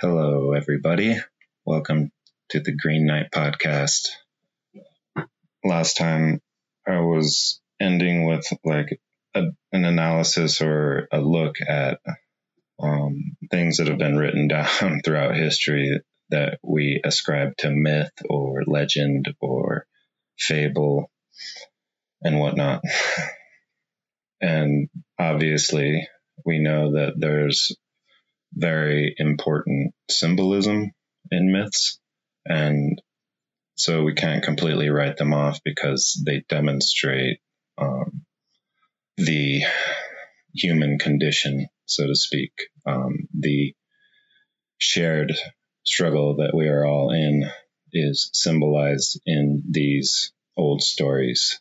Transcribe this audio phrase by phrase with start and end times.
[0.00, 1.16] Hello, everybody.
[1.64, 2.10] Welcome
[2.48, 4.08] to the Green Knight podcast.
[5.62, 6.40] Last time
[6.84, 9.00] I was ending with like
[9.36, 12.00] a, an analysis or a look at
[12.82, 14.48] um, things that have been written
[14.80, 16.00] down throughout history
[16.30, 19.86] that we ascribe to myth or legend or
[20.36, 21.08] fable
[22.20, 22.82] and whatnot.
[24.40, 26.06] And obviously,
[26.44, 27.74] we know that there's
[28.54, 30.92] very important symbolism
[31.30, 31.98] in myths.
[32.46, 33.00] And
[33.76, 37.40] so we can't completely write them off because they demonstrate
[37.78, 38.24] um,
[39.16, 39.62] the
[40.54, 42.52] human condition, so to speak,
[42.86, 43.74] um, the
[44.78, 45.34] shared
[45.84, 47.44] struggle that we are all in
[47.92, 51.60] is symbolized in these old stories.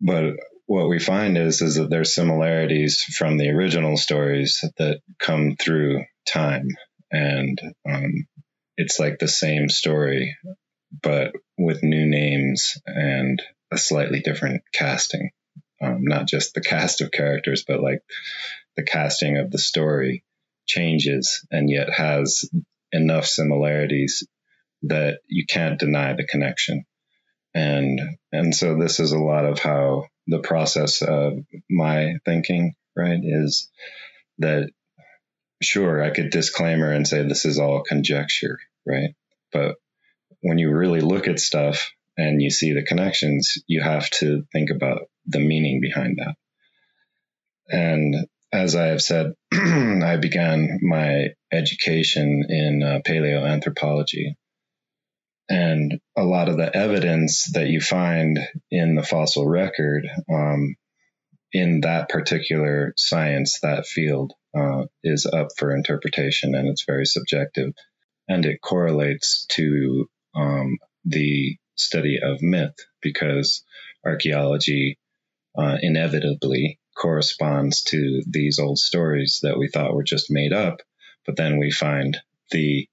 [0.00, 0.34] But
[0.66, 6.04] what we find is is that there's similarities from the original stories that come through
[6.26, 6.68] time,
[7.10, 8.26] and um,
[8.76, 10.36] it's like the same story,
[11.02, 15.30] but with new names and a slightly different casting.
[15.82, 18.00] Um, not just the cast of characters, but like
[18.76, 20.24] the casting of the story
[20.66, 22.48] changes and yet has
[22.92, 24.26] enough similarities
[24.82, 26.84] that you can't deny the connection.
[27.54, 28.00] And
[28.32, 31.34] and so this is a lot of how the process of
[31.70, 33.70] my thinking, right, is
[34.38, 34.70] that
[35.62, 39.14] sure, I could disclaimer and say this is all conjecture, right?
[39.52, 39.76] But
[40.40, 44.70] when you really look at stuff and you see the connections, you have to think
[44.70, 46.34] about the meaning behind that.
[47.68, 54.36] And as I have said, I began my education in uh, paleoanthropology.
[55.48, 58.38] And a lot of the evidence that you find
[58.70, 60.76] in the fossil record um,
[61.52, 67.72] in that particular science, that field, uh, is up for interpretation and it's very subjective.
[68.28, 73.64] And it correlates to um, the study of myth because
[74.04, 74.98] archaeology
[75.56, 80.80] uh, inevitably corresponds to these old stories that we thought were just made up,
[81.26, 82.16] but then we find
[82.50, 82.88] the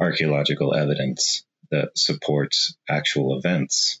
[0.00, 4.00] archaeological evidence that supports actual events.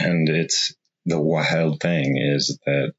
[0.00, 0.74] And it's
[1.06, 2.92] the wild thing is that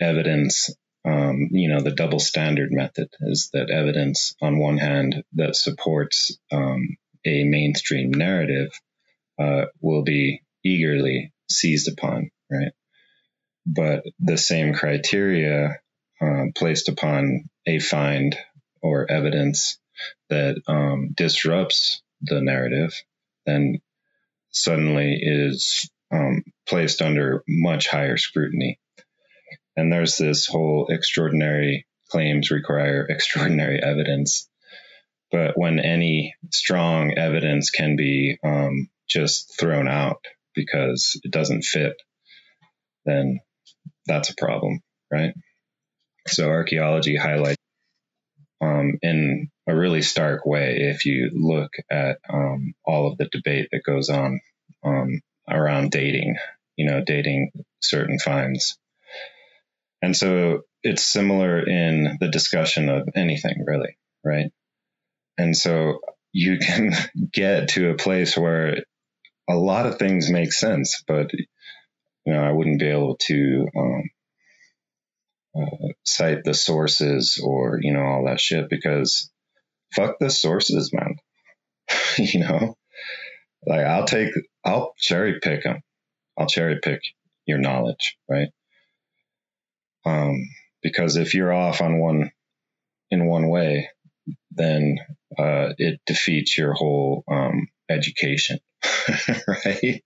[0.00, 0.70] evidence,
[1.04, 6.38] um, you know, the double standard method is that evidence, on one hand, that supports
[6.52, 8.70] um, a mainstream narrative
[9.38, 12.72] uh, will be eagerly seized upon, right?
[13.66, 15.78] But the same criteria
[16.20, 18.36] uh, placed upon a find
[18.82, 19.78] or evidence
[20.30, 22.94] that um, disrupts the narrative,
[23.46, 23.80] then
[24.50, 28.78] suddenly is um, placed under much higher scrutiny.
[29.76, 34.48] And there's this whole extraordinary claims require extraordinary evidence.
[35.32, 40.24] But when any strong evidence can be um, just thrown out
[40.54, 41.94] because it doesn't fit,
[43.04, 43.40] then
[44.06, 44.80] that's a problem,
[45.10, 45.34] right?
[46.28, 47.63] So archaeology highlights
[48.60, 53.68] um, in a really stark way if you look at um, all of the debate
[53.72, 54.40] that goes on
[54.84, 56.36] um, around dating,
[56.76, 58.78] you know, dating certain finds.
[60.02, 64.50] And so it's similar in the discussion of anything, really, right?
[65.38, 66.00] And so
[66.32, 66.92] you can
[67.32, 68.84] get to a place where
[69.48, 74.10] a lot of things make sense, but you know, I wouldn't be able to um,
[75.56, 79.30] uh, cite the sources or you know all that shit because
[79.94, 81.16] fuck the sources, man.
[82.18, 82.76] you know,
[83.66, 84.30] like I'll take,
[84.64, 85.80] I'll cherry pick them.
[86.38, 87.00] I'll cherry pick
[87.46, 88.48] your knowledge, right?
[90.04, 90.48] Um,
[90.82, 92.30] because if you're off on one
[93.10, 93.88] in one way,
[94.50, 94.98] then
[95.38, 98.58] uh, it defeats your whole um, education,
[99.48, 100.02] right?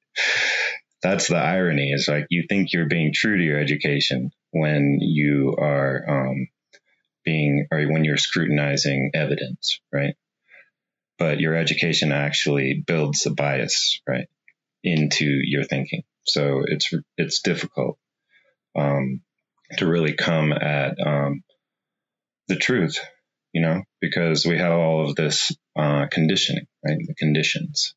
[1.02, 1.92] That's the irony.
[1.92, 6.48] Is like you think you're being true to your education when you are um,
[7.24, 10.14] being or when you're scrutinizing evidence, right?
[11.18, 14.28] But your education actually builds a bias, right,
[14.82, 16.02] into your thinking.
[16.24, 17.98] So it's it's difficult
[18.76, 19.22] um,
[19.78, 21.42] to really come at um,
[22.48, 22.98] the truth,
[23.52, 26.98] you know, because we have all of this uh, conditioning, right?
[27.06, 27.94] The conditions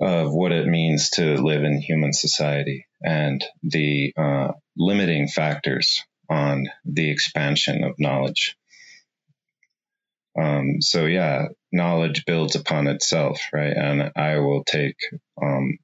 [0.00, 6.66] of what it means to live in human society and the uh, limiting factors on
[6.84, 8.56] the expansion of knowledge.
[10.40, 13.74] Um, so yeah, knowledge builds upon itself, right?
[13.76, 14.96] And I will take
[15.42, 15.78] um,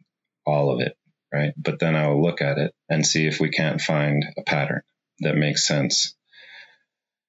[0.46, 0.96] all of it,
[1.34, 1.52] right?
[1.56, 4.82] But then I will look at it and see if we can't find a pattern
[5.20, 6.08] that makes sense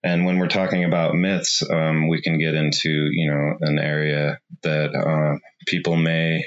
[0.03, 4.39] And when we're talking about myths, um, we can get into you know an area
[4.63, 5.37] that uh,
[5.67, 6.45] people may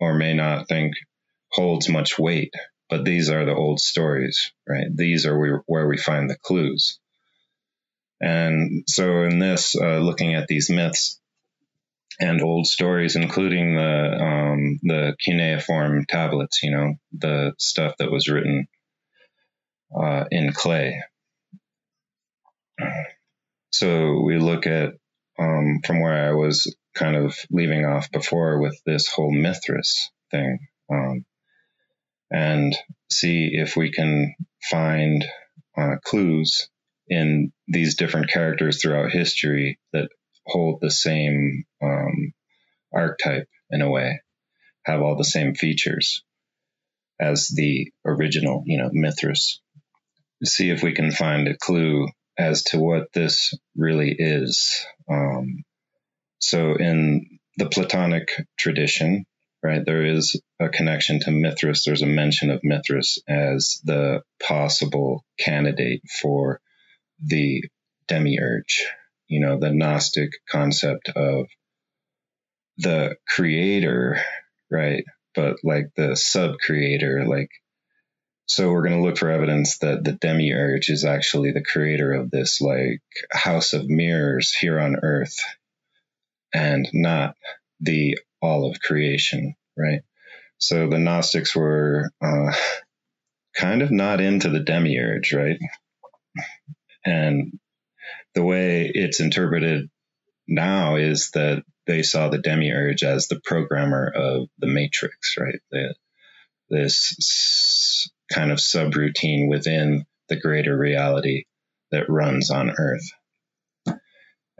[0.00, 0.94] or may not think
[1.52, 2.54] holds much weight,
[2.88, 4.86] but these are the old stories, right?
[4.94, 6.98] These are where, we find the clues.
[8.20, 11.20] And so in this, uh, looking at these myths
[12.20, 18.28] and old stories, including the um, the cuneiform tablets, you know, the stuff that was
[18.28, 18.66] written
[19.98, 21.02] uh, in clay.
[23.70, 24.90] So we look at
[25.38, 30.58] um, from where I was kind of leaving off before with this whole Mithras thing,
[30.92, 31.24] um,
[32.30, 32.76] and
[33.10, 34.34] see if we can
[34.70, 35.24] find
[35.76, 36.68] uh, clues
[37.08, 40.08] in these different characters throughout history that
[40.46, 42.32] hold the same um,
[42.94, 44.20] archetype in a way,
[44.84, 46.22] have all the same features
[47.20, 49.60] as the original, you know, Mithras.
[50.44, 52.08] See if we can find a clue
[52.38, 54.84] as to what this really is.
[55.10, 55.64] Um,
[56.40, 59.26] so, in the Platonic tradition,
[59.62, 61.84] right, there is a connection to Mithras.
[61.84, 66.60] There's a mention of Mithras as the possible candidate for
[67.22, 67.62] the
[68.08, 68.86] demiurge,
[69.28, 71.46] you know, the Gnostic concept of
[72.78, 74.18] the creator,
[74.70, 75.04] right?
[75.34, 77.50] But like the sub creator, like,
[78.46, 82.30] so we're going to look for evidence that the demiurge is actually the creator of
[82.30, 85.38] this like house of mirrors here on earth
[86.54, 87.34] and not
[87.80, 90.00] the all of creation, right?
[90.58, 92.52] So the Gnostics were uh,
[93.56, 95.58] kind of not into the demiurge, right?
[97.04, 97.58] And
[98.34, 99.88] the way it's interpreted
[100.46, 105.60] now is that they saw the demiurge as the programmer of the matrix, right?
[105.70, 105.94] The,
[106.68, 111.44] this kind of subroutine within the greater reality
[111.90, 113.10] that runs on earth.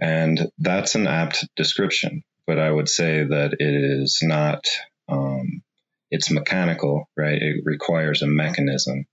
[0.01, 4.67] And that's an apt description, but I would say that it is not,
[5.09, 5.63] um,
[6.11, 7.41] it's mechanical, right?
[7.41, 9.07] It requires a mechanism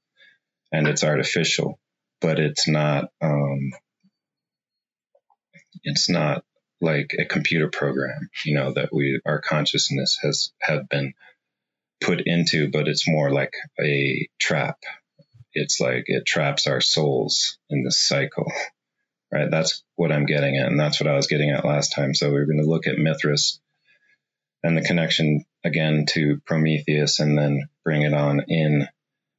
[0.71, 1.77] and it's artificial,
[2.21, 3.71] but it's not, um,
[5.83, 6.43] it's not
[6.79, 11.13] like a computer program, you know, that we, our consciousness has, have been
[12.01, 14.77] put into, but it's more like a trap.
[15.53, 18.51] It's like it traps our souls in this cycle
[19.31, 19.49] right?
[19.49, 22.13] That's what I'm getting at, and that's what I was getting at last time.
[22.13, 23.59] So we're going to look at Mithras
[24.63, 28.87] and the connection again to Prometheus, and then bring it on in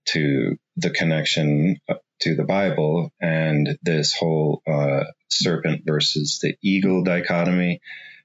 [0.08, 1.79] to the connection
[2.20, 7.81] to the Bible and this whole uh, serpent versus the eagle dichotomy.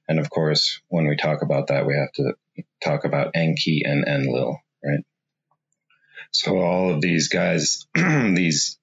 [0.08, 4.04] And of course, when we talk about that, we have to talk about Enki and
[4.06, 5.04] Enlil, right?
[6.32, 8.78] So all of these guys, these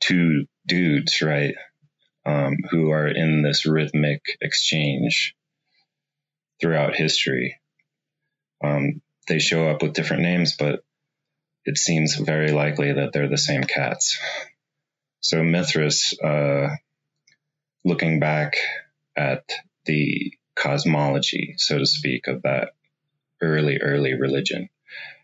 [0.00, 1.54] two dudes, right?
[2.24, 5.34] Um, who are in this rhythmic exchange
[6.60, 7.60] throughout history.
[8.62, 10.84] Um, they show up with different names, but
[11.64, 14.18] it seems very likely that they're the same cats.
[15.20, 16.68] So Mithras, uh,
[17.84, 18.56] looking back
[19.16, 19.44] at
[19.84, 22.74] the cosmology, so to speak, of that
[23.40, 24.68] early, early religion,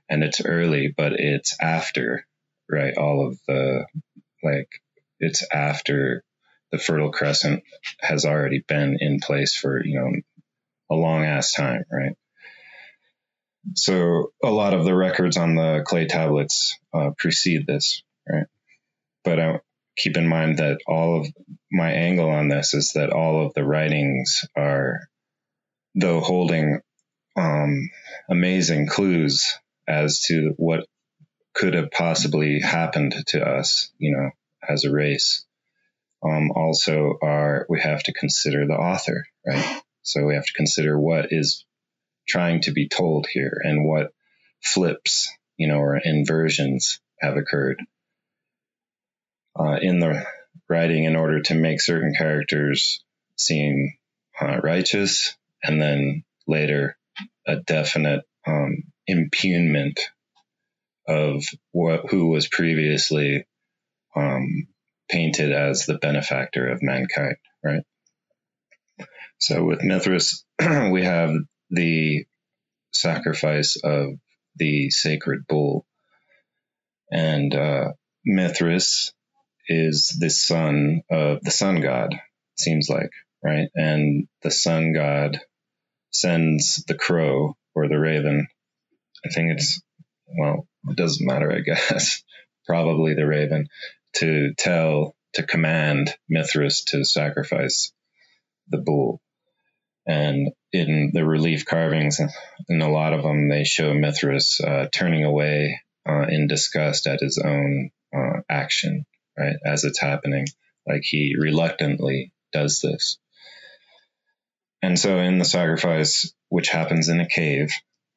[0.09, 2.27] and it's early, but it's after,
[2.69, 2.97] right?
[2.97, 3.87] All of the,
[4.43, 4.69] like,
[5.21, 6.25] it's after
[6.71, 7.63] the Fertile Crescent
[8.01, 10.13] has already been in place for, you know,
[10.91, 12.17] a long ass time, right?
[13.75, 18.47] So a lot of the records on the clay tablets uh, precede this, right?
[19.25, 19.61] But I
[19.97, 21.27] keep in mind that all of
[21.71, 25.09] my angle on this is that all of the writings are,
[25.95, 26.81] though holding
[27.37, 27.91] um,
[28.31, 30.87] amazing clues as to what
[31.55, 34.31] could have possibly happened to us, you know,
[34.67, 35.45] as a race
[36.23, 39.83] um, also are we have to consider the author, right?
[40.03, 41.65] So we have to consider what is
[42.27, 44.13] trying to be told here and what
[44.63, 47.81] flips, you know, or inversions have occurred
[49.59, 50.25] uh, in the
[50.69, 53.03] writing in order to make certain characters
[53.37, 53.95] seem
[54.41, 56.97] uh, righteous, and then later
[57.47, 59.99] a definite um, impugnment
[61.07, 63.47] of what who was previously
[64.15, 64.69] um,
[65.09, 67.83] painted as the benefactor of mankind, right?
[69.39, 71.31] So with Mithras, we have
[71.71, 72.25] the
[72.93, 74.15] sacrifice of
[74.57, 75.87] the sacred bull.
[77.11, 77.93] And uh,
[78.25, 79.13] Mithras
[79.69, 82.15] is the son of the sun god,
[82.59, 83.11] seems like,
[83.43, 83.69] right?
[83.75, 85.41] And the sun god
[86.11, 88.49] sends the crow or the raven.
[89.25, 89.81] I think it's,
[90.39, 92.23] well, it doesn't matter, I guess.
[92.67, 93.69] Probably the raven
[94.15, 97.93] to tell to command Mithras to sacrifice
[98.69, 99.21] the bull.
[100.07, 102.21] And in the relief carvings,
[102.69, 107.21] in a lot of them, they show Mithras uh, turning away uh, in disgust at
[107.21, 109.05] his own uh, action,
[109.39, 110.47] right, as it's happening.
[110.87, 113.19] Like he reluctantly does this.
[114.81, 117.71] And so in the sacrifice, which happens in a cave,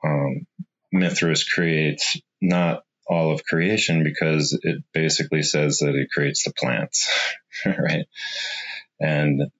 [0.03, 0.45] um,
[0.93, 7.10] Mithras creates not all of creation because it basically says that it creates the plants,
[7.65, 8.06] right?
[9.01, 9.51] And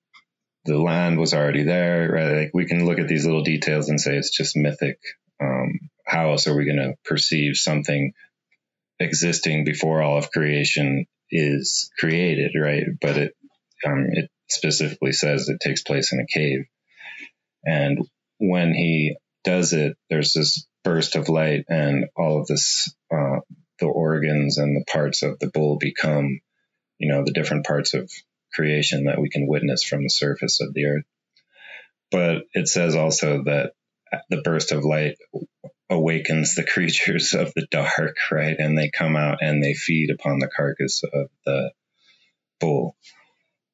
[0.64, 2.38] the land was already there, right?
[2.38, 5.00] Like we can look at these little details and say it's just mythic.
[5.42, 8.14] Um, how else are we going to perceive something
[9.02, 12.86] existing before all of creation is created, right?
[13.02, 13.36] But it
[13.86, 16.66] um, it specifically says it takes place in a cave,
[17.66, 18.00] and
[18.38, 23.40] when he does it, there's this burst of light, and all of this, uh,
[23.80, 26.42] the organs and the parts of the bull become,
[26.98, 28.12] you know, the different parts of
[28.54, 31.06] creation that we can witness from the surface of the earth.
[32.12, 33.74] But it says also that
[34.30, 35.18] the burst of light
[35.90, 38.56] awakens the creatures of the dark, right?
[38.58, 41.72] And they come out and they feed upon the carcass of the
[42.60, 42.96] bull.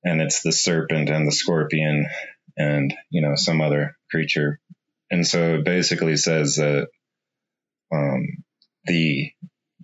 [0.03, 2.07] And it's the serpent and the scorpion
[2.55, 4.59] and, you know, some other creature.
[5.09, 6.87] And so it basically says that
[7.91, 8.25] um,
[8.85, 9.31] the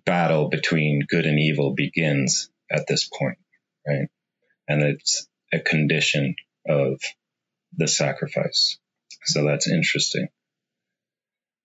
[0.05, 3.37] battle between good and evil begins at this point,
[3.87, 4.07] right?
[4.67, 6.35] And it's a condition
[6.67, 6.99] of
[7.75, 8.77] the sacrifice.
[9.25, 10.27] So that's interesting,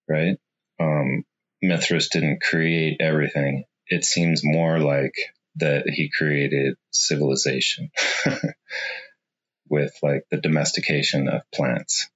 [0.08, 0.36] right?
[0.80, 1.24] Um,
[1.62, 3.64] Mithras didn't create everything.
[3.88, 5.14] It seems more like
[5.56, 7.90] that he created civilization
[9.68, 12.08] with like the domestication of plants.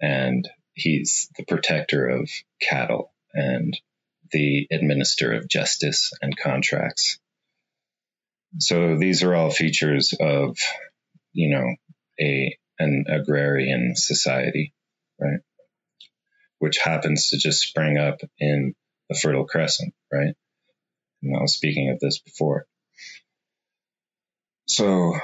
[0.00, 3.78] And he's the protector of cattle and
[4.32, 7.18] the administer of justice and contracts.
[8.58, 10.58] So these are all features of,
[11.32, 11.74] you know,
[12.20, 14.72] a an agrarian society,
[15.20, 15.40] right?
[16.58, 18.74] Which happens to just spring up in
[19.08, 20.34] the Fertile Crescent, right?
[21.22, 22.66] And I was speaking of this before.
[24.66, 25.14] So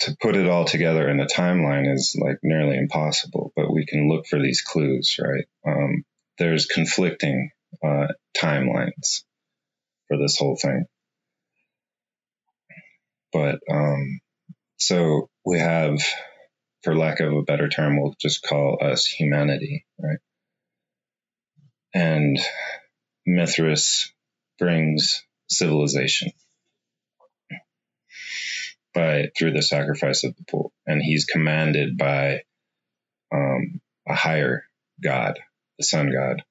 [0.00, 4.08] to put it all together in a timeline is like nearly impossible, but we can
[4.08, 5.46] look for these clues, right?
[5.66, 6.04] Um,
[6.38, 7.50] there's conflicting
[7.82, 9.22] uh, timelines
[10.08, 10.86] for this whole thing.
[13.32, 14.20] But um,
[14.78, 15.98] so we have,
[16.82, 20.18] for lack of a better term, we'll just call us humanity, right?
[21.94, 22.38] And
[23.26, 24.12] Mithras
[24.58, 26.32] brings civilization
[28.94, 32.42] by through the sacrifice of the bull, and he's commanded by
[33.32, 34.64] um, a higher
[35.02, 35.40] god,
[35.78, 36.42] the sun god.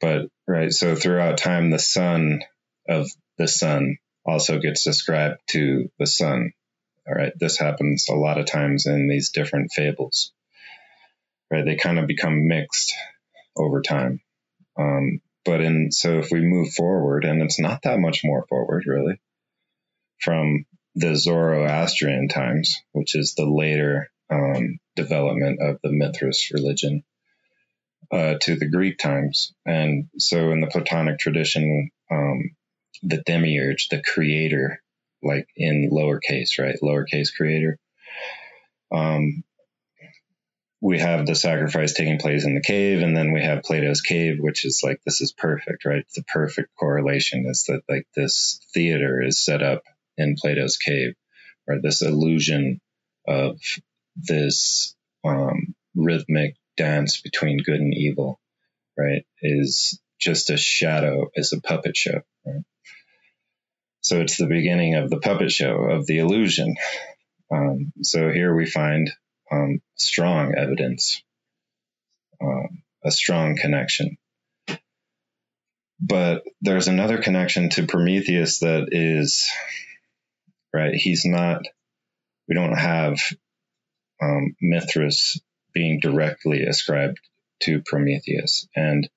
[0.00, 2.40] But right, so throughout time, the son
[2.88, 6.52] of the sun also gets described to the sun.
[7.06, 10.32] All right, this happens a lot of times in these different fables.
[11.50, 12.94] Right, they kind of become mixed
[13.56, 14.20] over time.
[14.78, 18.84] Um, but in so if we move forward, and it's not that much more forward,
[18.86, 19.20] really,
[20.20, 27.02] from the Zoroastrian times, which is the later um, development of the Mithras religion,
[28.12, 29.52] uh, to the Greek times.
[29.66, 32.50] And so in the Platonic tradition, um,
[33.02, 34.82] the demiurge, the creator,
[35.22, 36.76] like in lowercase, right?
[36.82, 37.78] Lowercase creator.
[38.92, 39.44] Um,
[40.80, 44.38] we have the sacrifice taking place in the cave, and then we have Plato's cave,
[44.40, 46.06] which is like this is perfect, right?
[46.14, 49.82] The perfect correlation is that like this theater is set up
[50.16, 51.14] in Plato's cave,
[51.68, 52.80] or This illusion
[53.28, 53.60] of
[54.16, 58.40] this um, rhythmic dance between good and evil,
[58.96, 62.64] right, is just a shadow, is a puppet show, right?
[64.00, 66.76] So it's the beginning of the puppet show of the illusion.
[67.52, 69.10] Um, so here we find
[69.52, 71.22] um, strong evidence,
[72.42, 74.16] um, a strong connection.
[76.00, 79.46] But there's another connection to Prometheus that is,
[80.72, 81.60] right, he's not,
[82.48, 83.18] we don't have
[84.22, 85.40] um, Mithras
[85.72, 87.18] being directly ascribed
[87.62, 88.66] to Prometheus.
[88.74, 89.08] And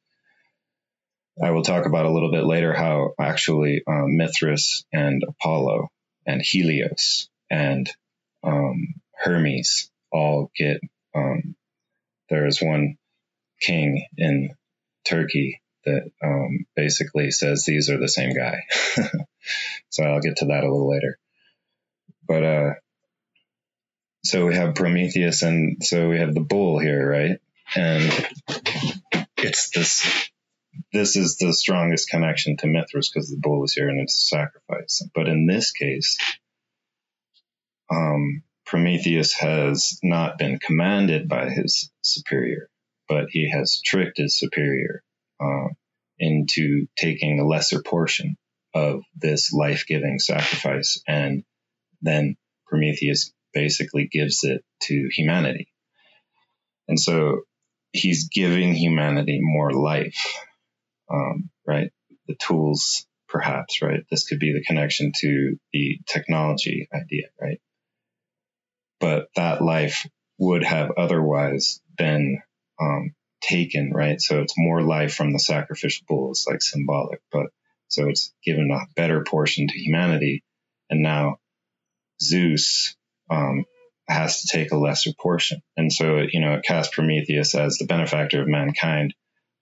[1.42, 5.90] I will talk about a little bit later how actually um, Mithras and Apollo
[6.26, 7.90] and Helios and
[8.44, 10.82] um, Hermes all get.
[11.16, 11.56] Um,
[12.30, 12.98] there is one
[13.62, 14.50] king in
[15.06, 18.64] Turkey that um, basically says these are the same guy.
[19.90, 21.18] so I'll get to that a little later.
[22.28, 22.74] But uh,
[24.24, 27.40] so we have Prometheus and so we have the bull here, right?
[27.76, 28.30] And
[29.38, 30.30] it's this
[30.92, 34.36] this is the strongest connection to Mithras because the bull was here and it's a
[34.36, 35.02] sacrifice.
[35.14, 36.18] But in this case,
[37.92, 42.70] um, Prometheus has not been commanded by his superior,
[43.08, 45.04] but he has tricked his superior
[45.40, 45.68] uh,
[46.18, 48.38] into taking a lesser portion
[48.74, 51.02] of this life giving sacrifice.
[51.08, 51.44] And
[52.02, 52.36] then
[52.68, 55.68] Prometheus basically gives it to humanity.
[56.88, 57.42] And so
[57.92, 60.38] he's giving humanity more life,
[61.12, 61.92] um, right?
[62.28, 64.04] The tools, perhaps, right?
[64.10, 67.62] This could be the connection to the technology idea, right?
[69.00, 70.08] But that life
[70.38, 72.42] would have otherwise been
[72.80, 74.20] um, taken, right?
[74.20, 76.32] So it's more life from the sacrificial bull.
[76.32, 77.48] It's like symbolic, but
[77.88, 80.44] so it's given a better portion to humanity.
[80.90, 81.38] And now
[82.22, 82.96] Zeus
[83.30, 83.66] um,
[84.08, 85.62] has to take a lesser portion.
[85.78, 89.14] And so, you know, it casts Prometheus as the benefactor of mankind,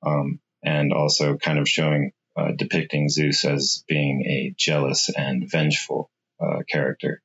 [0.05, 6.09] um, and also kind of showing, uh, depicting Zeus as being a jealous and vengeful
[6.41, 7.21] uh, character.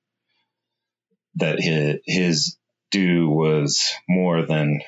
[1.36, 2.56] That his, his
[2.90, 4.80] due was more than,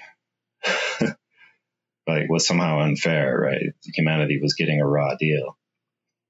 [2.06, 3.74] like, was somehow unfair, right?
[3.94, 5.58] Humanity was getting a raw deal,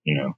[0.04, 0.34] you know.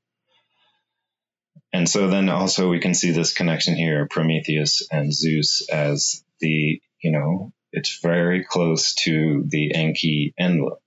[1.73, 6.81] And so then also we can see this connection here, Prometheus and Zeus as the,
[7.01, 10.81] you know, it's very close to the Enki Enlil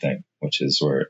[0.00, 1.08] thing, which is where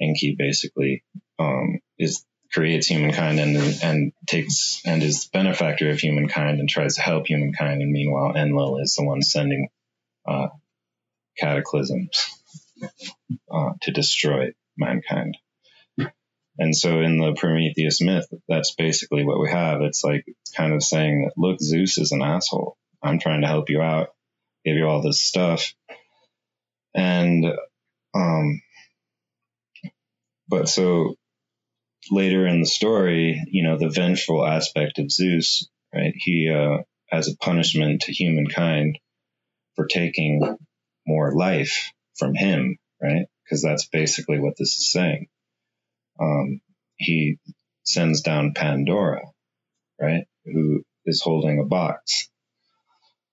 [0.00, 1.04] Enki basically
[1.38, 7.02] um, is creates humankind and and takes and is benefactor of humankind and tries to
[7.02, 9.68] help humankind, and meanwhile Enlil is the one sending
[10.26, 10.48] uh,
[11.38, 12.38] cataclysms
[13.50, 15.36] uh, to destroy mankind.
[16.60, 19.80] And so in the Prometheus myth, that's basically what we have.
[19.80, 22.76] It's like it's kind of saying that look, Zeus is an asshole.
[23.02, 24.10] I'm trying to help you out,
[24.62, 25.72] give you all this stuff.
[26.94, 27.46] And
[28.14, 28.60] um
[30.48, 31.14] but so
[32.10, 36.12] later in the story, you know, the vengeful aspect of Zeus, right?
[36.14, 38.98] He uh as a punishment to humankind
[39.76, 40.58] for taking
[41.06, 43.24] more life from him, right?
[43.44, 45.28] Because that's basically what this is saying
[46.20, 46.60] um,
[46.96, 47.38] he
[47.82, 49.22] sends down Pandora,
[50.00, 50.24] right?
[50.44, 52.28] Who is holding a box,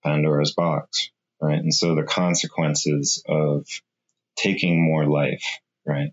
[0.04, 1.58] Pandora's box, right?
[1.58, 3.66] And so the consequences of
[4.36, 5.44] taking more life,
[5.86, 6.12] right?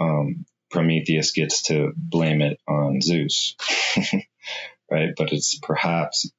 [0.00, 3.54] Um, Prometheus gets to blame it on Zeus,
[4.90, 5.10] right?
[5.16, 6.30] But it's perhaps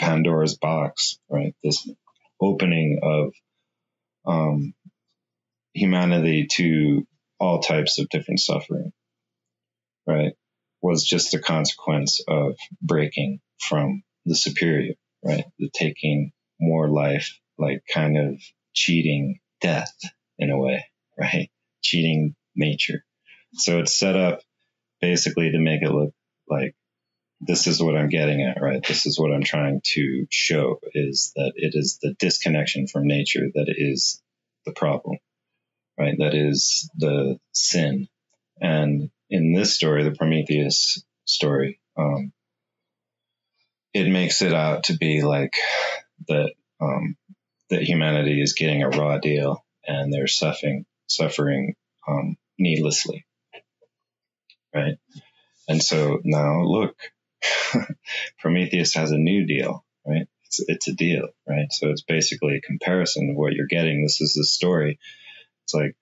[0.00, 1.54] Pandora's box, right?
[1.62, 1.88] This
[2.40, 3.32] opening of
[4.26, 4.74] um,
[5.74, 7.06] humanity to
[7.38, 8.92] all types of different suffering,
[10.06, 10.32] right,
[10.82, 14.94] was just a consequence of breaking from the superior,
[15.24, 15.44] right?
[15.58, 18.40] The taking more life, like kind of
[18.74, 19.94] cheating death
[20.38, 20.84] in a way,
[21.18, 21.50] right?
[21.82, 23.04] Cheating nature.
[23.54, 24.40] So it's set up
[25.00, 26.12] basically to make it look
[26.48, 26.74] like
[27.40, 28.84] this is what I'm getting at, right?
[28.86, 33.48] This is what I'm trying to show is that it is the disconnection from nature
[33.54, 34.22] that is
[34.64, 35.18] the problem
[35.98, 36.14] right?
[36.18, 38.08] That is the sin.
[38.60, 42.32] And in this story, the Prometheus story, um,
[43.92, 45.54] it makes it out to be like
[46.28, 47.16] that um,
[47.70, 51.74] that humanity is getting a raw deal and they're suffering suffering
[52.06, 53.26] um, needlessly,
[54.74, 54.98] right?
[55.68, 56.96] And so now look,
[58.38, 60.28] Prometheus has a new deal, right?
[60.44, 61.72] It's, it's a deal, right?
[61.72, 64.02] So it's basically a comparison of what you're getting.
[64.02, 64.98] This is the story
[65.66, 65.96] it's like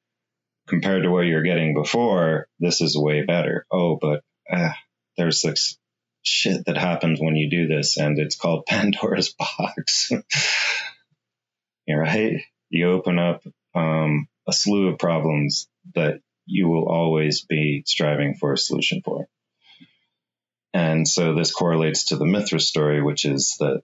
[0.69, 3.65] compared to what you're getting before, this is way better.
[3.73, 4.73] Oh, but uh,
[5.17, 5.79] there's this
[6.23, 10.13] shit that happens when you do this, and it's called Pandora's box.
[11.87, 12.43] You're right.
[12.69, 13.43] You open up
[13.75, 19.27] um, a slew of problems that you will always be striving for a solution for.
[20.75, 23.83] And so this correlates to the Mithras story, which is that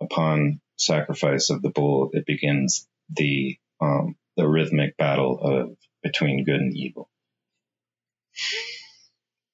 [0.00, 6.60] upon sacrifice of the bull, it begins the um, the rhythmic battle of between good
[6.60, 7.08] and evil.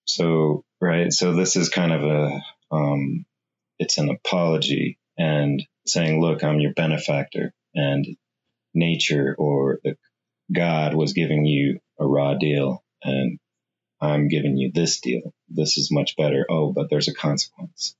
[0.06, 1.12] So, right.
[1.12, 2.40] So this is kind of a,
[2.72, 3.24] um,
[3.78, 8.06] it's an apology and saying, look, I'm your benefactor and
[8.74, 9.96] nature or the
[10.52, 13.38] God was giving you a raw deal and
[14.00, 15.34] I'm giving you this deal.
[15.48, 16.46] This is much better.
[16.50, 17.94] Oh, but there's a consequence.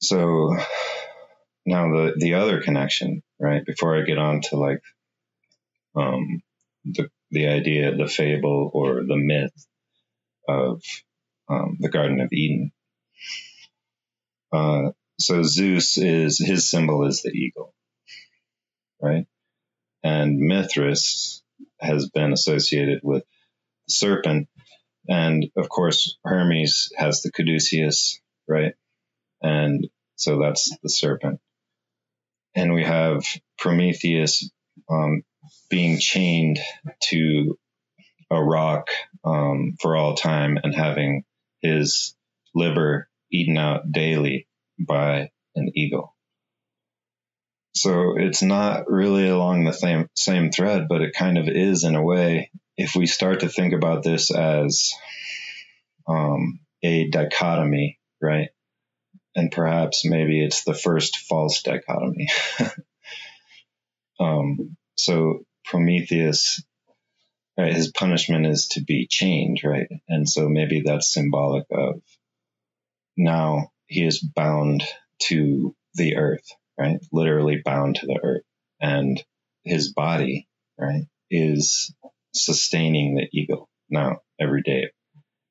[0.00, 0.56] So
[1.66, 3.64] now the the other connection, right?
[3.64, 4.82] Before I get on to like
[5.96, 6.42] um,
[6.84, 9.66] the the idea, the fable, or the myth
[10.48, 10.82] of
[11.48, 12.72] um, the Garden of Eden.
[14.52, 17.74] Uh, so Zeus is his symbol is the eagle,
[19.02, 19.22] right?
[20.04, 21.42] and Mithras
[21.80, 23.24] has been associated with
[23.88, 24.48] the serpent.
[25.08, 28.74] And of course, Hermes has the caduceus, right?
[29.42, 31.40] And so that's the serpent.
[32.54, 33.24] And we have
[33.58, 34.50] Prometheus
[34.88, 35.22] um,
[35.70, 36.58] being chained
[37.04, 37.58] to
[38.30, 38.88] a rock
[39.24, 41.24] um, for all time and having
[41.62, 42.14] his
[42.54, 44.46] liver eaten out daily
[44.78, 46.14] by an eagle.
[47.74, 51.96] So it's not really along the same same thread, but it kind of is in
[51.96, 52.50] a way.
[52.76, 54.92] If we start to think about this as
[56.08, 58.50] um, a dichotomy, right?
[59.36, 62.28] And perhaps maybe it's the first false dichotomy.
[64.20, 66.62] um, so Prometheus,
[67.58, 69.88] right, his punishment is to be chained, right?
[70.08, 72.00] And so maybe that's symbolic of
[73.16, 74.84] now he is bound
[75.24, 76.46] to the earth,
[76.78, 76.98] right?
[77.12, 78.42] Literally bound to the earth.
[78.80, 79.22] And
[79.64, 81.94] his body, right, is
[82.34, 84.90] sustaining the eagle now every day.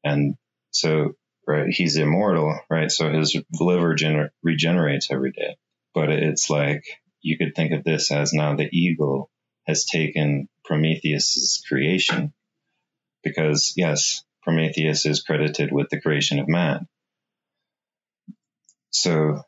[0.03, 0.35] And
[0.71, 1.13] so,
[1.47, 2.91] right, he's immortal, right?
[2.91, 5.57] So his liver gener- regenerates every day.
[5.93, 6.83] But it's like
[7.21, 9.29] you could think of this as now the eagle
[9.67, 12.33] has taken Prometheus's creation
[13.23, 16.87] because yes, Prometheus is credited with the creation of man.
[18.91, 19.41] So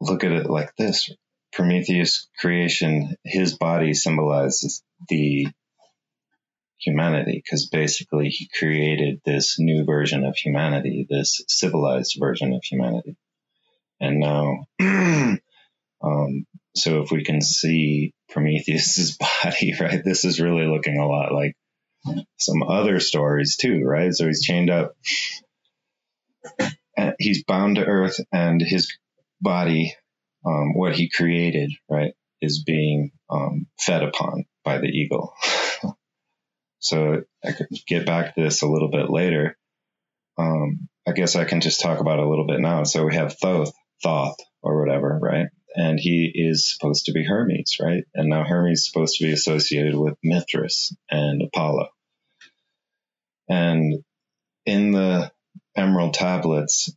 [0.00, 1.10] look at it like this.
[1.52, 5.48] Prometheus creation, his body symbolizes the
[6.80, 13.16] humanity because basically he created this new version of humanity, this civilized version of humanity.
[14.00, 20.98] And now, um, so if we can see Prometheus's body, right, this is really looking
[20.98, 21.54] a lot like
[22.38, 24.12] some other stories too, right?
[24.12, 24.94] So he's chained up,
[27.18, 28.96] he's bound to earth, and his
[29.40, 29.94] body,
[30.46, 35.34] um, what he created, right, is being um, fed upon by the eagle.
[36.80, 39.56] So I could get back to this a little bit later.
[40.38, 42.84] Um, I guess I can just talk about a little bit now.
[42.84, 45.46] So we have Thoth, Thoth, or whatever, right?
[45.74, 48.04] And he is supposed to be Hermes, right?
[48.14, 51.88] And now Hermes is supposed to be associated with Mithras and Apollo.
[53.48, 54.04] And
[54.66, 55.32] in the
[55.76, 56.92] Emerald Tablets,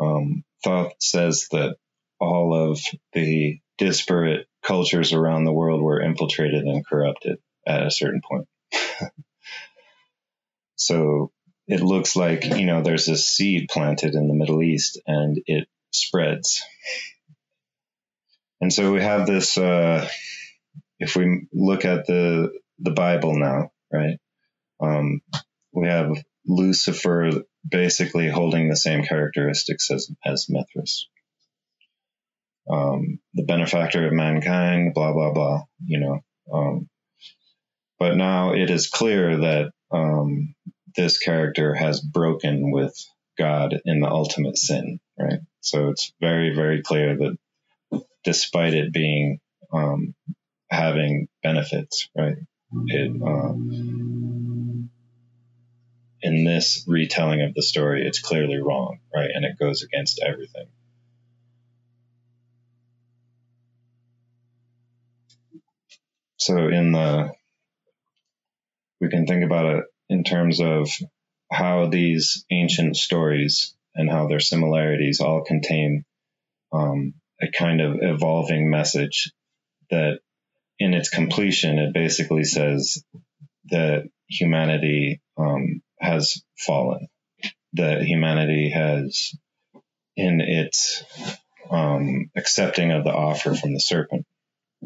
[0.00, 1.76] um, Thoth says that
[2.20, 2.80] all of
[3.12, 8.46] the disparate cultures around the world were infiltrated and corrupted at a certain point.
[10.76, 11.32] so
[11.66, 15.68] it looks like, you know, there's a seed planted in the Middle East and it
[15.90, 16.62] spreads.
[18.60, 20.08] And so we have this, uh,
[20.98, 24.18] if we look at the, the Bible now, right?
[24.80, 25.20] Um,
[25.72, 26.12] we have
[26.46, 31.08] Lucifer basically holding the same characteristics as, as Mithras.
[32.70, 36.20] Um, the benefactor of mankind, blah, blah, blah, you know.
[36.52, 36.88] Um,
[38.02, 40.56] but now it is clear that um,
[40.96, 42.92] this character has broken with
[43.38, 45.38] God in the ultimate sin, right?
[45.60, 47.38] So it's very, very clear that
[48.24, 49.38] despite it being
[49.72, 50.16] um,
[50.68, 52.34] having benefits, right?
[52.86, 53.52] It uh,
[56.22, 59.30] in this retelling of the story, it's clearly wrong, right?
[59.32, 60.66] And it goes against everything.
[66.38, 67.30] So in the
[69.02, 70.88] we can think about it in terms of
[71.50, 76.04] how these ancient stories and how their similarities all contain
[76.72, 77.12] um,
[77.42, 79.32] a kind of evolving message
[79.90, 80.20] that
[80.78, 83.02] in its completion it basically says
[83.70, 87.08] that humanity um, has fallen
[87.72, 89.34] that humanity has
[90.16, 91.02] in its
[91.70, 94.24] um, accepting of the offer from the serpent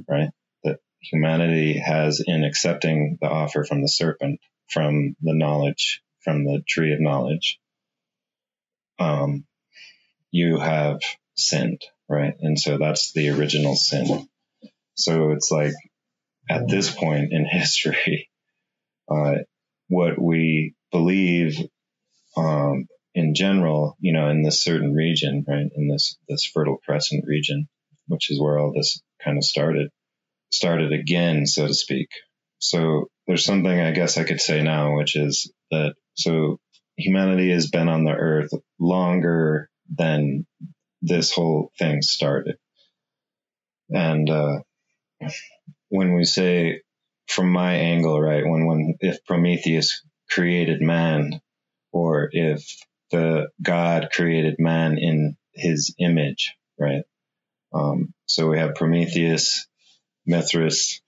[0.09, 0.31] right
[1.01, 6.93] humanity has in accepting the offer from the serpent, from the knowledge, from the tree
[6.93, 7.59] of knowledge,
[8.99, 9.45] um,
[10.31, 11.01] you have
[11.37, 12.35] sinned, right?
[12.41, 14.29] And so that's the original sin.
[14.95, 15.75] So it's like
[16.49, 18.31] at this point in history,
[19.11, 19.37] uh,
[19.89, 21.59] what we believe
[22.37, 27.25] um, in general, you know, in this certain region, right, in this this Fertile Crescent
[27.27, 27.69] region,
[28.09, 29.91] which is where all this kind of started,
[30.57, 32.09] started again, so to speak.
[32.59, 36.59] So there's something I guess I could say now, which is that so
[36.97, 40.47] humanity has been on the earth longer than
[41.03, 42.57] this whole thing started.
[43.91, 44.61] And uh,
[45.89, 46.83] when we say,
[47.29, 51.41] from my angle, right, when when if Prometheus created man,
[51.93, 52.65] or if
[53.11, 57.03] the God created man in his image, right?
[57.73, 59.67] Um, so we have Prometheus
[60.27, 61.01] Mithras,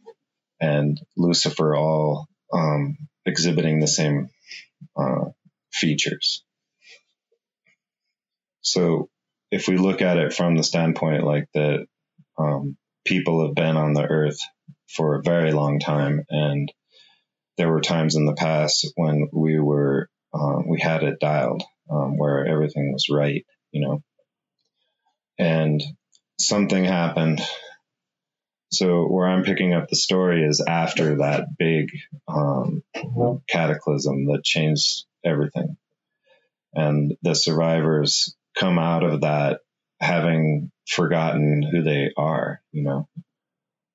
[0.60, 4.30] and Lucifer all um, exhibiting the same
[4.96, 5.26] uh,
[5.72, 6.42] features.
[8.60, 9.08] So
[9.50, 11.86] if we look at it from the standpoint like that,
[12.38, 14.38] um, people have been on the earth
[14.88, 16.70] for a very long time, and
[17.56, 22.18] there were times in the past when we were um, we had it dialed um,
[22.18, 24.02] where everything was right, you know,
[25.38, 25.82] and
[26.38, 27.40] something happened.
[28.70, 31.90] So where I'm picking up the story is after that big
[32.26, 32.82] um,
[33.48, 35.76] cataclysm that changed everything,
[36.74, 39.60] and the survivors come out of that
[40.00, 43.08] having forgotten who they are, you know,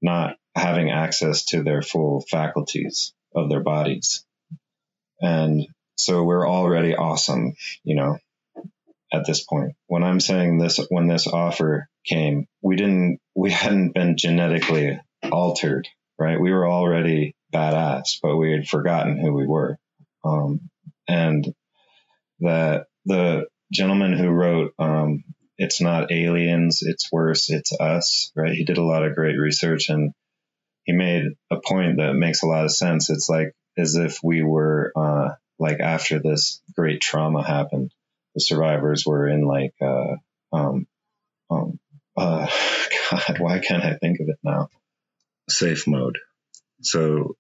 [0.02, 4.26] not having access to their full faculties of their bodies.
[5.22, 8.18] And so we're already awesome, you know,
[9.12, 9.76] at this point.
[9.88, 15.00] When I'm saying this, when this offer came, we didn't, we hadn't been genetically
[15.32, 15.88] altered,
[16.18, 16.40] right?
[16.40, 19.78] We were already badass, but we had forgotten who we were.
[20.24, 20.70] Um,
[21.08, 21.54] and
[22.40, 25.24] that the gentleman who wrote um,
[25.58, 28.54] "It's Not Aliens, It's Worse, It's Us," right?
[28.54, 30.14] He did a lot of great research and
[30.84, 33.10] he made a point that makes a lot of sense.
[33.10, 37.92] It's like as if we were uh, like after this great trauma happened,
[38.36, 40.16] the survivors were in like uh,
[40.52, 40.88] um,
[41.50, 41.80] um,
[42.18, 42.48] uh,
[43.12, 44.70] God, why can't I think of it now?
[45.50, 46.18] Safe mode.
[46.82, 47.36] So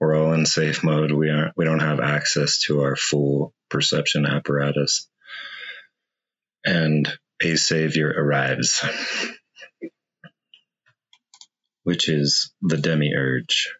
[0.00, 1.12] we're all in safe mode.
[1.12, 1.56] We aren't.
[1.56, 5.08] We don't have access to our full perception apparatus
[6.64, 7.08] and
[7.42, 8.84] a savior arrives,
[11.84, 13.72] which is the demiurge,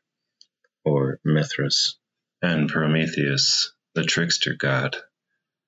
[0.85, 1.99] or Mithras,
[2.41, 4.97] and Prometheus, the trickster god.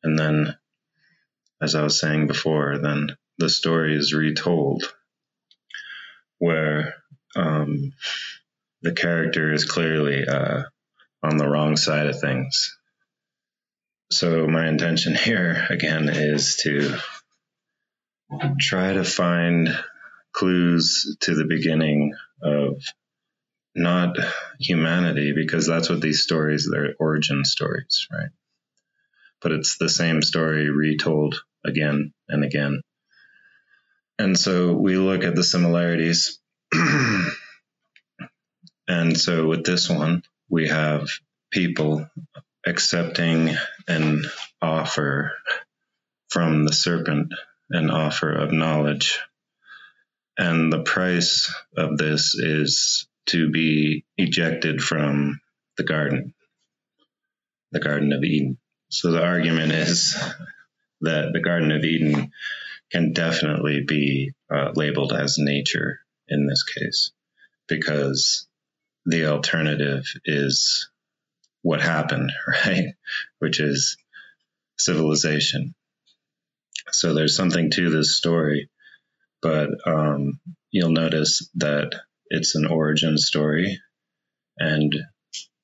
[0.04, 0.56] And then,
[1.60, 4.84] as I was saying before, then the story is retold
[6.38, 6.94] where
[7.36, 7.92] um,
[8.82, 10.62] the character is clearly uh,
[11.22, 12.76] on the wrong side of things.
[14.10, 16.96] So my intention here again is to
[18.60, 19.68] try to find
[20.32, 22.82] clues to the beginning of
[23.74, 24.16] not
[24.60, 28.28] humanity because that's what these stories they're origin stories right?
[29.40, 32.82] But it's the same story retold again and again
[34.18, 36.38] and so we look at the similarities
[38.88, 41.08] and so with this one we have
[41.50, 42.08] people
[42.66, 44.24] accepting an
[44.60, 45.32] offer
[46.28, 47.32] from the serpent,
[47.70, 49.20] an offer of knowledge.
[50.36, 55.40] And the price of this is to be ejected from
[55.76, 56.34] the garden,
[57.72, 58.58] the Garden of Eden.
[58.90, 60.16] So the argument is
[61.00, 62.30] that the Garden of Eden
[62.90, 67.10] can definitely be uh, labeled as nature in this case,
[67.68, 68.46] because
[69.06, 70.90] the alternative is
[71.62, 72.94] what happened, right?
[73.38, 73.96] Which is
[74.78, 75.74] civilization.
[76.90, 78.70] So there's something to this story,
[79.42, 81.90] but um, you'll notice that
[82.28, 83.80] it's an origin story,
[84.58, 84.94] and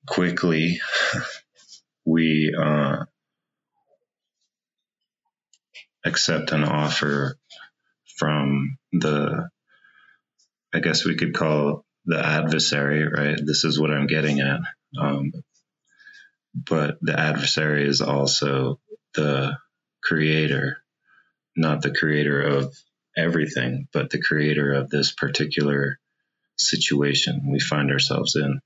[0.06, 0.80] quickly
[2.04, 3.04] we uh,
[6.04, 7.36] accept an offer
[8.16, 9.48] from the,
[10.72, 13.38] I guess we could call the adversary, right?
[13.44, 14.60] This is what I'm getting at.
[15.00, 15.32] Um,
[16.54, 18.78] but the adversary is also
[19.14, 19.56] the
[20.02, 20.78] creator,
[21.56, 22.74] not the creator of
[23.16, 25.98] everything, but the creator of this particular
[26.56, 28.60] situation we find ourselves in.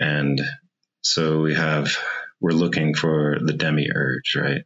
[0.00, 0.40] And
[1.02, 1.96] so we have,
[2.40, 4.64] we're looking for the demiurge, right?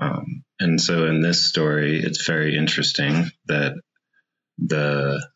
[0.00, 3.74] Um, and so in this story, it's very interesting that
[4.58, 5.26] the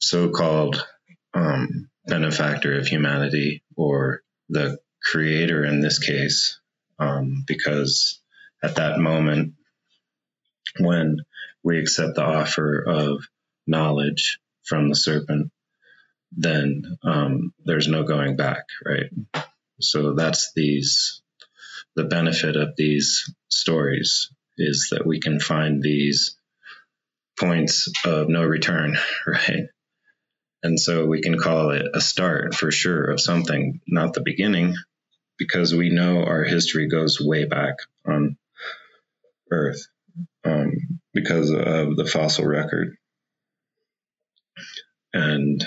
[0.00, 0.86] so called
[1.34, 6.60] um, benefactor of humanity or the creator in this case,
[6.98, 8.20] um, because
[8.62, 9.54] at that moment
[10.78, 11.18] when
[11.62, 13.26] we accept the offer of
[13.66, 15.50] knowledge from the serpent,
[16.32, 19.10] then um, there's no going back, right?
[19.80, 21.22] So that's these
[21.96, 26.36] the benefit of these stories is that we can find these
[27.38, 29.66] points of no return, right?
[30.62, 34.74] And so we can call it a start for sure of something, not the beginning,
[35.38, 37.74] because we know our history goes way back
[38.06, 38.36] on
[39.50, 39.86] Earth
[40.44, 42.96] um, because of the fossil record.
[45.12, 45.64] And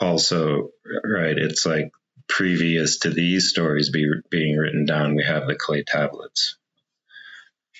[0.00, 0.70] also,
[1.04, 1.90] right, it's like
[2.32, 6.56] previous to these stories be, being written down, we have the clay tablets,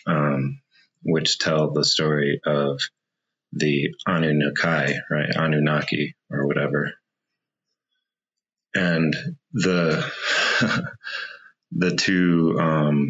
[0.06, 0.60] um,
[1.02, 2.78] which tell the story of
[3.54, 5.34] the Anunnaki, right?
[5.34, 6.92] Anunnaki or whatever.
[8.74, 9.16] And
[9.54, 10.10] the
[11.72, 13.08] the two um,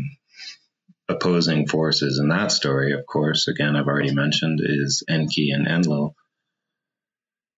[1.08, 6.14] opposing forces in that story, of course, again I've already mentioned, is Enki and Enlil.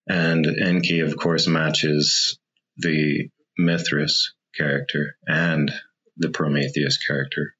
[0.07, 2.39] And Enki, of course, matches
[2.77, 5.71] the Mithras character and
[6.17, 7.55] the Prometheus character.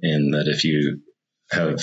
[0.00, 1.00] In that, if you
[1.50, 1.80] have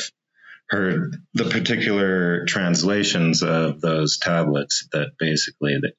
[0.70, 5.94] heard the particular translations of those tablets that basically that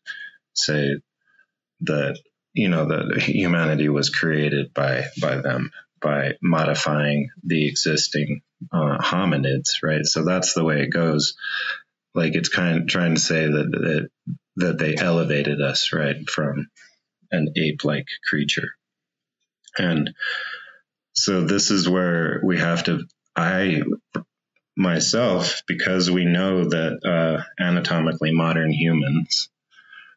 [0.55, 0.97] say
[1.83, 2.19] that
[2.55, 9.83] you know that humanity was created by by them by modifying the existing uh, hominids,
[9.83, 10.05] right?
[10.05, 11.37] So that's the way it goes.
[12.15, 14.09] Like it's kind of trying to say that that,
[14.57, 16.69] that they elevated us, right, from
[17.31, 18.71] an ape-like creature,
[19.79, 20.15] and
[21.13, 23.07] so this is where we have to.
[23.35, 23.83] I
[24.77, 29.49] myself, because we know that uh, anatomically modern humans,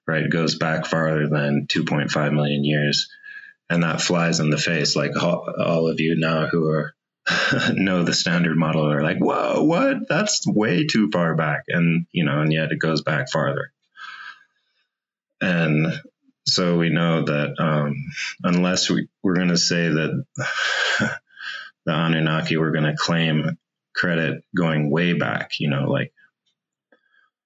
[0.05, 3.09] right, goes back farther than 2.5 million years,
[3.69, 4.95] and that flies in the face.
[4.95, 6.93] Like all, all of you now who are
[7.73, 10.07] know the standard model are like, whoa, what?
[10.09, 13.71] That's way too far back, and you know, and yet it goes back farther.
[15.41, 15.87] And
[16.45, 17.95] so we know that um,
[18.43, 20.25] unless we, we're going to say that
[21.85, 23.57] the Anunnaki were going to claim
[23.95, 26.13] credit going way back, you know, like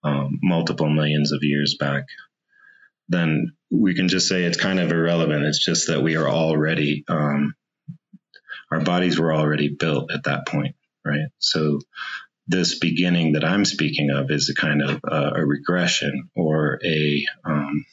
[0.04, 2.04] um, multiple millions of years back,
[3.10, 5.46] then we can just say it's kind of irrelevant.
[5.46, 7.56] It's just that we are already, um,
[8.72, 10.76] our bodies were already built at that point,
[11.06, 11.28] right?
[11.40, 11.80] So
[12.48, 17.26] this beginning that I'm speaking of is a kind of uh, a regression or a
[17.46, 17.86] um,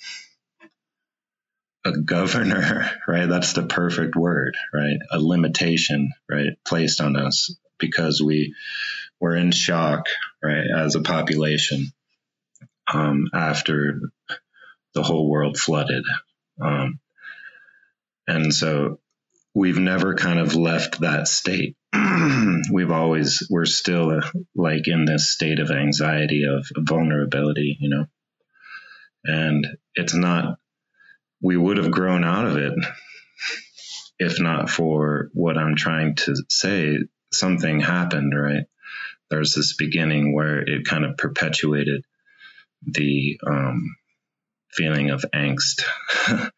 [1.84, 3.28] a governor, right?
[3.28, 4.98] That's the perfect word, right?
[5.10, 8.54] A limitation, right, placed on us because we
[9.20, 10.06] were in shock,
[10.42, 11.92] right, as a population
[12.92, 14.00] um, after
[14.94, 16.04] the whole world flooded.
[16.60, 16.98] Um,
[18.26, 18.98] and so
[19.54, 21.76] we've never kind of left that state.
[22.72, 28.06] we've always, we're still uh, like in this state of anxiety, of vulnerability, you know.
[29.24, 30.58] And it's not,
[31.42, 32.72] we would have grown out of it
[34.20, 36.98] if not for what I'm trying to say
[37.32, 38.64] something happened, right?
[39.30, 42.04] There's this beginning where it kind of perpetuated
[42.82, 43.96] the um,
[44.72, 45.82] feeling of angst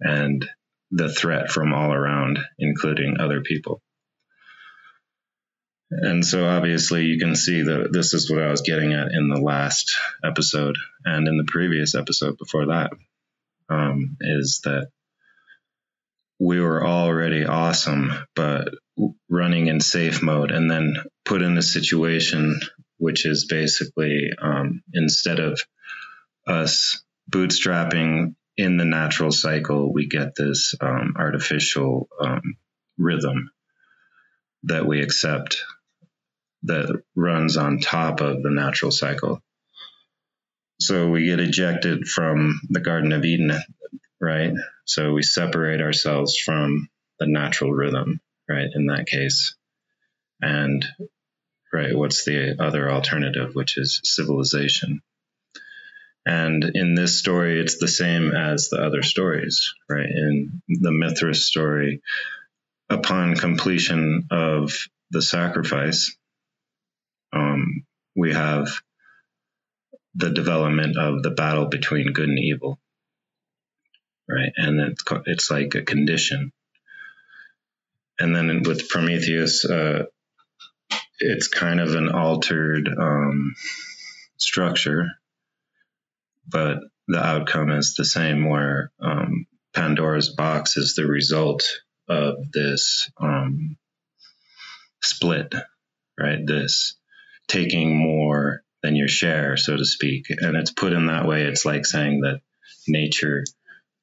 [0.00, 0.48] and
[0.92, 3.82] the threat from all around, including other people.
[6.02, 9.28] And so obviously you can see that this is what I was getting at in
[9.28, 12.90] the last episode and in the previous episode before that
[13.68, 14.88] um, is that
[16.40, 18.68] we were already awesome, but
[19.28, 22.60] running in safe mode and then put in a situation
[22.98, 25.60] which is basically um, instead of
[26.46, 32.56] us bootstrapping in the natural cycle, we get this um, artificial um,
[32.98, 33.50] rhythm
[34.64, 35.62] that we accept
[36.64, 39.40] that runs on top of the natural cycle.
[40.80, 43.52] So we get ejected from the Garden of Eden,
[44.20, 44.52] right?
[44.84, 48.68] So we separate ourselves from the natural rhythm right?
[48.72, 49.56] In that case.
[50.40, 50.84] And,
[51.72, 55.00] right, what's the other alternative, which is civilization?
[56.26, 60.08] And in this story, it's the same as the other stories, right?
[60.08, 62.02] In the Mithras story,
[62.88, 64.72] upon completion of
[65.10, 66.16] the sacrifice,
[67.34, 67.84] um,
[68.16, 68.68] we have
[70.14, 72.78] the development of the battle between good and evil,
[74.28, 74.52] right?
[74.56, 76.52] And it's, it's like a condition
[78.18, 80.04] and then with Prometheus, uh,
[81.18, 83.54] it's kind of an altered um,
[84.36, 85.08] structure,
[86.46, 88.48] but the outcome is the same.
[88.48, 91.64] Where um, Pandora's box is the result
[92.08, 93.76] of this um,
[95.02, 95.52] split,
[96.18, 96.46] right?
[96.46, 96.96] This
[97.48, 101.44] taking more than your share, so to speak, and it's put in that way.
[101.44, 102.40] It's like saying that
[102.86, 103.44] nature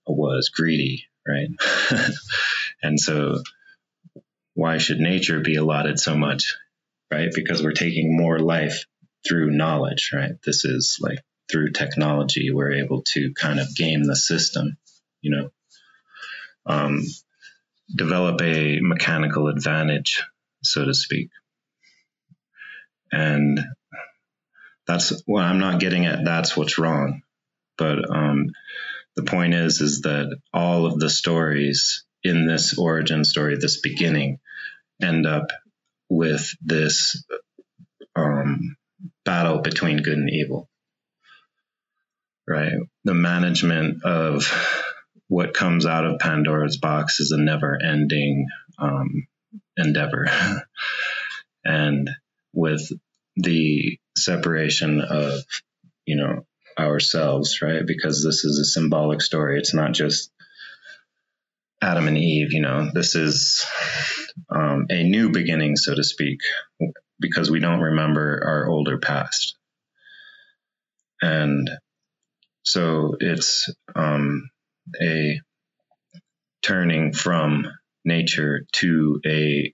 [0.07, 1.49] was greedy, right?
[2.84, 3.41] and so
[4.53, 6.55] why should nature be allotted so much,
[7.11, 7.30] right?
[7.34, 8.86] Because we're taking more life
[9.28, 10.34] through knowledge, right?
[10.43, 11.20] This is like
[11.51, 14.78] through technology, we're able to kind of game the system,
[15.22, 15.49] you know,
[16.66, 17.03] um,
[17.95, 20.24] develop a mechanical advantage,
[20.63, 21.30] so to speak.
[23.12, 23.59] And
[24.88, 26.26] that's what I'm not getting at.
[26.26, 27.22] That's what's wrong.
[27.78, 28.47] But um,
[29.16, 34.39] the point is, is that all of the stories in this origin story, this beginning,
[35.01, 35.47] end up
[36.09, 37.24] with this
[38.16, 38.76] um,
[39.26, 40.70] battle between good and evil.
[42.47, 42.74] Right?
[43.03, 44.45] The management of
[45.28, 48.47] what comes out of Pandora's box is a never ending
[48.78, 49.28] um,
[49.78, 50.28] endeavor.
[51.64, 52.09] and
[52.54, 52.91] with
[53.36, 55.41] the separation of,
[56.06, 56.45] you know,
[56.78, 57.86] ourselves, right?
[57.86, 59.58] Because this is a symbolic story.
[59.58, 60.32] It's not just
[61.82, 63.66] Adam and Eve, you know, this is
[64.49, 66.39] um, a new beginning, so to speak,
[67.20, 69.56] because we don't remember our older past.
[71.22, 71.70] And
[72.64, 74.49] so it's um,
[75.02, 75.39] a
[76.62, 77.66] turning from
[78.06, 79.74] nature to a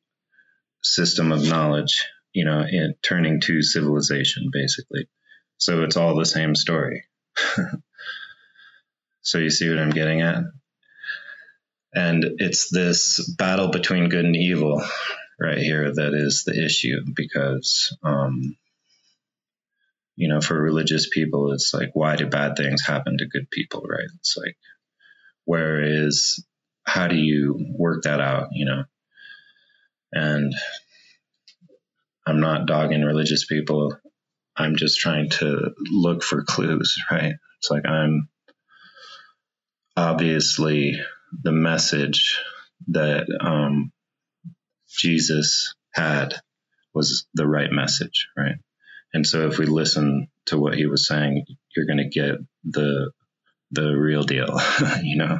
[0.81, 2.07] system of knowledge,
[2.37, 5.09] you know, in turning to civilization, basically.
[5.57, 7.05] So it's all the same story.
[9.23, 10.43] so you see what I'm getting at?
[11.95, 14.83] And it's this battle between good and evil
[15.39, 18.55] right here that is the issue because, um,
[20.15, 23.81] you know, for religious people, it's like, why do bad things happen to good people,
[23.81, 24.09] right?
[24.19, 24.57] It's like,
[25.45, 26.45] where is,
[26.83, 28.83] how do you work that out, you know?
[30.11, 30.53] And
[32.27, 33.97] I'm not dogging religious people.
[34.57, 37.33] I'm just trying to look for clues, right?
[37.59, 38.27] It's like I'm
[39.95, 40.99] obviously
[41.43, 42.39] the message
[42.89, 43.91] that um,
[44.89, 46.35] Jesus had
[46.93, 48.55] was the right message, right?
[49.13, 53.11] And so if we listen to what he was saying, you're going to get the
[53.71, 54.59] the real deal,
[55.03, 55.39] you know.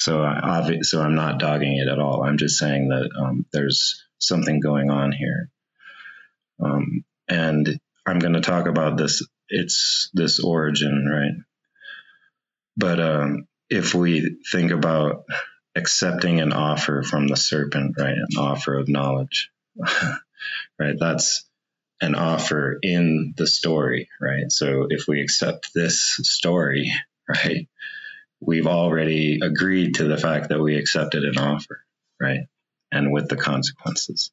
[0.00, 2.24] So I so I'm not dogging it at all.
[2.24, 5.50] I'm just saying that um, there's something going on here,
[6.58, 9.22] um, and I'm going to talk about this.
[9.50, 11.34] It's this origin, right?
[12.78, 15.24] But um, if we think about
[15.76, 19.50] accepting an offer from the serpent, right, an offer of knowledge,
[20.78, 21.46] right, that's
[22.00, 24.50] an offer in the story, right?
[24.50, 26.90] So if we accept this story,
[27.28, 27.68] right,
[28.40, 31.84] we've already agreed to the fact that we accepted an offer,
[32.20, 32.40] right?
[32.90, 34.32] And with the consequences.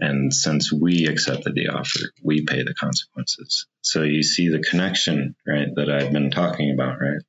[0.00, 3.66] And since we accepted the offer, we pay the consequences.
[3.82, 7.22] So you see the connection, right, that I've been talking about, right?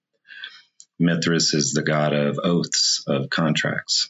[1.00, 4.10] Mithras is the god of oaths, of contracts.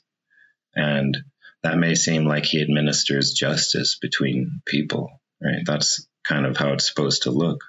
[0.75, 1.17] And
[1.63, 5.65] that may seem like he administers justice between people, right?
[5.65, 7.63] That's kind of how it's supposed to look.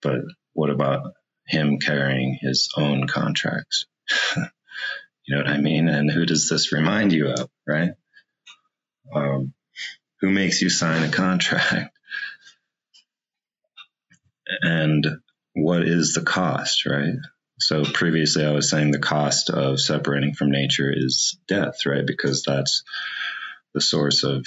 [0.00, 1.12] But what about
[1.46, 3.86] him carrying his own contracts?
[4.36, 4.44] you
[5.28, 5.88] know what I mean?
[5.88, 7.92] And who does this remind you of, right?
[9.14, 9.52] Um,
[10.20, 11.96] who makes you sign a contract?
[14.60, 15.06] And
[15.54, 17.14] what is the cost, right?
[17.58, 22.04] So previously, I was saying the cost of separating from nature is death, right?
[22.06, 22.82] Because that's
[23.72, 24.44] the source of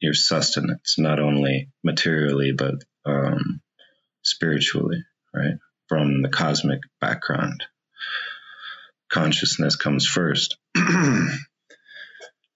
[0.00, 2.74] your sustenance, not only materially, but
[3.04, 3.60] um,
[4.22, 5.04] spiritually,
[5.34, 5.56] right?
[5.88, 7.64] From the cosmic background.
[9.10, 10.56] Consciousness comes first.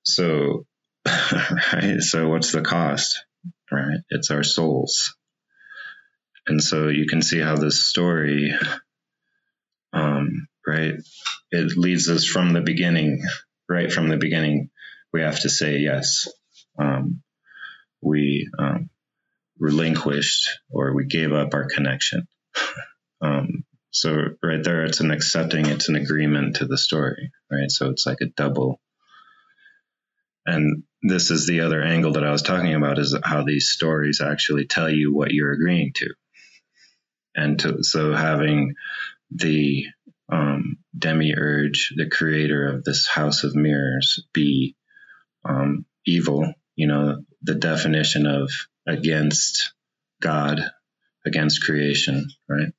[0.02, 0.66] so,
[1.06, 2.00] right?
[2.00, 3.24] So, what's the cost,
[3.70, 4.00] right?
[4.10, 5.14] It's our souls.
[6.46, 8.52] And so you can see how this story
[9.92, 10.94] um, right?
[11.50, 13.22] It leads us from the beginning,
[13.68, 14.70] right from the beginning.
[15.12, 16.28] We have to say yes.
[16.78, 17.22] Um,
[18.00, 18.90] we um,
[19.58, 22.26] relinquished or we gave up our connection.
[23.20, 24.10] Um, so
[24.42, 27.70] right there, it's an accepting, it's an agreement to the story, right?
[27.70, 28.80] So it's like a double.
[30.46, 34.20] And this is the other angle that I was talking about is how these stories
[34.20, 36.08] actually tell you what you're agreeing to.
[37.34, 38.74] And to, so having
[39.30, 39.86] the
[40.30, 44.76] um, demiurge, the creator of this house of mirrors, be
[45.44, 46.52] um, evil.
[46.76, 48.50] You know, the definition of
[48.86, 49.72] against
[50.20, 50.60] God,
[51.26, 52.72] against creation, right?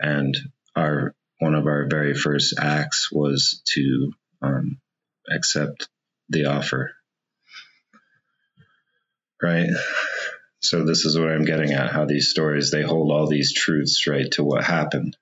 [0.00, 0.36] And
[0.76, 4.78] our one of our very first acts was to um,
[5.30, 5.88] accept
[6.28, 6.92] the offer,
[9.42, 9.70] right?
[10.60, 14.06] So this is what I'm getting at: how these stories they hold all these truths
[14.06, 15.16] right to what happened,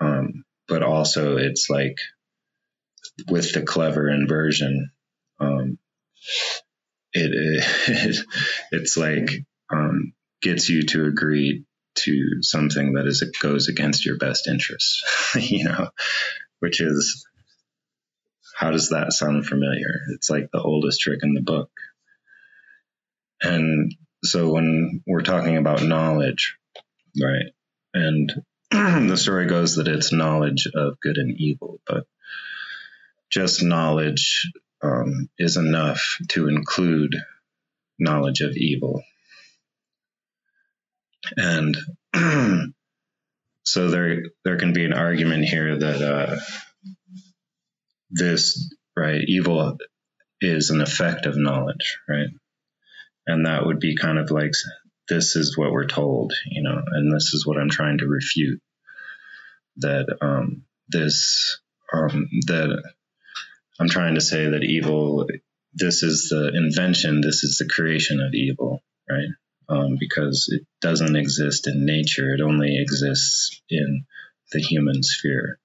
[0.00, 1.98] um, but also it's like
[3.28, 4.90] with the clever inversion,
[5.40, 5.78] um,
[7.12, 7.30] it,
[7.88, 8.26] it,
[8.72, 9.30] it's like
[9.70, 11.64] um, gets you to agree
[12.04, 15.88] to something that is it goes against your best interests, you know,
[16.60, 17.26] which is
[18.56, 20.00] how does that sound familiar?
[20.14, 21.70] It's like the oldest trick in the book.
[23.40, 23.94] And
[24.24, 26.56] so when we're talking about knowledge,
[27.22, 27.52] right,
[27.94, 28.32] and
[28.70, 32.04] the story goes that it's knowledge of good and evil, but
[33.30, 34.50] just knowledge
[34.82, 37.14] um, is enough to include
[37.98, 39.02] knowledge of evil.
[41.36, 41.76] And
[43.64, 46.36] so there there can be an argument here that uh,
[48.10, 49.78] this right evil
[50.40, 52.28] is an effect of knowledge, right?
[53.26, 54.52] And that would be kind of like
[55.08, 58.60] this is what we're told, you know, and this is what I'm trying to refute
[59.78, 61.60] that um, this
[61.92, 62.82] um, that
[63.80, 65.26] I'm trying to say that evil
[65.74, 69.28] this is the invention, this is the creation of evil, right?
[69.70, 74.06] Um, because it doesn't exist in nature, it only exists in
[74.50, 75.58] the human sphere.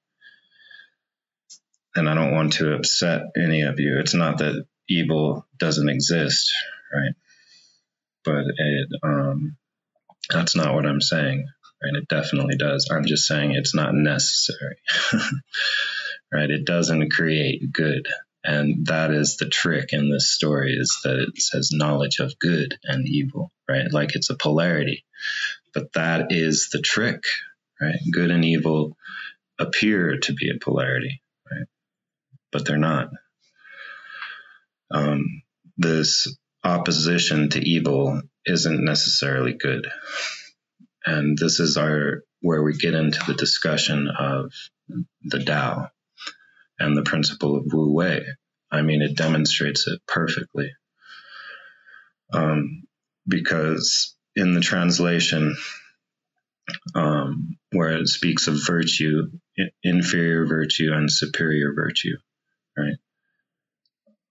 [1.95, 3.99] And I don't want to upset any of you.
[3.99, 6.51] It's not that evil doesn't exist,
[6.93, 7.13] right?
[8.25, 9.57] But it, um,
[10.29, 11.47] that's not what I'm saying,
[11.83, 11.95] right?
[11.95, 12.89] It definitely does.
[12.91, 14.77] I'm just saying it's not necessary,
[16.33, 16.49] right?
[16.49, 18.07] It doesn't create good.
[18.43, 22.77] And that is the trick in this story is that it says knowledge of good
[22.83, 23.91] and evil, right?
[23.91, 25.05] Like it's a polarity.
[25.73, 27.23] But that is the trick,
[27.79, 27.95] right?
[28.11, 28.97] Good and evil
[29.59, 31.67] appear to be a polarity, right?
[32.51, 33.09] But they're not.
[34.91, 35.41] Um,
[35.77, 39.87] this opposition to evil isn't necessarily good.
[41.05, 44.51] And this is our where we get into the discussion of
[45.23, 45.89] the Tao,
[46.79, 48.25] and the principle of Wu Wei.
[48.71, 50.71] I mean, it demonstrates it perfectly.
[52.33, 52.83] Um,
[53.27, 55.55] because in the translation,
[56.95, 59.29] um, where it speaks of virtue,
[59.83, 62.17] inferior virtue, and superior virtue,
[62.77, 62.97] right?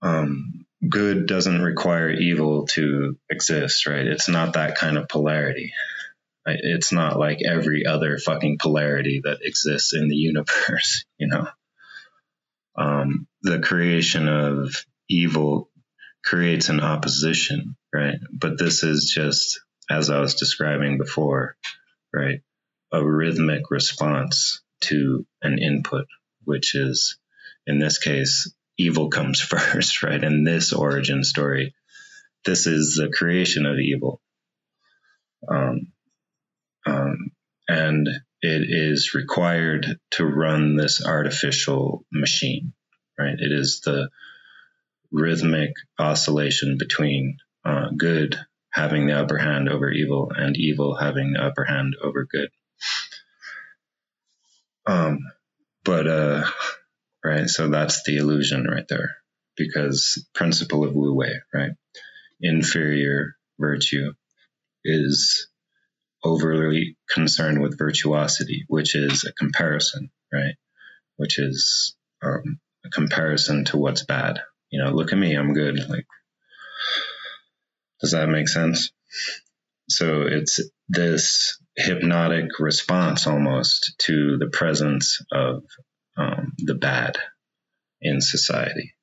[0.02, 4.06] Um, good doesn't require evil to exist, right?
[4.06, 5.72] It's not that kind of polarity.
[6.44, 11.46] It's not like every other fucking polarity that exists in the universe, you know?
[12.76, 15.70] Um, the creation of evil
[16.24, 18.18] creates an opposition, right?
[18.32, 19.60] But this is just,
[19.90, 21.56] as I was describing before,
[22.12, 22.40] right,
[22.92, 26.06] a rhythmic response to an input,
[26.44, 27.18] which is,
[27.66, 30.22] in this case, evil comes first, right?
[30.22, 31.74] In this origin story,
[32.44, 34.20] this is the creation of evil.
[35.48, 35.92] Um,
[36.86, 37.30] um,
[37.68, 38.08] and
[38.42, 42.72] it is required to run this artificial machine,
[43.18, 43.38] right?
[43.38, 44.10] It is the
[45.12, 48.36] rhythmic oscillation between uh, good
[48.70, 52.50] having the upper hand over evil and evil having the upper hand over good.
[54.86, 55.20] Um,
[55.84, 56.44] but, uh,
[57.24, 59.16] right, so that's the illusion right there
[59.56, 61.72] because principle of Wu Wei, right?
[62.40, 64.14] Inferior virtue
[64.84, 65.46] is
[66.24, 70.54] overly concerned with virtuosity, which is a comparison, right?
[71.16, 74.40] Which is um, a comparison to what's bad.
[74.70, 75.78] You know, look at me, I'm good.
[75.88, 76.06] Like,
[78.00, 78.90] does that make sense?
[79.88, 85.64] So it's this hypnotic response almost to the presence of
[86.16, 87.16] um, the bad
[88.00, 88.94] in society.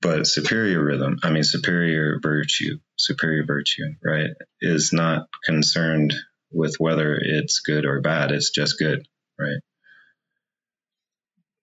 [0.00, 4.30] But superior rhythm, I mean, superior virtue, superior virtue, right,
[4.60, 6.12] is not concerned
[6.52, 8.30] with whether it's good or bad.
[8.30, 9.06] It's just good,
[9.38, 9.60] right?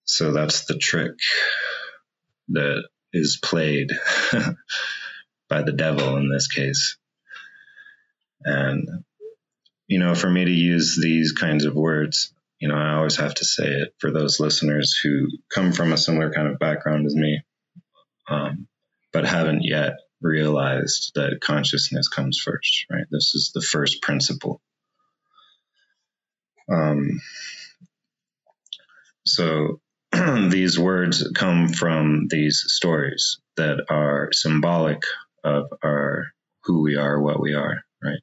[0.06, 1.14] So that's the trick
[2.50, 3.92] that is played
[5.50, 6.98] by the devil in this case.
[8.44, 8.88] And,
[9.88, 13.36] you know, for me to use these kinds of words, you know, I always have
[13.36, 17.16] to say it for those listeners who come from a similar kind of background as
[17.16, 17.42] me
[18.32, 18.68] um,
[19.12, 23.06] but haven't yet realized that consciousness comes first, right?
[23.12, 24.62] This is the first principle.
[26.72, 27.20] Um,
[29.26, 29.80] so
[30.50, 35.02] these words come from these stories that are symbolic
[35.44, 36.28] of our
[36.64, 38.20] who we are, what we are, right?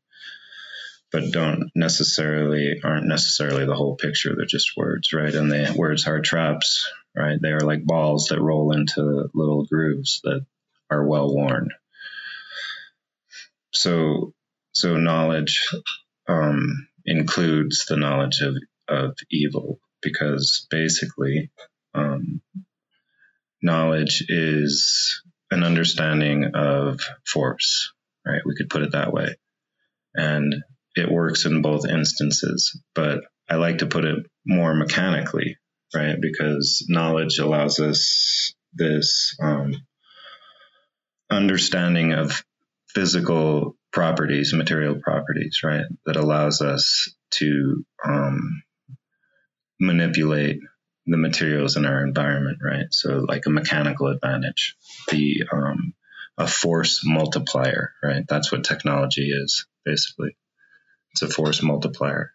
[1.10, 4.34] But don't necessarily aren't necessarily the whole picture.
[4.36, 5.34] They're just words, right?
[5.34, 7.38] And the words are traps, right?
[7.40, 10.44] They are like balls that roll into little grooves that
[10.90, 11.70] are well worn.
[13.72, 14.32] So,
[14.72, 15.68] so knowledge
[16.26, 18.56] um, includes the knowledge of,
[18.88, 21.50] of evil because basically,
[21.94, 22.40] um,
[23.62, 27.92] knowledge is an understanding of force,
[28.24, 28.42] right?
[28.44, 29.36] We could put it that way.
[30.14, 30.54] And
[30.96, 35.56] it works in both instances, but I like to put it more mechanically,
[35.94, 36.16] right?
[36.20, 39.74] Because knowledge allows us this um,
[41.30, 42.42] understanding of
[42.88, 45.84] physical properties, material properties, right?
[46.06, 48.62] That allows us to um,
[49.80, 50.60] manipulate
[51.06, 52.86] the materials in our environment, right?
[52.90, 54.76] So, like a mechanical advantage,
[55.08, 55.94] the um,
[56.36, 58.24] a force multiplier, right?
[58.28, 60.36] That's what technology is basically.
[61.12, 62.32] It's a force multiplier.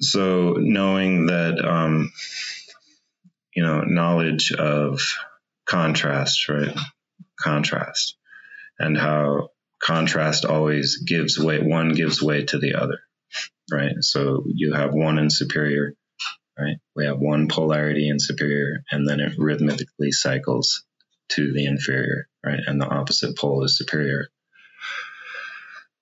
[0.00, 2.12] So knowing that, um,
[3.54, 5.00] you know, knowledge of
[5.66, 6.76] contrast, right?
[7.38, 8.16] Contrast
[8.78, 9.50] and how
[9.82, 12.98] contrast always gives way, one gives way to the other,
[13.70, 13.94] right?
[14.00, 15.94] So you have one in superior,
[16.58, 16.76] right?
[16.94, 20.84] We have one polarity in superior, and then it rhythmically cycles
[21.30, 22.60] to the inferior, right?
[22.66, 24.28] And the opposite pole is superior.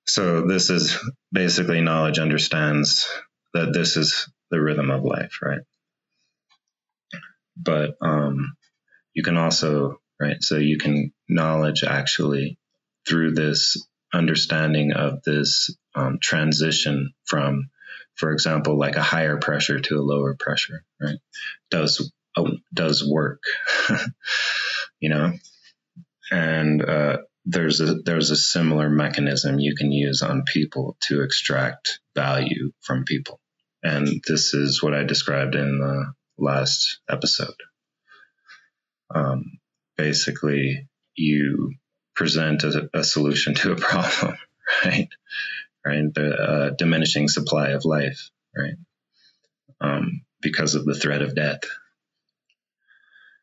[0.06, 0.98] So this is
[1.32, 3.08] basically knowledge understands
[3.54, 5.62] that this is the rhythm of life, right?
[7.56, 8.56] But um,
[9.14, 10.36] you can also, right?
[10.40, 12.58] So you can knowledge actually
[13.06, 13.76] through this
[14.12, 17.70] understanding of this um, transition from,
[18.14, 21.18] for example, like a higher pressure to a lower pressure, right?
[21.70, 23.42] Does uh, does work,
[25.00, 25.32] you know,
[26.30, 32.00] and uh, there's a there's a similar mechanism you can use on people to extract
[32.14, 33.40] value from people,
[33.84, 37.54] and this is what I described in the last episode.
[39.14, 39.58] Um,
[39.96, 41.74] basically, you
[42.16, 44.36] present a, a, solution to a problem,
[44.84, 45.08] right?
[45.86, 48.76] Right, the uh, diminishing supply of life, right?
[49.82, 51.64] Um, because of the threat of death.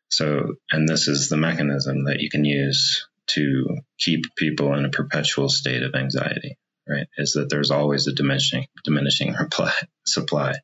[0.08, 4.90] So, and this is the mechanism that you can use to keep people in a
[4.90, 7.06] perpetual state of anxiety, right?
[7.16, 9.72] Is that there's always a diminishing diminishing reply,
[10.04, 10.54] supply,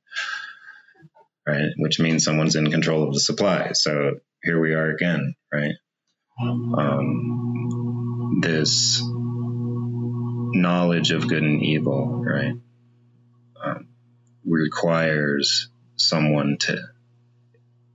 [1.46, 1.70] right?
[1.76, 3.72] Which means someone's in control of the supply.
[3.72, 5.74] So here we are again, right?
[6.40, 9.02] Um, this
[10.54, 12.54] knowledge of good and evil, right,
[13.64, 13.88] um,
[14.44, 16.78] requires someone to,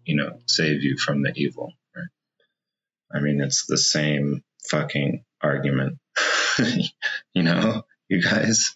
[0.05, 2.07] you know, save you from the evil, right?
[3.13, 5.99] I mean, it's the same fucking argument,
[7.33, 8.75] you know, you guys.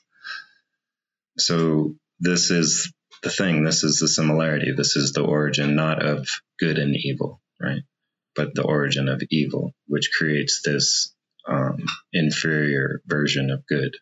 [1.38, 2.92] So this is
[3.24, 3.64] the thing.
[3.64, 4.72] This is the similarity.
[4.72, 6.28] This is the origin, not of
[6.60, 7.82] good and evil, right?
[8.36, 11.14] But the origin of evil, which creates this
[11.48, 13.96] um, inferior version of good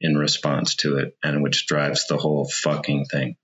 [0.00, 3.36] in response to it, and which drives the whole fucking thing.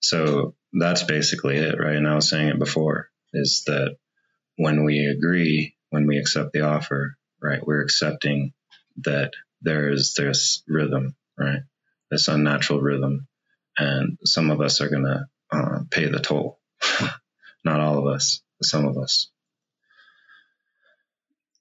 [0.00, 1.96] So that's basically it, right?
[1.96, 3.96] And I was saying it before is that
[4.56, 7.64] when we agree when we accept the offer, right?
[7.64, 8.54] We're accepting
[9.04, 9.32] that
[9.62, 11.60] there is this rhythm, right?
[12.10, 13.28] This unnatural rhythm,
[13.78, 16.58] and some of us are to uh, pay the toll.
[17.64, 19.30] Not all of us, some of us.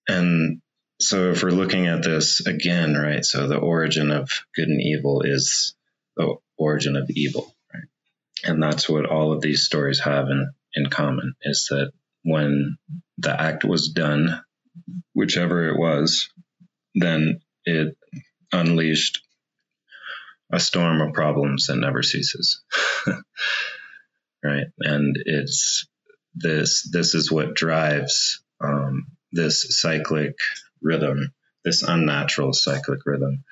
[0.08, 0.62] And
[0.99, 3.24] so, if we're looking at this again, right?
[3.24, 5.76] So, the origin of good and evil is
[6.16, 7.84] the origin of evil, right?
[8.43, 11.91] And that's what all of these stories have in, in common is that
[12.24, 12.78] when
[13.18, 14.43] the act was done,
[15.14, 16.30] whichever it was,
[16.95, 17.97] then it
[18.51, 19.22] unleashed
[20.51, 22.62] a storm of problems that never ceases.
[24.43, 24.66] right.
[24.80, 25.88] And it's
[26.36, 30.36] this, this is what drives um, this cyclic
[30.82, 31.34] rhythm,
[31.64, 33.43] this unnatural cyclic rhythm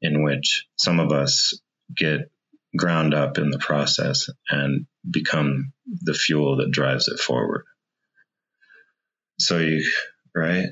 [0.00, 1.58] in which some of us
[1.94, 2.30] get
[2.76, 7.64] ground up in the process and become the fuel that drives it forward.
[9.38, 9.84] So you,
[10.34, 10.68] right,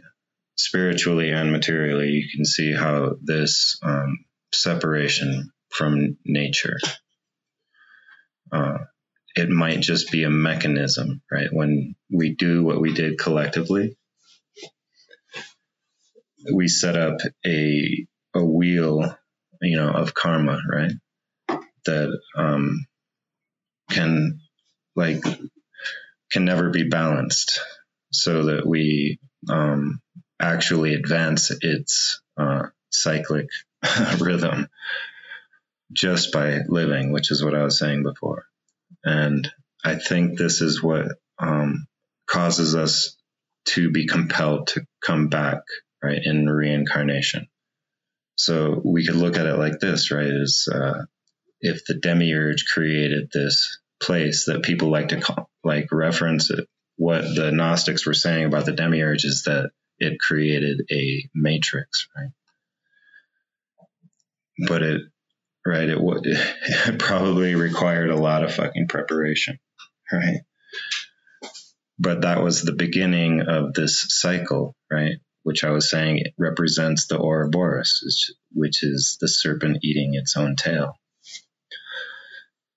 [0.57, 6.79] spiritually and materially, you can see how this um, separation from nature,
[8.53, 8.79] uh,
[9.35, 11.49] it might just be a mechanism, right?
[11.51, 13.97] When we do what we did collectively,
[16.53, 19.17] we set up a a wheel,
[19.61, 20.93] you know, of karma, right?
[21.87, 22.87] That um,
[23.91, 24.41] can
[24.97, 25.23] like
[26.31, 27.61] can never be balanced
[28.13, 30.01] so that we um,
[30.43, 33.49] actually advance its uh, cyclic
[34.19, 34.69] rhythm
[35.93, 38.45] just by living, which is what I was saying before.
[39.05, 39.51] And
[39.85, 41.07] I think this is what
[41.39, 41.87] um,
[42.27, 43.17] causes us
[43.67, 45.61] to be compelled to come back,
[46.03, 47.49] right, in reincarnation.
[48.37, 50.27] So we could look at it like this, right?
[50.27, 51.05] Is uh,
[51.61, 56.67] if the demiurge created this place that people like to call, like reference it
[56.97, 59.71] what the Gnostics were saying about the demiurge is that
[60.03, 62.33] it created a matrix, right?
[64.69, 65.03] But it,
[65.67, 69.59] right, it it probably required a lot of fucking preparation,
[70.13, 70.41] right?
[71.99, 75.17] But that was the beginning of this cycle, right?
[75.45, 80.57] Which I was saying it represents the Ouroboros, which is the serpent eating its own
[80.57, 80.99] tail.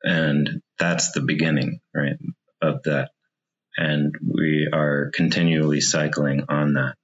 [0.03, 2.17] And that's the beginning, right,
[2.61, 3.09] of that
[3.77, 6.95] and we are continually cycling on that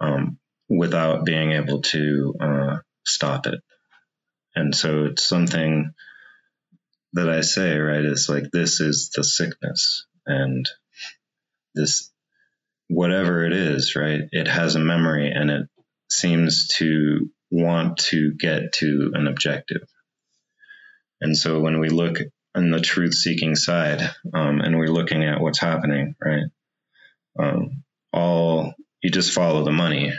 [0.00, 0.38] um,
[0.68, 3.60] without being able to uh, stop it,
[4.56, 5.92] And so it's something
[7.14, 10.68] that I say, right, It's like this is the sickness and
[11.74, 12.12] this
[12.88, 14.22] whatever it is, right?
[14.32, 15.68] It has a memory and it
[16.10, 19.82] seems to want to get to an objective.
[21.20, 22.18] And so when we look
[22.54, 24.02] on the truth seeking side
[24.34, 26.44] um, and we're looking at what's happening, right?
[27.38, 30.12] Um, all you just follow the money,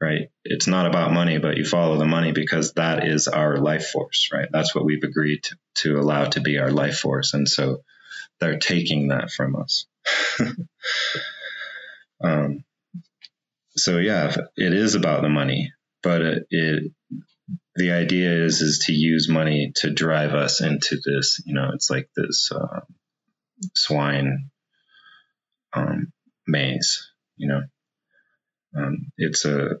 [0.00, 0.30] right?
[0.44, 4.30] It's not about money, but you follow the money because that is our life force,
[4.32, 4.48] right?
[4.50, 7.34] That's what we've agreed to, to allow to be our life force.
[7.34, 7.82] And so
[8.40, 9.86] they're taking that from us.
[12.24, 12.64] um,
[13.76, 15.72] so yeah, it is about the money,
[16.02, 16.92] but it, it,
[17.76, 21.40] the idea is is to use money to drive us into this.
[21.46, 22.80] You know, it's like this uh,
[23.74, 24.50] swine
[25.72, 26.12] um,
[26.46, 27.10] maze.
[27.36, 27.62] You know,
[28.76, 29.78] um, it's a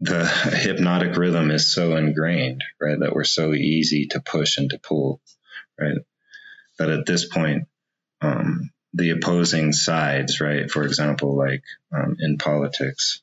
[0.00, 0.26] the
[0.62, 2.98] hypnotic rhythm is so ingrained, right?
[2.98, 5.20] That we're so easy to push and to pull,
[5.80, 5.98] right?
[6.78, 7.68] That at this point,
[8.20, 10.70] um, the opposing sides, right?
[10.70, 11.62] For example, like
[11.92, 13.22] um, in politics,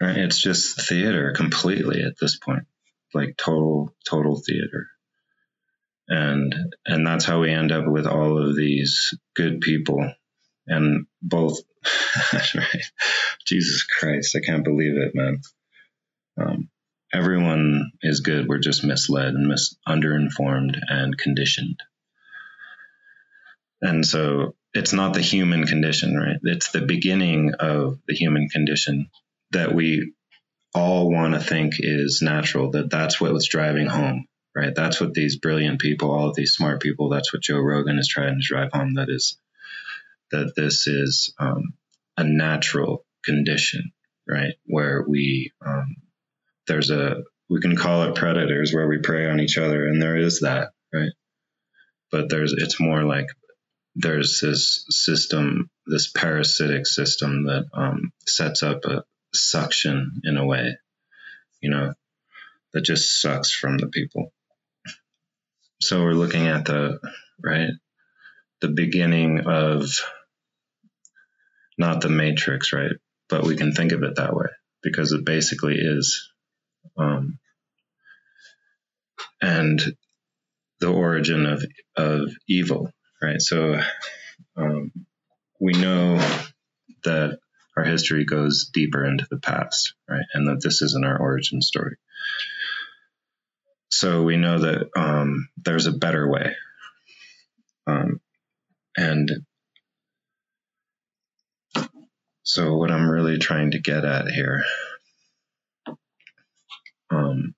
[0.00, 0.16] right?
[0.16, 2.64] It's just theater completely at this point,
[3.14, 4.88] like total, total theater.
[6.08, 6.54] And,
[6.86, 10.12] and that's how we end up with all of these good people
[10.70, 11.58] and both,
[12.54, 12.84] right?
[13.46, 15.40] Jesus Christ, I can't believe it, man.
[16.40, 16.68] Um,
[17.12, 18.48] everyone is good.
[18.48, 21.80] We're just misled and mis- underinformed and conditioned.
[23.82, 26.38] And so it's not the human condition, right?
[26.42, 29.10] It's the beginning of the human condition
[29.50, 30.12] that we
[30.74, 34.74] all want to think is natural, that that's what was driving home, right?
[34.74, 38.08] That's what these brilliant people, all of these smart people, that's what Joe Rogan is
[38.08, 38.94] trying to drive home.
[38.94, 39.36] That is,
[40.30, 41.74] that this is um,
[42.16, 43.92] a natural condition,
[44.28, 44.54] right?
[44.66, 45.96] Where we, um,
[46.66, 50.16] there's a, we can call it predators where we prey on each other, and there
[50.16, 51.12] is that, right?
[52.12, 53.26] But there's, it's more like
[53.96, 59.04] there's this system, this parasitic system that um, sets up a
[59.34, 60.76] suction in a way,
[61.60, 61.92] you know,
[62.72, 64.32] that just sucks from the people.
[65.80, 67.00] So we're looking at the
[67.42, 67.70] right,
[68.60, 69.88] the beginning of
[71.80, 72.92] not the matrix, right?
[73.28, 74.46] But we can think of it that way
[74.82, 76.30] because it basically is.
[76.96, 77.38] Um,
[79.40, 79.80] and
[80.80, 81.64] the origin of
[81.96, 82.90] of evil,
[83.22, 83.40] right?
[83.40, 83.80] So
[84.56, 84.92] um,
[85.58, 86.18] we know
[87.04, 87.38] that
[87.76, 90.24] our history goes deeper into the past, right?
[90.34, 91.96] And that this isn't our origin story.
[93.90, 96.54] So we know that um, there's a better way.
[97.86, 98.20] Um,
[98.96, 99.30] and
[102.52, 104.64] so, what I'm really trying to get at here
[107.12, 107.54] um,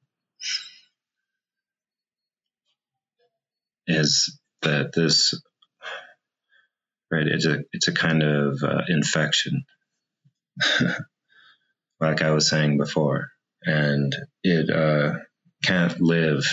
[3.87, 5.33] is that this
[7.11, 9.65] right it's a it's a kind of uh, infection.
[12.01, 13.29] Like i was saying before.
[13.65, 14.13] And
[14.43, 15.19] it uh,
[15.63, 16.45] can't live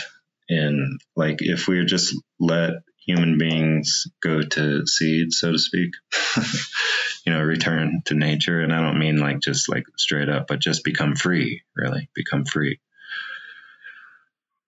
[0.48, 2.74] in like if we just let
[3.04, 5.90] human beings go to seed so to speak
[7.26, 10.60] you know return to nature and i don't mean like just like straight up but
[10.60, 12.80] just become free really become free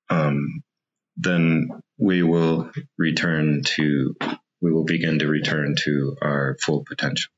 [0.09, 0.63] um
[1.17, 4.15] then we will return to
[4.61, 7.31] we will begin to return to our full potential.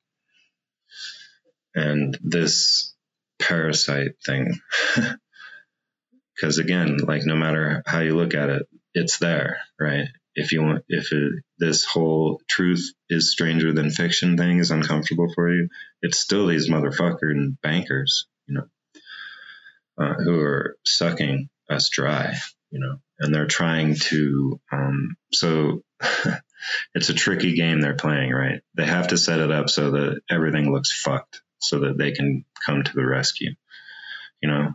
[1.74, 2.93] And this
[3.39, 4.59] parasite thing,
[6.36, 10.07] because again, like no matter how you look at it, it's there, right?
[10.36, 15.31] If you want, if it, this whole truth is stranger than fiction thing is uncomfortable
[15.34, 15.69] for you,
[16.01, 18.65] it's still these motherfucking bankers, you know,
[19.97, 22.36] uh, who are sucking us dry,
[22.71, 25.84] you know, and they're trying to, um, so
[26.95, 28.61] it's a tricky game they're playing, right?
[28.75, 32.45] They have to set it up so that everything looks fucked so that they can
[32.65, 33.53] come to the rescue,
[34.41, 34.73] you know?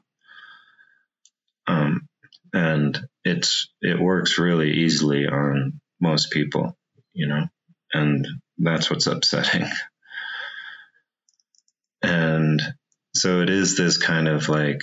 [1.67, 2.09] Um,
[2.53, 2.99] and
[3.29, 6.77] it's, it works really easily on most people,
[7.13, 7.47] you know,
[7.93, 8.27] and
[8.59, 9.69] that's what's upsetting.
[12.03, 12.63] And
[13.15, 14.83] so it is this kind of like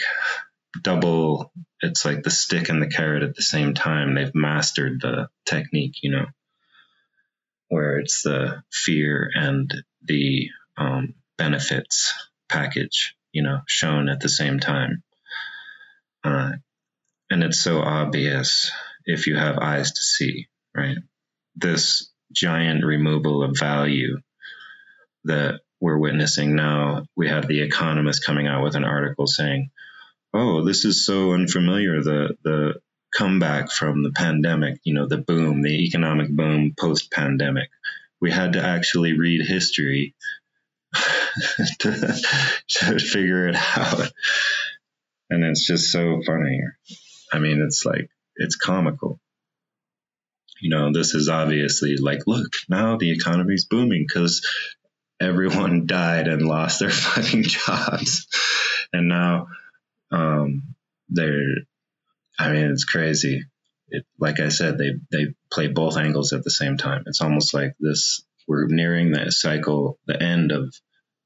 [0.81, 4.15] double, it's like the stick and the carrot at the same time.
[4.15, 6.25] They've mastered the technique, you know
[7.69, 9.73] where it's the fear and
[10.03, 12.13] the um, benefits
[12.49, 15.03] package, you know, shown at the same time.
[16.23, 16.51] Uh,
[17.29, 18.71] and it's so obvious
[19.05, 20.97] if you have eyes to see, right?
[21.55, 24.17] This giant removal of value
[25.25, 27.05] that we're witnessing now.
[27.15, 29.71] We have The Economist coming out with an article saying,
[30.33, 32.01] oh, this is so unfamiliar.
[32.01, 32.81] The the
[33.15, 37.69] comeback from the pandemic, you know, the boom, the economic boom post pandemic.
[38.19, 40.15] We had to actually read history
[41.79, 42.15] to,
[42.69, 44.11] to figure it out.
[45.29, 46.61] And it's just so funny.
[47.31, 49.19] I mean, it's like, it's comical.
[50.61, 54.45] You know, this is obviously like, look, now the economy's booming because
[55.19, 58.27] everyone died and lost their fucking jobs.
[58.93, 59.47] And now
[60.11, 60.75] um,
[61.09, 61.55] they're,
[62.39, 63.43] I mean, it's crazy.
[63.89, 67.03] It, like I said, they, they play both angles at the same time.
[67.05, 70.73] It's almost like this, we're nearing the cycle, the end of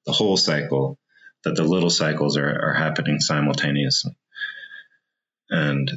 [0.06, 0.98] the whole cycle,
[1.44, 4.14] that the little cycles are, are happening simultaneously.
[5.50, 5.92] And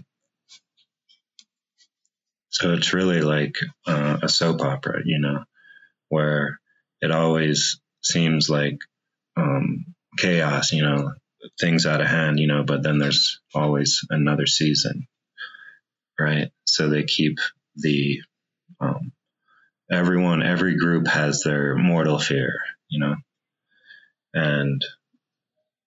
[2.51, 5.45] so it's really like uh, a soap opera, you know,
[6.09, 6.61] where
[7.01, 8.79] it always seems like
[9.37, 11.13] um, chaos, you know,
[11.61, 15.07] things out of hand, you know, but then there's always another season,
[16.19, 16.51] right?
[16.65, 17.39] So they keep
[17.77, 18.21] the
[18.81, 19.13] um,
[19.91, 22.53] everyone, every group has their mortal fear,
[22.89, 23.17] you know,
[24.35, 24.85] and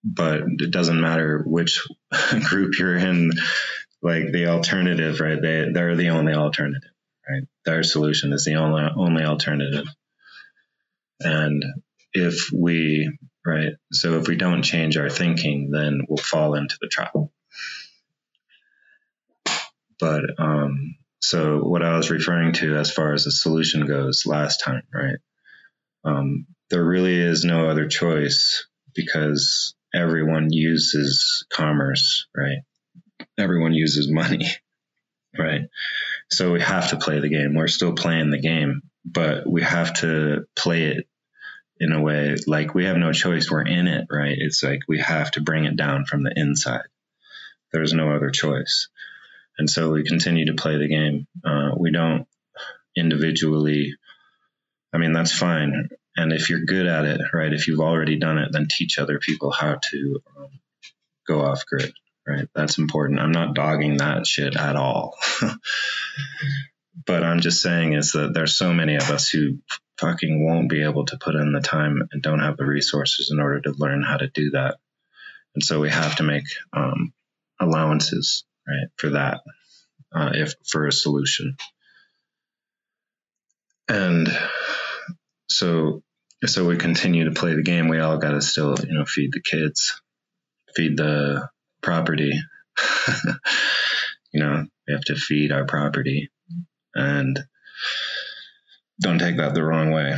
[0.05, 1.81] but it doesn't matter which
[2.43, 3.31] group you're in.
[4.01, 5.41] Like the alternative, right?
[5.41, 6.91] They they're the only alternative,
[7.27, 7.41] right?
[7.65, 9.87] Their solution is the only only alternative,
[11.21, 11.65] and
[12.13, 13.73] if we right?
[13.91, 17.13] So if we don't change our thinking, then we'll fall into the trap.
[19.99, 24.61] But um, so what I was referring to as far as the solution goes last
[24.61, 25.17] time, right?
[26.03, 32.59] Um, there really is no other choice because everyone uses commerce, right?
[33.37, 34.47] Everyone uses money,
[35.37, 35.61] right?
[36.29, 37.55] So we have to play the game.
[37.55, 41.07] We're still playing the game, but we have to play it
[41.79, 43.49] in a way like we have no choice.
[43.49, 44.35] We're in it, right?
[44.37, 46.87] It's like we have to bring it down from the inside.
[47.71, 48.89] There's no other choice.
[49.57, 51.27] And so we continue to play the game.
[51.43, 52.27] Uh, we don't
[52.95, 53.93] individually,
[54.93, 55.89] I mean, that's fine.
[56.15, 59.19] And if you're good at it, right, if you've already done it, then teach other
[59.19, 60.59] people how to um,
[61.27, 61.93] go off grid,
[62.27, 62.47] right?
[62.55, 63.19] That's important.
[63.19, 65.17] I'm not dogging that shit at all.
[67.05, 69.57] but I'm just saying is that there's so many of us who
[69.99, 73.39] fucking won't be able to put in the time and don't have the resources in
[73.39, 74.77] order to learn how to do that.
[75.55, 77.13] And so we have to make um,
[77.59, 79.41] allowances, right, for that,
[80.13, 81.55] uh, if for a solution.
[83.87, 84.27] And
[85.49, 86.01] so,
[86.45, 87.87] so we continue to play the game.
[87.87, 90.01] We all got to still, you know, feed the kids,
[90.75, 91.49] feed the
[91.81, 92.33] property.
[94.31, 96.29] you know, we have to feed our property,
[96.93, 97.39] and
[98.99, 100.17] don't take that the wrong way.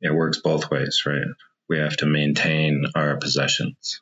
[0.00, 1.26] It works both ways, right?
[1.68, 4.00] We have to maintain our possessions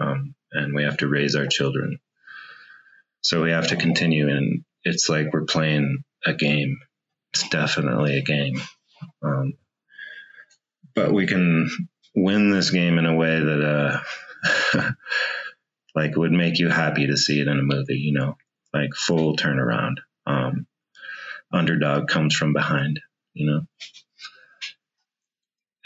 [0.00, 1.98] um, and we have to raise our children.
[3.20, 6.78] So we have to continue, and it's like we're playing a game.
[7.34, 8.60] It's definitely a game.
[9.22, 9.54] Um,
[10.98, 11.68] but we can
[12.14, 14.02] win this game in a way that,
[14.74, 14.90] uh,
[15.94, 18.36] like, would make you happy to see it in a movie, you know,
[18.72, 19.96] like full turnaround.
[20.26, 20.66] Um,
[21.52, 23.00] underdog comes from behind
[23.38, 23.60] you know?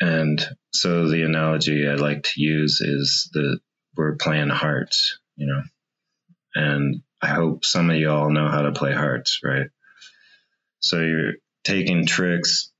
[0.00, 3.60] And so the analogy I like to use is that
[3.96, 5.62] we're playing hearts, you know?
[6.54, 9.68] And I hope some of y'all know how to play hearts, right?
[10.80, 12.71] So you're taking tricks,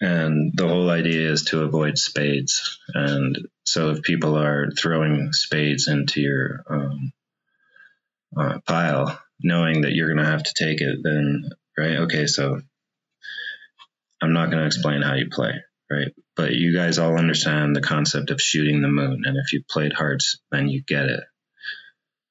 [0.00, 2.78] and the whole idea is to avoid spades.
[2.94, 7.12] And so if people are throwing spades into your um,
[8.36, 11.98] uh, pile, knowing that you're going to have to take it, then, right?
[12.00, 12.60] Okay, so
[14.20, 15.52] I'm not going to explain how you play,
[15.90, 16.12] right?
[16.36, 19.22] But you guys all understand the concept of shooting the moon.
[19.24, 21.24] And if you played hearts, then you get it.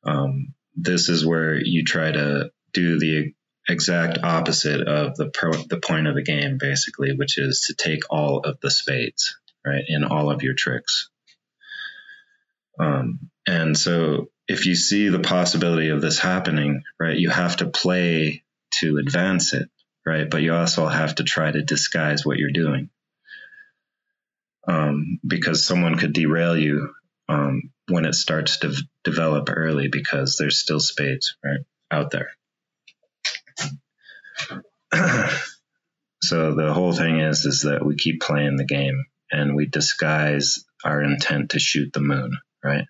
[0.04, 3.34] Um, this is where you try to do the
[3.68, 8.02] exact opposite of the pro, the point of the game, basically, which is to take
[8.10, 11.10] all of the spades, right, in all of your tricks.
[12.80, 17.68] Um, and so, if you see the possibility of this happening, right, you have to
[17.68, 18.44] play
[18.80, 19.70] to advance it
[20.08, 20.30] right?
[20.30, 22.90] But you also have to try to disguise what you're doing.
[24.68, 26.94] Um, because someone could derail you
[27.30, 31.60] um, when it starts to v- develop early because there's still spades right
[31.92, 32.37] out there.
[36.22, 40.66] so the whole thing is is that we keep playing the game and we disguise
[40.84, 42.86] our intent to shoot the moon, right?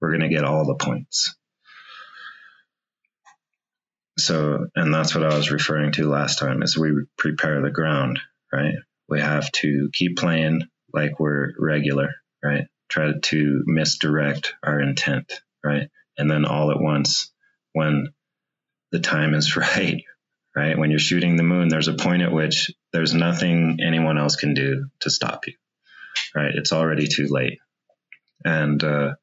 [0.00, 1.34] We're going to get all the points.
[4.18, 8.20] So, and that's what I was referring to last time is we prepare the ground,
[8.52, 8.74] right?
[9.08, 10.62] We have to keep playing
[10.92, 12.10] like we're regular,
[12.42, 12.66] right?
[12.88, 15.32] Try to misdirect our intent
[15.64, 15.88] right?
[16.16, 17.32] And then all at once,
[17.72, 18.08] when
[18.92, 20.02] the time is right,
[20.54, 20.78] right?
[20.78, 24.54] When you're shooting the moon, there's a point at which there's nothing anyone else can
[24.54, 25.54] do to stop you,
[26.34, 26.52] right?
[26.54, 27.58] It's already too late.
[28.44, 29.14] And uh,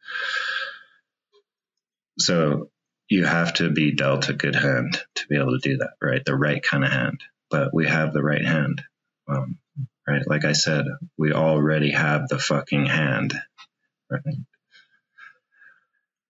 [2.19, 2.69] so
[3.09, 6.23] you have to be dealt a good hand to be able to do that, right?
[6.23, 7.21] The right kind of hand.
[7.49, 8.81] But we have the right hand,
[9.27, 9.57] um,
[10.07, 10.23] right?
[10.27, 10.85] Like I said,
[11.17, 13.33] we already have the fucking hand,
[14.11, 14.35] right?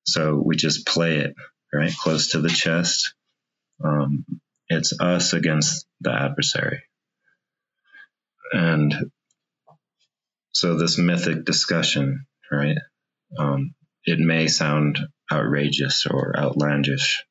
[0.06, 1.36] So we just play it,
[1.74, 1.94] right?
[1.96, 3.14] Close to the chest.
[3.84, 4.26] Um,
[4.70, 6.84] it's us against the adversary.
[8.52, 9.12] And
[10.52, 12.78] so this mythic discussion, right?
[13.38, 13.76] Um,
[14.06, 15.00] it may sound
[15.32, 17.24] outrageous or outlandish.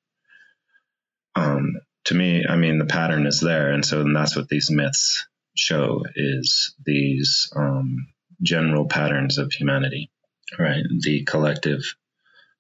[1.35, 1.75] Um,
[2.05, 5.27] to me, I mean, the pattern is there, and so and that's what these myths
[5.57, 8.07] show is these um,
[8.43, 10.11] general patterns of humanity,
[10.59, 10.85] right?
[11.01, 11.83] The collective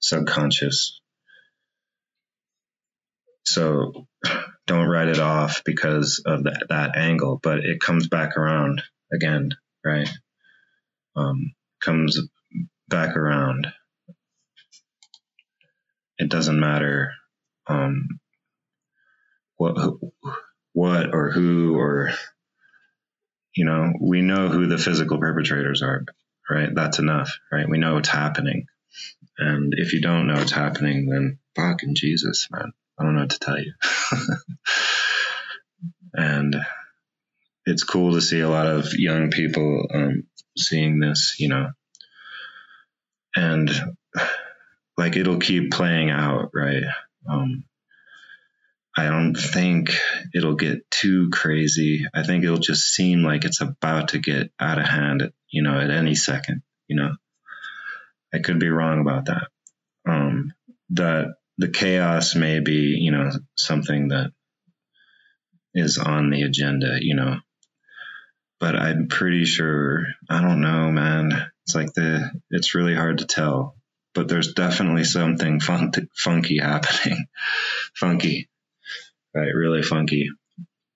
[0.00, 1.00] subconscious.
[3.46, 4.06] So
[4.66, 8.82] don't write it off because of that, that angle, but it comes back around
[9.12, 9.50] again,
[9.84, 10.08] right?
[11.14, 12.20] Um, comes
[12.88, 13.68] back around.
[16.18, 17.12] It doesn't matter
[17.68, 18.20] um,
[19.56, 19.76] what
[20.72, 22.10] what or who or
[23.54, 26.04] you know we know who the physical perpetrators are,
[26.50, 26.70] right?
[26.74, 27.68] That's enough, right?
[27.68, 28.66] We know what's happening,
[29.38, 33.30] and if you don't know what's happening, then fucking Jesus, man, I don't know what
[33.30, 33.72] to tell you.
[36.14, 36.56] and
[37.66, 40.24] it's cool to see a lot of young people um,
[40.56, 41.70] seeing this, you know,
[43.34, 43.70] and
[44.96, 46.84] like it'll keep playing out, right?
[47.28, 47.64] Um,
[48.96, 49.90] I don't think
[50.34, 52.06] it'll get too crazy.
[52.14, 55.78] I think it'll just seem like it's about to get out of hand, you know,
[55.78, 57.10] at any second, you know.
[58.32, 59.48] I could be wrong about that.
[60.08, 60.52] Um,
[60.90, 64.32] that the chaos may be, you know, something that
[65.74, 67.36] is on the agenda, you know.
[68.58, 71.32] But I'm pretty sure, I don't know, man.
[71.64, 73.76] It's like the, it's really hard to tell.
[74.14, 77.26] But there's definitely something fun- funky happening.
[77.94, 78.48] funky,
[79.34, 79.54] right?
[79.54, 80.30] Really funky.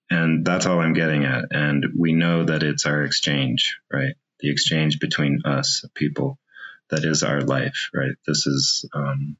[0.09, 1.45] And that's all I'm getting at.
[1.51, 4.15] And we know that it's our exchange, right?
[4.39, 6.39] The exchange between us, people.
[6.89, 8.15] That is our life, right?
[8.27, 9.37] This is um,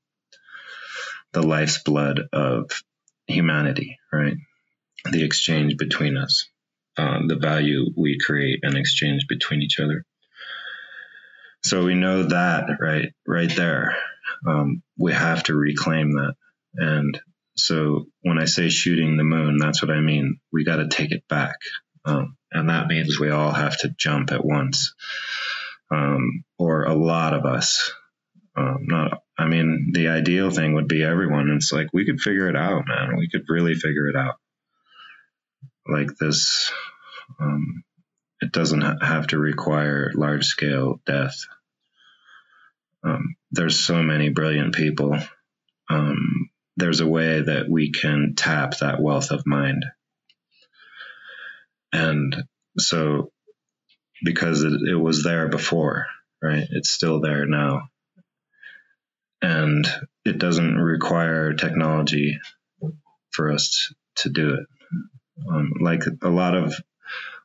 [1.33, 2.71] the life's blood of
[3.27, 4.35] humanity, right?
[5.09, 6.47] the exchange between us,
[6.97, 10.05] uh, the value we create and exchange between each other.
[11.63, 13.95] So we know that right, right there.
[14.47, 16.35] Um, we have to reclaim that.
[16.75, 17.19] And
[17.55, 20.39] so when I say shooting the moon, that's what I mean.
[20.51, 21.55] We got to take it back.
[22.05, 24.93] Um, and that means we all have to jump at once.
[25.91, 27.91] Um, or a lot of us.
[28.55, 31.49] Um, not, I mean, the ideal thing would be everyone.
[31.49, 33.17] It's like we could figure it out, man.
[33.17, 34.35] We could really figure it out
[35.87, 36.71] like this,
[37.39, 37.83] um,
[38.39, 41.35] it doesn't have to require large scale death.
[43.03, 45.17] Um, there's so many brilliant people.
[45.89, 49.85] Um, there's a way that we can tap that wealth of mind.
[51.91, 52.43] And
[52.77, 53.31] so,
[54.23, 56.05] because it, it was there before,
[56.41, 56.65] right?
[56.69, 57.89] It's still there now.
[59.41, 59.87] And
[60.23, 62.39] it doesn't require technology
[63.31, 64.65] for us to do it.
[65.49, 66.75] Um, like a lot of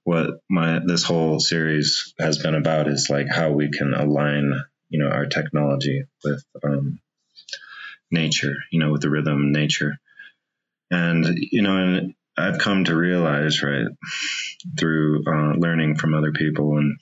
[0.04, 4.52] what my this whole series has been about is like how we can align,
[4.88, 7.00] you know, our technology with um,
[8.10, 9.98] nature, you know, with the rhythm nature.
[10.90, 13.86] And you know, and I've come to realize, right,
[14.78, 16.98] through uh, learning from other people and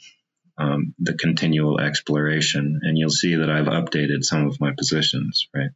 [0.57, 5.71] um, the continual exploration, and you'll see that I've updated some of my positions, right,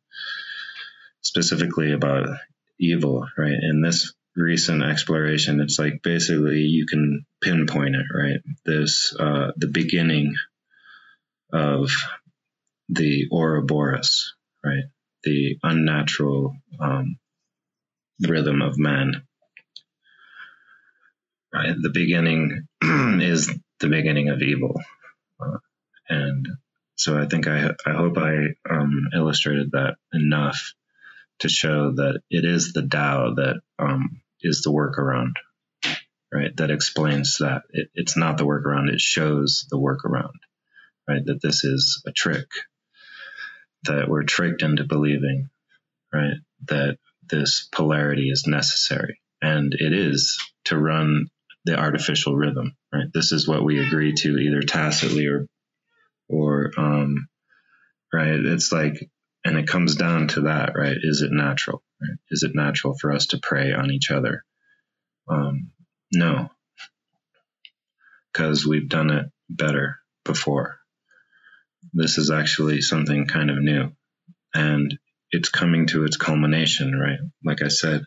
[1.20, 2.28] specifically about
[2.78, 3.58] evil, right.
[3.60, 8.40] In this recent exploration, it's like basically you can pinpoint it, right?
[8.64, 10.36] This, uh, the beginning
[11.52, 11.90] of
[12.88, 14.84] the Ouroboros, right?
[15.24, 17.18] The unnatural um,
[18.26, 19.22] rhythm of man.
[21.52, 21.74] Right?
[21.80, 23.50] The beginning is
[23.80, 24.80] the beginning of evil.
[25.40, 25.58] Uh,
[26.08, 26.46] and
[26.96, 30.72] so I think I, I hope I um, illustrated that enough
[31.40, 35.34] to show that it is the Tao that um, is the workaround,
[36.32, 36.56] right?
[36.56, 40.34] That explains that it, it's not the workaround; it shows the workaround,
[41.08, 41.24] right?
[41.24, 42.48] That this is a trick,
[43.84, 45.50] that we're tricked into believing,
[46.12, 46.38] right?
[46.66, 46.98] That
[47.28, 51.28] this polarity is necessary, and it is to run
[51.68, 53.06] the artificial rhythm, right?
[53.12, 55.46] This is what we agree to either tacitly or,
[56.28, 57.28] or, um,
[58.12, 58.40] right?
[58.40, 59.08] It's like
[59.44, 60.96] and it comes down to that, right?
[61.00, 61.82] Is it natural?
[62.00, 62.18] Right?
[62.30, 64.44] Is it natural for us to prey on each other?
[65.28, 65.70] Um,
[66.12, 66.50] no,
[68.32, 70.78] because we've done it better before.
[71.92, 73.92] This is actually something kind of new,
[74.54, 74.98] and
[75.30, 77.18] it's coming to its culmination, right?
[77.44, 78.04] Like I said,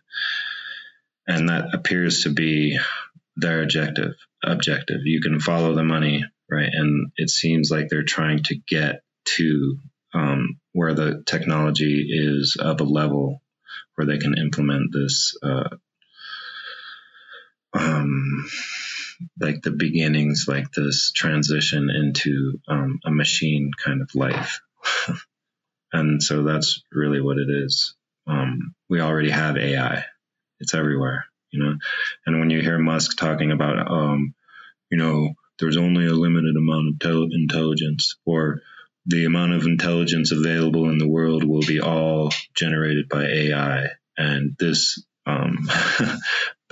[1.27, 2.79] and that appears to be
[3.35, 4.13] their objective.
[4.43, 5.01] Objective.
[5.05, 6.69] You can follow the money, right?
[6.71, 9.01] And it seems like they're trying to get
[9.37, 9.77] to
[10.13, 13.41] um, where the technology is of a level
[13.95, 15.69] where they can implement this, uh,
[17.73, 18.49] um,
[19.39, 24.61] like the beginnings, like this transition into um, a machine kind of life.
[25.93, 27.95] and so that's really what it is.
[28.27, 30.05] Um, we already have AI;
[30.59, 31.75] it's everywhere, you know.
[32.25, 34.33] And when you hear Musk talking about, um,
[34.89, 38.61] you know, there's only a limited amount of tel- intelligence, or
[39.05, 43.87] the amount of intelligence available in the world will be all generated by AI,
[44.17, 45.69] and this um,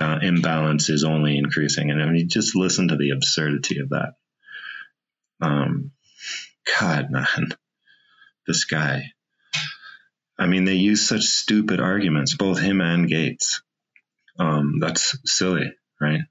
[0.22, 1.90] imbalance is only increasing.
[1.90, 4.14] And I mean, just listen to the absurdity of that.
[5.40, 5.92] Um,
[6.80, 7.48] God, man,
[8.46, 9.12] this guy.
[10.38, 13.62] I mean, they use such stupid arguments, both him and Gates.
[14.40, 15.70] Um, that's silly,
[16.00, 16.22] right?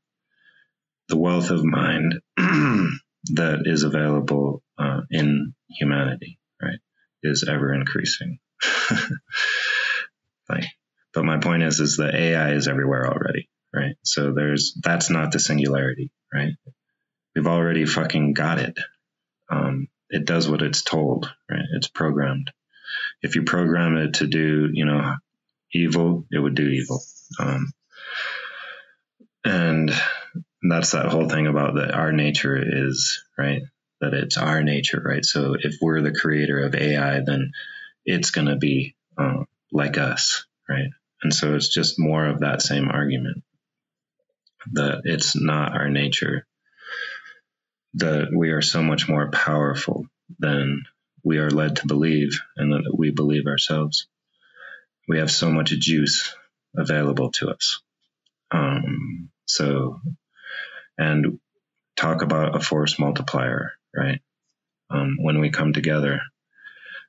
[1.10, 6.80] The wealth of mind that is available uh, in humanity, right,
[7.22, 8.40] is ever increasing.
[10.50, 10.66] like,
[11.14, 13.96] but my point is, is that AI is everywhere already, right?
[14.04, 16.54] So there's that's not the singularity, right?
[17.36, 18.78] We've already fucking got it.
[19.52, 21.66] Um, it does what it's told, right?
[21.76, 22.52] It's programmed.
[23.22, 25.16] If you program it to do, you know,
[25.74, 27.04] evil, it would do evil.
[27.40, 27.72] Um,
[29.44, 29.92] and
[30.62, 33.62] that's that whole thing about that our nature is right?
[34.02, 35.26] That it's our nature right?
[35.26, 37.52] So if we're the creator of ai then
[38.06, 40.90] it's going to be uh, like us right?
[41.22, 43.44] And so it's just more of that same argument.
[44.74, 46.46] That it's not our nature.
[47.96, 50.84] That we are so much more powerful than
[51.24, 54.08] we are led to believe and that we believe ourselves.
[55.08, 56.34] We have so much juice
[56.78, 57.82] available to us
[58.52, 60.00] um, so
[60.98, 61.40] and
[61.96, 64.20] talk about a force multiplier, right?
[64.90, 66.20] Um, when we come together.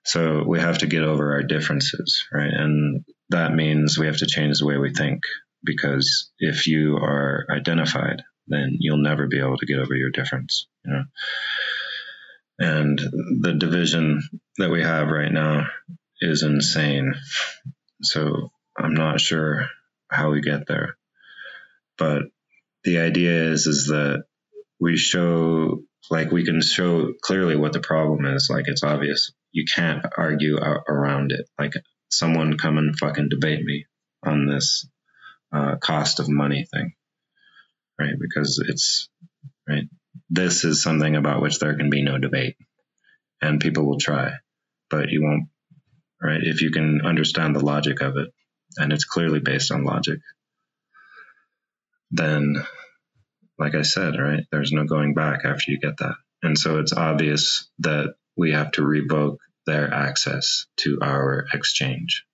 [0.04, 2.52] So we have to get over our differences, right?
[2.52, 5.22] And that means we have to change the way we think
[5.64, 10.66] because if you are identified, then you'll never be able to get over your difference,
[10.84, 11.04] you know?
[12.58, 12.98] And
[13.40, 14.22] the division
[14.58, 15.66] that we have right now
[16.20, 17.14] is insane.
[18.02, 19.68] So I'm not sure
[20.10, 20.96] how we get there.
[22.00, 22.22] But
[22.82, 24.24] the idea is is that
[24.80, 28.48] we show like we can show clearly what the problem is.
[28.50, 29.32] Like it's obvious.
[29.52, 31.48] You can't argue around it.
[31.58, 31.74] Like
[32.10, 33.84] someone come and fucking debate me
[34.26, 34.88] on this
[35.52, 36.94] uh, cost of money thing
[38.00, 38.14] right?
[38.18, 39.08] Because it's
[39.68, 39.84] right
[40.28, 42.56] this is something about which there can be no debate
[43.42, 44.32] and people will try
[44.88, 45.48] but you won't
[46.22, 46.40] right?
[46.42, 48.28] If you can understand the logic of it
[48.76, 50.20] and it's clearly based on logic
[52.10, 52.56] then,
[53.58, 56.14] like I said, right, there's no going back after you get that.
[56.42, 62.24] And so it's obvious that we have to revoke their access to our exchange.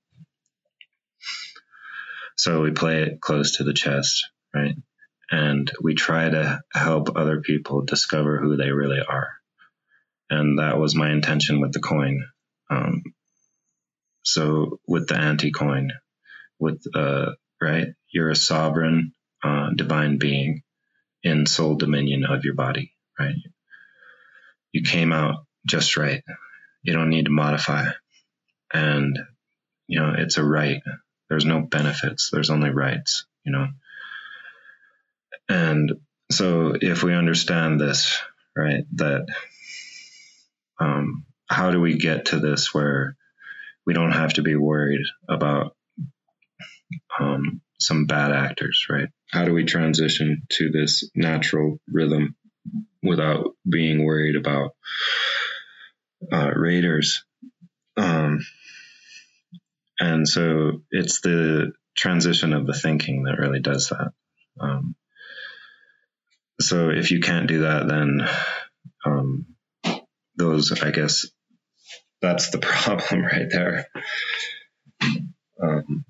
[2.37, 4.75] So we play it close to the chest, right?
[5.31, 9.31] And we try to help other people discover who they really are.
[10.31, 12.25] And that was my intention with the coin.
[12.71, 13.03] Um,
[14.23, 15.91] so with the anti coin,
[16.59, 20.63] with, uh, right, you're a sovereign uh, divine being
[21.23, 23.35] in sole dominion of your body, right?
[24.73, 26.23] You came out just right.
[26.83, 27.87] You don't need to modify.
[28.73, 29.19] And,
[29.89, 30.83] you know, it's a right.
[31.29, 32.31] There's no benefits.
[32.33, 33.67] There's only rights, you know?
[35.49, 35.93] And
[36.31, 38.21] so if we understand this,
[38.57, 39.27] right, that,
[40.79, 43.17] um, how do we get to this where
[43.87, 45.77] we don't have to be worried about
[47.19, 49.09] um, some bad actors, right?
[49.31, 52.37] How do we transition to this natural rhythm
[53.03, 54.73] without being worried about
[56.33, 57.25] uh, raiders?
[57.97, 58.45] Um,
[59.99, 64.13] and so it's the transition of the thinking that really does that.
[64.61, 64.95] Um,
[66.61, 68.29] so if you can't do that, then
[69.05, 69.47] um,
[70.37, 71.27] those, I guess,
[72.21, 73.89] that's the problem right there.
[75.63, 76.05] Um,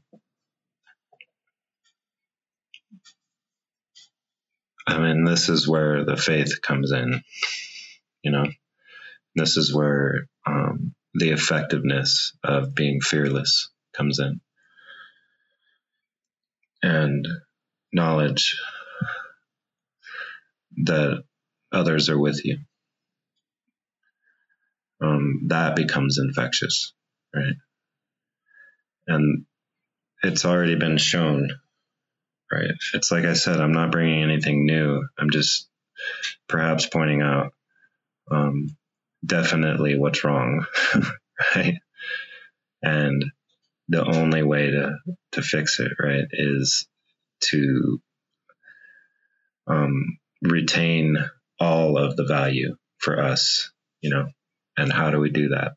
[4.87, 7.23] I mean, this is where the faith comes in.
[8.23, 8.47] You know,
[9.35, 14.41] this is where um, the effectiveness of being fearless comes in.
[16.83, 17.27] And
[17.93, 18.57] knowledge
[20.85, 21.25] that
[21.73, 22.59] others are with you.
[25.01, 26.93] Um, that becomes infectious,
[27.35, 27.55] right?
[29.07, 29.45] And
[30.23, 31.49] it's already been shown,
[32.51, 32.70] right?
[32.94, 35.06] It's like I said, I'm not bringing anything new.
[35.18, 35.68] I'm just
[36.48, 37.52] perhaps pointing out
[38.31, 38.77] um,
[39.24, 40.66] definitely what's wrong,
[41.55, 41.77] right?
[42.82, 43.24] And
[43.89, 44.97] the only way to
[45.32, 46.86] to fix it, right, is
[47.40, 48.01] to
[49.66, 51.16] um, retain
[51.59, 53.70] all of the value for us,
[54.01, 54.28] you know,
[54.77, 55.73] and how do we do that?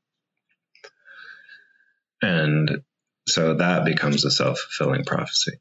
[2.22, 2.82] And
[3.28, 5.60] so that becomes a self fulfilling prophecy.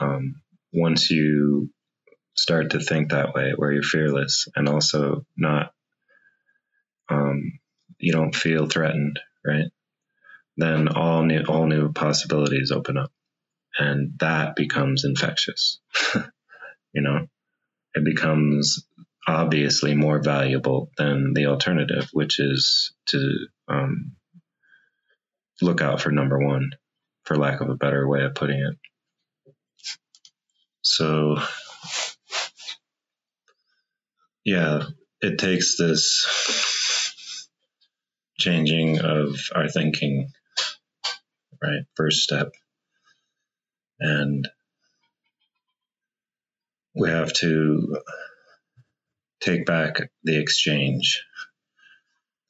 [0.00, 0.42] Um,
[0.72, 1.70] once you
[2.34, 5.72] start to think that way, where you're fearless and also not,
[7.08, 7.58] um,
[7.98, 9.70] you don't feel threatened, right?
[10.56, 13.12] Then all new, all new possibilities open up,
[13.78, 15.80] and that becomes infectious.
[16.92, 17.26] you know,
[17.94, 18.84] it becomes
[19.26, 24.12] obviously more valuable than the alternative, which is to um,
[25.62, 26.70] look out for number one,
[27.24, 28.76] for lack of a better way of putting it.
[30.84, 31.38] So,
[34.44, 34.84] yeah,
[35.22, 37.48] it takes this
[38.38, 40.30] changing of our thinking,
[41.62, 41.84] right?
[41.96, 42.52] First step.
[43.98, 44.46] And
[46.94, 47.96] we have to
[49.40, 51.24] take back the exchange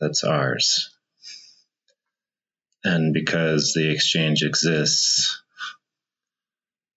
[0.00, 0.90] that's ours.
[2.82, 5.40] And because the exchange exists,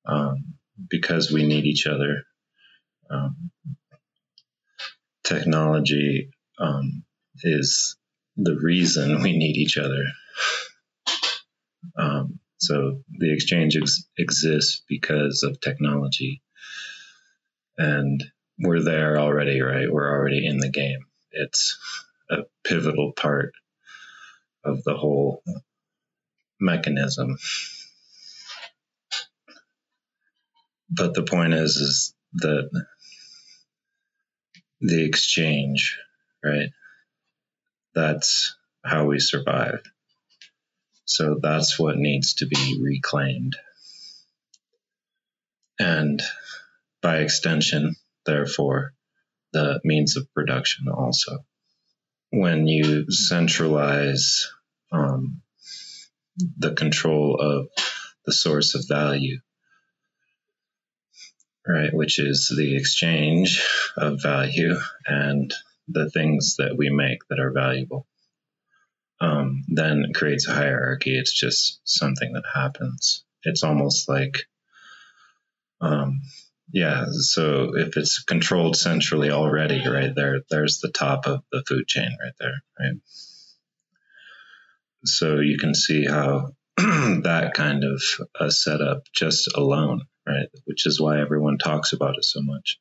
[0.05, 0.56] um,
[0.89, 2.23] because we need each other,
[3.09, 3.51] um,
[5.23, 6.29] technology
[6.59, 7.03] um,
[7.43, 7.97] is
[8.35, 10.03] the reason we need each other.
[11.97, 16.41] Um, so the exchange ex- exists because of technology.
[17.77, 18.23] And
[18.59, 19.91] we're there already, right?
[19.91, 21.05] We're already in the game.
[21.31, 21.77] It's
[22.29, 23.53] a pivotal part
[24.63, 25.43] of the whole
[26.59, 27.37] mechanism.
[30.89, 32.69] But the point is, is that
[34.81, 35.99] the exchange,
[36.43, 36.69] right?
[37.93, 39.81] That's how we survive.
[41.05, 43.55] So that's what needs to be reclaimed.
[45.79, 46.21] And
[47.01, 47.95] by extension,
[48.25, 48.93] therefore,
[49.53, 51.45] the means of production also.
[52.31, 54.51] When you centralize
[54.91, 55.41] um,
[56.57, 57.67] the control of
[58.25, 59.39] the source of value,
[61.67, 63.65] right, which is the exchange
[63.97, 64.75] of value
[65.05, 65.53] and
[65.87, 68.05] the things that we make that are valuable,
[69.19, 71.17] um, then it creates a hierarchy.
[71.17, 73.23] It's just something that happens.
[73.43, 74.45] It's almost like
[75.81, 76.21] um,
[76.71, 77.05] yeah.
[77.11, 82.17] So if it's controlled centrally already, right there, there's the top of the food chain
[82.21, 82.99] right there, right?
[85.05, 86.51] So you can see how
[87.23, 88.01] that kind of
[88.39, 92.77] a setup just alone, right, which is why everyone talks about it so much,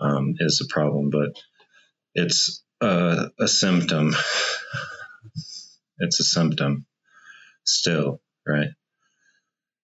[0.00, 1.10] um, is a problem.
[1.10, 1.36] But
[2.14, 4.14] it's a, a symptom.
[5.98, 6.84] It's a symptom
[7.64, 8.68] still, right?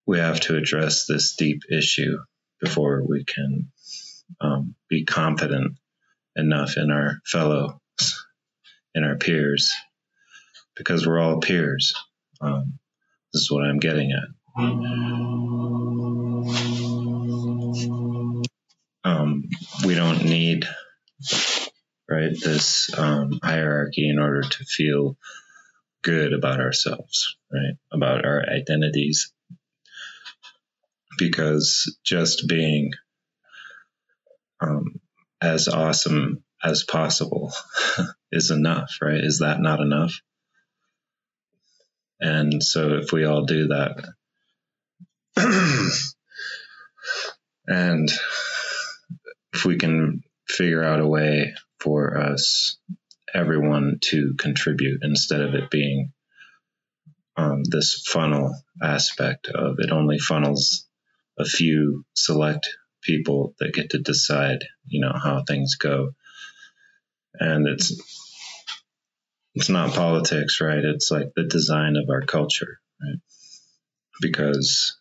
[0.06, 2.18] We have to address this deep issue
[2.60, 3.72] before we can
[4.40, 5.78] um, be confident
[6.36, 7.72] enough in our fellows,
[8.94, 9.72] in our peers,
[10.76, 11.94] because we're all peers.
[12.42, 12.78] Um,
[13.32, 14.28] this is what I'm getting at.
[19.04, 19.48] Um,
[19.84, 20.66] we don't need
[22.08, 25.16] right this um, hierarchy in order to feel
[26.02, 27.74] good about ourselves, right?
[27.92, 29.32] About our identities
[31.18, 32.92] because just being
[34.60, 35.00] um,
[35.40, 37.52] as awesome as possible
[38.32, 39.22] is enough, right?
[39.22, 40.20] Is that not enough?
[42.22, 44.04] And so if we all do that,
[47.66, 48.08] and
[49.52, 52.78] if we can figure out a way for us,
[53.34, 56.12] everyone to contribute instead of it being
[57.36, 60.86] um, this funnel aspect of it only funnels
[61.38, 62.68] a few select
[63.02, 66.12] people that get to decide, you know, how things go.
[67.34, 68.00] And it's
[69.54, 70.84] it's not politics, right?
[70.84, 73.20] It's like the design of our culture, right?
[74.20, 74.96] Because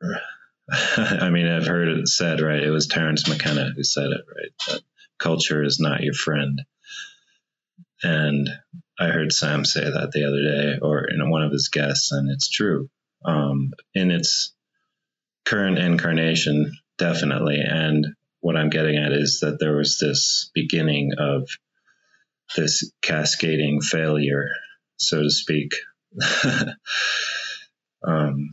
[0.70, 2.62] I mean, I've heard it said, right?
[2.62, 4.52] It was Terence McKenna who said it, right?
[4.68, 4.82] That
[5.18, 6.62] culture is not your friend.
[8.02, 8.48] and
[9.00, 12.30] I heard Sam say that the other day, or in one of his guests, and
[12.30, 12.90] it's true.
[13.24, 14.54] Um, in its
[15.44, 17.60] current incarnation, definitely.
[17.60, 18.06] And
[18.40, 21.48] what I'm getting at is that there was this beginning of
[22.56, 24.48] this cascading failure,
[24.96, 25.72] so to speak.
[28.06, 28.50] um,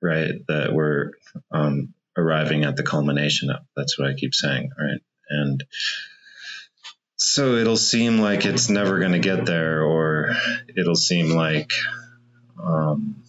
[0.00, 0.34] right?
[0.48, 1.12] That we're
[1.50, 3.60] um, arriving at the culmination of.
[3.76, 5.00] That's what I keep saying, right?
[5.30, 5.64] And
[7.16, 10.34] so it'll seem like it's never going to get there, or
[10.76, 11.72] it'll seem like
[12.62, 13.22] um,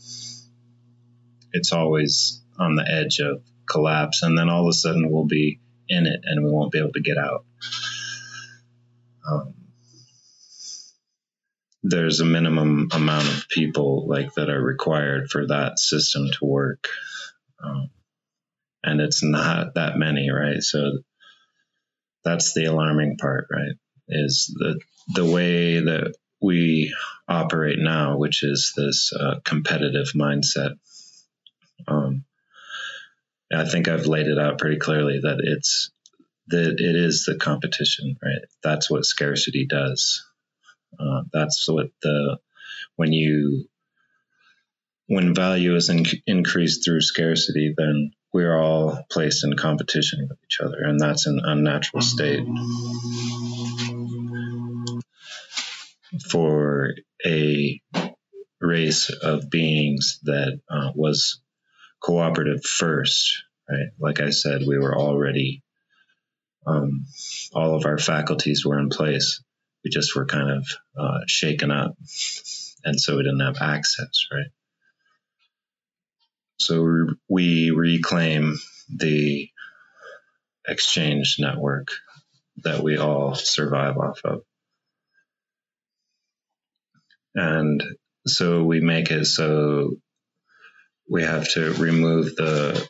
[1.52, 5.60] it's always on the edge of collapse, and then all of a sudden we'll be
[5.88, 7.46] in it and we won't be able to get out.
[9.30, 9.54] Um,
[11.84, 16.88] there's a minimum amount of people like that are required for that system to work,
[17.64, 17.90] um,
[18.84, 20.62] and it's not that many, right?
[20.62, 21.00] So
[22.24, 23.76] that's the alarming part, right?
[24.08, 24.80] Is the
[25.14, 26.94] the way that we
[27.28, 30.76] operate now, which is this uh, competitive mindset.
[31.88, 32.26] Um,
[33.52, 35.92] I think I've laid it out pretty clearly that it's
[36.48, 38.42] that it is the competition, right?
[38.64, 40.26] That's what scarcity does.
[41.00, 42.38] Uh, that's what the
[42.96, 43.66] when you
[45.08, 50.60] when value is in, increased through scarcity, then we're all placed in competition with each
[50.60, 52.46] other, and that's an unnatural state.
[56.30, 56.94] For
[57.26, 57.82] a
[58.60, 61.42] race of beings that uh, was
[62.02, 63.88] cooperative first, right?
[64.00, 65.64] Like I said, we were already,
[66.66, 67.06] um,
[67.54, 69.44] all of our faculties were in place.
[69.84, 70.66] We just were kind of
[70.98, 71.96] uh, shaken up,
[72.84, 74.52] and so we didn't have access, right?
[76.58, 78.58] So we reclaim
[78.90, 79.50] the
[80.68, 81.90] exchange network
[82.64, 84.42] that we all survive off of.
[87.36, 87.84] And
[88.28, 89.96] so we make it so
[91.10, 92.88] we have to remove the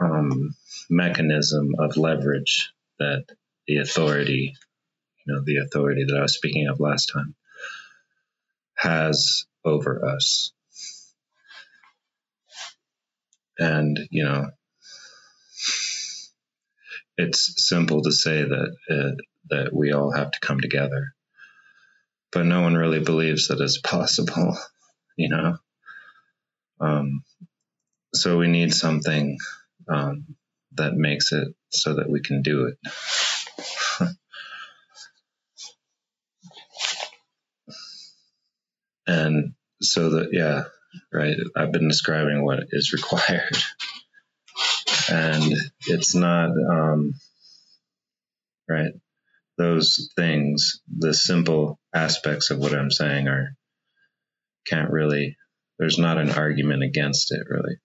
[0.00, 0.54] um,
[0.90, 3.24] mechanism of leverage that
[3.66, 4.54] the authority,
[5.24, 7.34] you know, the authority that I was speaking of last time,
[8.76, 10.52] has over us.
[13.58, 14.50] And, you know,
[17.16, 21.14] it's simple to say that uh, that we all have to come together,
[22.32, 24.56] but no one really believes that it's possible,
[25.16, 25.56] you know.
[26.80, 27.22] Um,
[28.14, 29.38] so we need something
[29.88, 30.36] um,
[30.74, 32.78] that makes it so that we can do it.
[39.06, 40.64] And so that yeah,
[41.12, 41.36] right.
[41.56, 43.56] I've been describing what is required,
[45.10, 45.52] and
[45.86, 47.14] it's not um,
[48.68, 48.92] right.
[49.56, 53.56] Those things, the simple aspects of what I'm saying, are
[54.66, 55.36] can't really
[55.78, 57.76] there's not an argument against it really.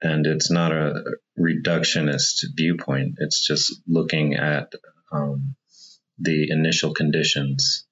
[0.00, 1.02] And it's not a
[1.38, 3.16] reductionist viewpoint.
[3.18, 4.72] It's just looking at
[5.10, 5.56] um,
[6.18, 7.86] the initial conditions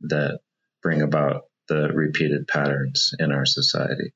[0.00, 0.40] that
[0.82, 4.12] bring about the repeated patterns in our society.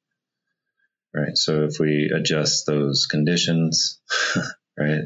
[1.14, 1.36] Right.
[1.36, 4.01] So if we adjust those conditions,
[4.78, 5.01] right,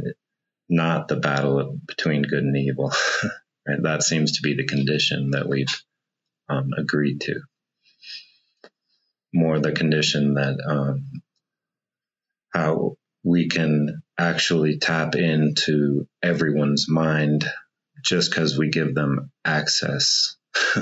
[0.69, 2.93] not the battle between good and evil,
[3.69, 5.83] right, that seems to be the condition that we've
[6.49, 7.41] um, agreed to
[9.33, 11.23] more the condition that um,
[12.53, 17.49] how we can actually tap into everyone's mind
[18.03, 20.37] just because we give them access,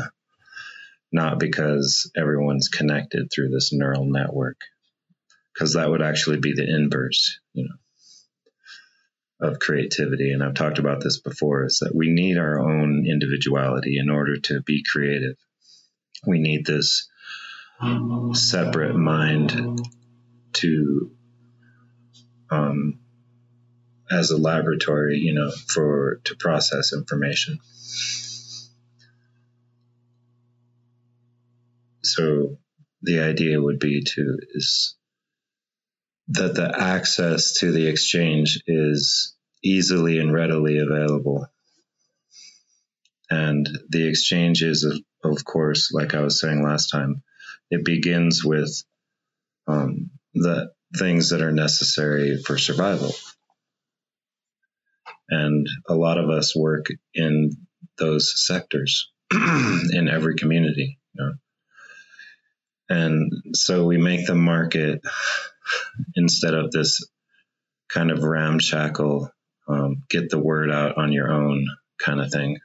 [1.13, 4.61] not because everyone's connected through this neural network,
[5.55, 10.33] because that would actually be the inverse, you know, of creativity.
[10.33, 14.37] And I've talked about this before: is that we need our own individuality in order
[14.37, 15.37] to be creative.
[16.27, 17.09] We need this
[18.33, 19.81] separate mind
[20.55, 21.13] to
[22.51, 22.99] um,
[24.11, 27.59] as a laboratory, you know, for to process information.
[32.19, 32.59] So
[33.03, 34.97] the idea would be to is
[36.29, 41.47] that the access to the exchange is easily and readily available.
[43.31, 44.99] And the exchange is, of,
[45.33, 47.23] of course, like I was saying last time,
[47.71, 48.83] it begins with
[49.69, 53.15] um, the things that are necessary for survival.
[55.29, 57.53] And a lot of us work in
[57.97, 60.99] those sectors in every community.
[61.15, 61.33] You know?
[62.89, 65.03] And so we make the market
[66.17, 67.07] instead of this
[67.89, 69.31] kind of ramshackle,
[69.69, 71.67] um, get the word out on your own
[72.01, 72.57] kind of thing.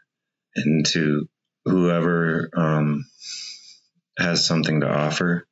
[0.55, 1.27] into
[1.65, 3.05] whoever um,
[4.19, 5.47] has something to offer.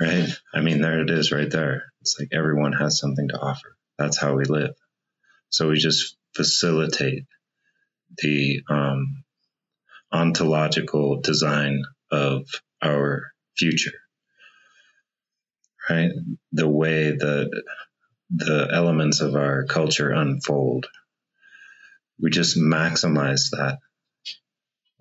[0.00, 0.28] Right?
[0.54, 1.84] I mean, there it is right there.
[2.02, 3.76] It's like everyone has something to offer.
[3.98, 4.74] That's how we live.
[5.50, 7.26] So we just facilitate
[8.18, 9.24] the um,
[10.12, 12.48] ontological design of
[12.84, 13.92] our future.
[15.88, 16.12] Right?
[16.52, 17.62] The way that
[18.30, 20.86] the elements of our culture unfold.
[22.20, 23.78] We just maximize that.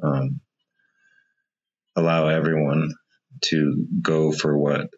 [0.02, 0.42] Um,
[1.96, 2.94] allow everyone
[3.46, 4.90] to go for what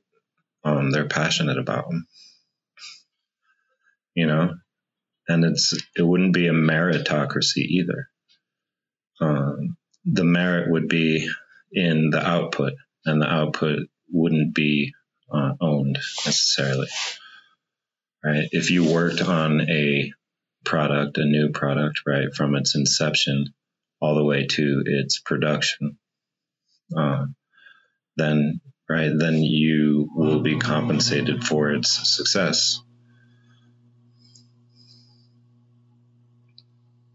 [0.64, 1.86] um, they're passionate about.
[4.16, 4.54] You know,
[5.28, 8.10] and it's it wouldn't be a meritocracy either.
[9.20, 11.30] Um, the merit would be
[11.76, 12.74] in the output,
[13.06, 14.94] and the output wouldn't be
[15.32, 16.88] uh, owned necessarily.
[18.24, 18.48] Right?
[18.52, 20.12] If you worked on a
[20.64, 23.54] product, a new product, right, from its inception
[24.02, 25.98] all the way to its production,
[26.98, 27.26] uh,
[28.18, 32.80] then right, then you will be compensated for its success.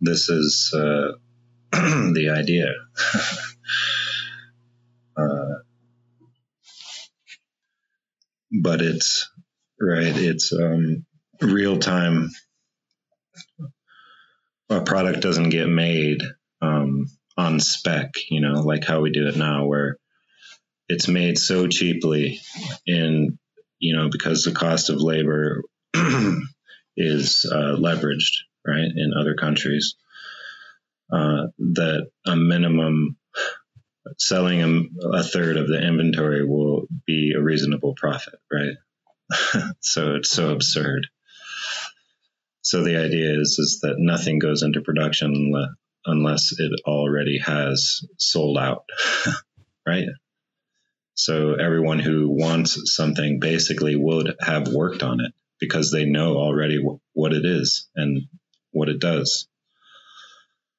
[0.00, 1.12] This is uh,
[1.72, 2.68] the idea.
[5.16, 5.60] uh,
[8.50, 9.30] but it's
[9.80, 10.16] right.
[10.16, 11.06] It's um,
[11.40, 12.30] real time.
[14.68, 16.22] A product doesn't get made
[16.62, 17.06] um,
[17.36, 19.96] on spec, you know, like how we do it now, where
[20.88, 22.40] it's made so cheaply
[22.86, 23.38] and
[23.80, 25.62] you know, because the cost of labor
[26.96, 29.96] is uh, leveraged, right, in other countries
[31.10, 33.16] uh, that a minimum
[34.18, 39.64] selling a, a, third of the inventory will be a reasonable profit, right?
[39.80, 41.06] so it's so absurd.
[42.62, 45.52] So the idea is is that nothing goes into production
[46.04, 48.84] unless it already has sold out,
[49.86, 50.08] right?
[51.14, 56.82] So everyone who wants something basically would have worked on it because they know already
[57.12, 58.22] what it is and
[58.70, 59.46] what it does.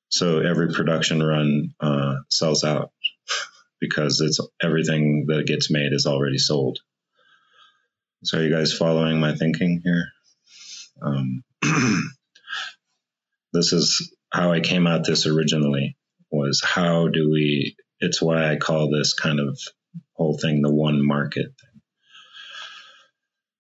[0.10, 2.92] So every production run uh, sells out
[3.82, 6.80] because it's everything that gets made is already sold.
[8.24, 10.06] So are you guys following my thinking here?
[11.02, 11.44] Um,
[13.54, 15.98] this is how I came at this originally
[16.30, 19.60] was how do we it's why I call this kind of
[20.14, 21.52] whole thing the one market.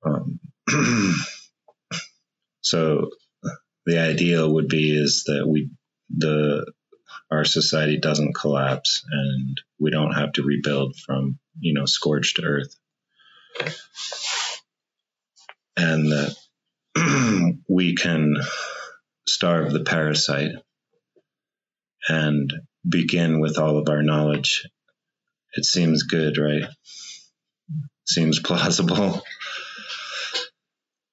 [0.03, 0.39] Um,
[2.61, 3.09] so
[3.85, 5.69] the idea would be is that we
[6.09, 6.71] the
[7.31, 12.75] our society doesn't collapse and we don't have to rebuild from you know scorched earth.
[15.77, 16.35] And that
[17.69, 18.35] we can
[19.25, 20.51] starve the parasite
[22.07, 22.51] and
[22.87, 24.67] begin with all of our knowledge.
[25.53, 26.65] It seems good right?
[28.05, 29.21] Seems plausible.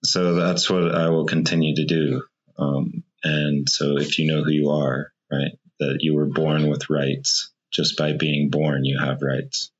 [0.04, 2.22] So that's what i will continue to do.
[2.56, 6.90] Um, and so if you know who you are, right, that you were born with
[6.90, 9.70] rights, just by being born, you have rights,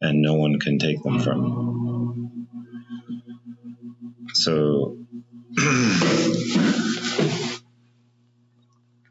[0.00, 2.46] and no one can take them from you.
[4.34, 4.98] So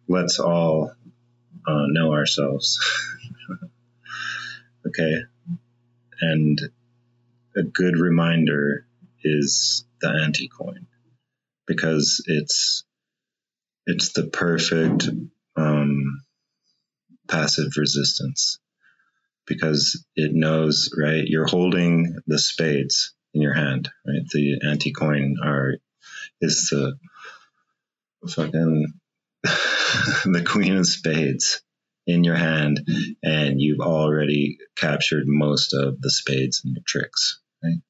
[0.07, 0.93] let's all
[1.67, 2.79] uh, know ourselves.
[4.87, 5.21] okay.
[6.21, 6.61] And
[7.55, 8.85] a good reminder
[9.23, 10.87] is the anti coin
[11.65, 12.83] because it's
[13.85, 15.09] it's the perfect
[15.55, 16.21] um,
[17.27, 18.59] passive resistance
[19.45, 24.27] because it knows right you're holding the spades in your hand right?
[24.31, 25.75] The anti coin are
[26.41, 26.97] is the
[28.29, 28.93] fucking
[29.43, 31.61] the queen of spades
[32.05, 32.85] in your hand
[33.23, 37.81] and you've already captured most of the spades in your tricks right?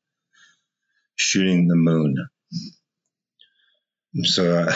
[1.16, 2.16] Shooting the moon.
[4.24, 4.68] So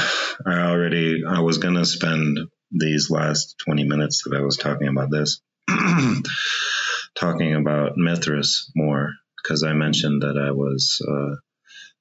[0.45, 2.39] I already I was gonna spend
[2.71, 5.41] these last 20 minutes that I was talking about this
[7.15, 11.35] talking about Mithras more because I mentioned that I was uh,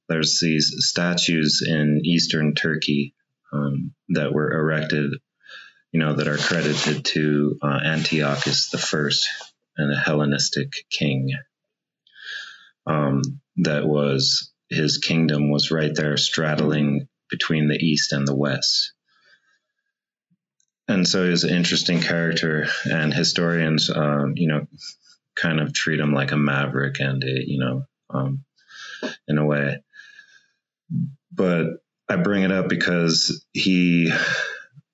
[0.08, 3.14] there's these statues in eastern Turkey
[3.52, 5.12] um, that were erected,
[5.92, 9.28] you know, that are credited to uh, Antiochus the First,
[9.76, 11.30] and a Hellenistic king.
[12.86, 13.22] Um,
[13.56, 18.92] that was his kingdom was right there straddling between the East and the West.
[20.88, 24.66] And so he's an interesting character, and historians, um, you know,
[25.34, 28.44] kind of treat him like a maverick and a, you know, um,
[29.26, 29.82] in a way.
[31.32, 31.66] But
[32.08, 34.12] I bring it up because he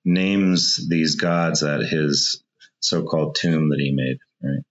[0.04, 2.42] names these gods at his
[2.80, 4.18] so-called tomb that he made.
[4.42, 4.64] Right?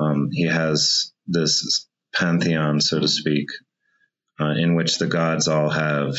[0.00, 3.48] Um, he has this pantheon, so to speak,
[4.40, 6.14] uh, in which the gods all have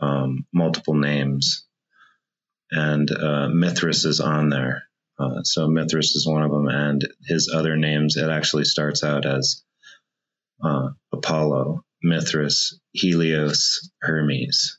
[0.00, 1.64] um, multiple names,
[2.70, 4.84] and uh, Mithras is on there.
[5.18, 8.16] Uh, so Mithras is one of them, and his other names.
[8.16, 9.62] It actually starts out as
[10.62, 14.78] uh, Apollo, Mithras, Helios, Hermes.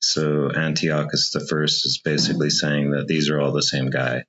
[0.00, 4.24] So Antiochus the First is basically saying that these are all the same guy.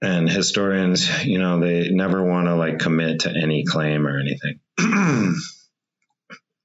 [0.00, 4.60] And historians, you know, they never want to like commit to any claim or anything.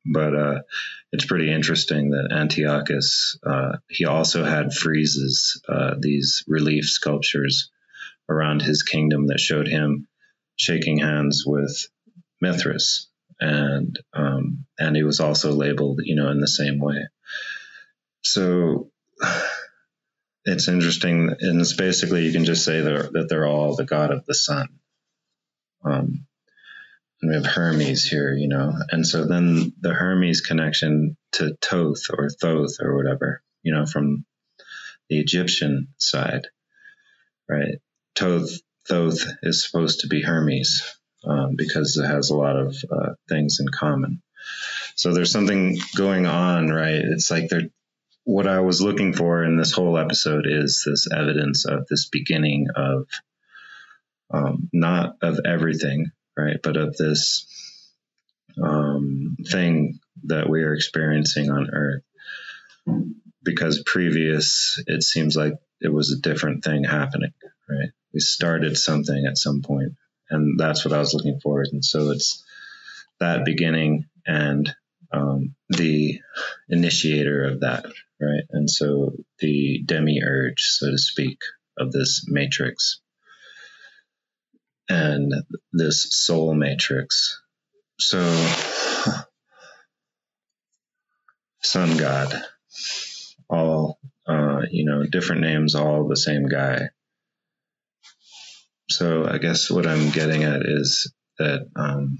[0.05, 0.61] but uh,
[1.11, 7.71] it's pretty interesting that Antiochus, uh, he also had friezes, uh, these relief sculptures
[8.29, 10.07] around his kingdom that showed him
[10.55, 11.87] shaking hands with
[12.41, 13.07] Mithras,
[13.39, 17.07] and um, and he was also labeled, you know, in the same way.
[18.21, 18.91] So
[20.45, 24.25] it's interesting, and it's basically you can just say that they're all the god of
[24.25, 24.67] the sun.
[25.85, 26.25] Um,
[27.27, 32.29] we have Hermes here, you know, and so then the Hermes connection to Toth or
[32.29, 34.25] Thoth or whatever, you know, from
[35.09, 36.47] the Egyptian side,
[37.49, 37.79] right?
[38.15, 38.51] Toth,
[38.87, 40.83] Thoth is supposed to be Hermes
[41.23, 44.21] um, because it has a lot of uh, things in common.
[44.95, 47.01] So there's something going on, right?
[47.03, 47.69] It's like they're
[48.25, 52.67] what I was looking for in this whole episode is this evidence of this beginning
[52.75, 53.07] of
[54.31, 57.45] um, not of everything, right, but of this
[58.61, 62.03] um, thing that we are experiencing on Earth.
[63.43, 67.33] Because previous, it seems like it was a different thing happening,
[67.69, 67.89] right?
[68.13, 69.93] We started something at some point,
[70.29, 71.61] and that's what I was looking for.
[71.61, 72.43] And so it's
[73.19, 74.73] that beginning and
[75.11, 76.19] um, the
[76.69, 77.85] initiator of that,
[78.19, 78.43] right?
[78.51, 81.39] And so the demiurge, so to speak,
[81.77, 83.01] of this matrix
[84.93, 85.33] and
[85.71, 87.41] this soul matrix.
[87.99, 88.19] So,
[91.61, 92.39] sun god,
[93.49, 96.89] all, uh, you know, different names, all the same guy.
[98.89, 102.19] So I guess what I'm getting at is that, um,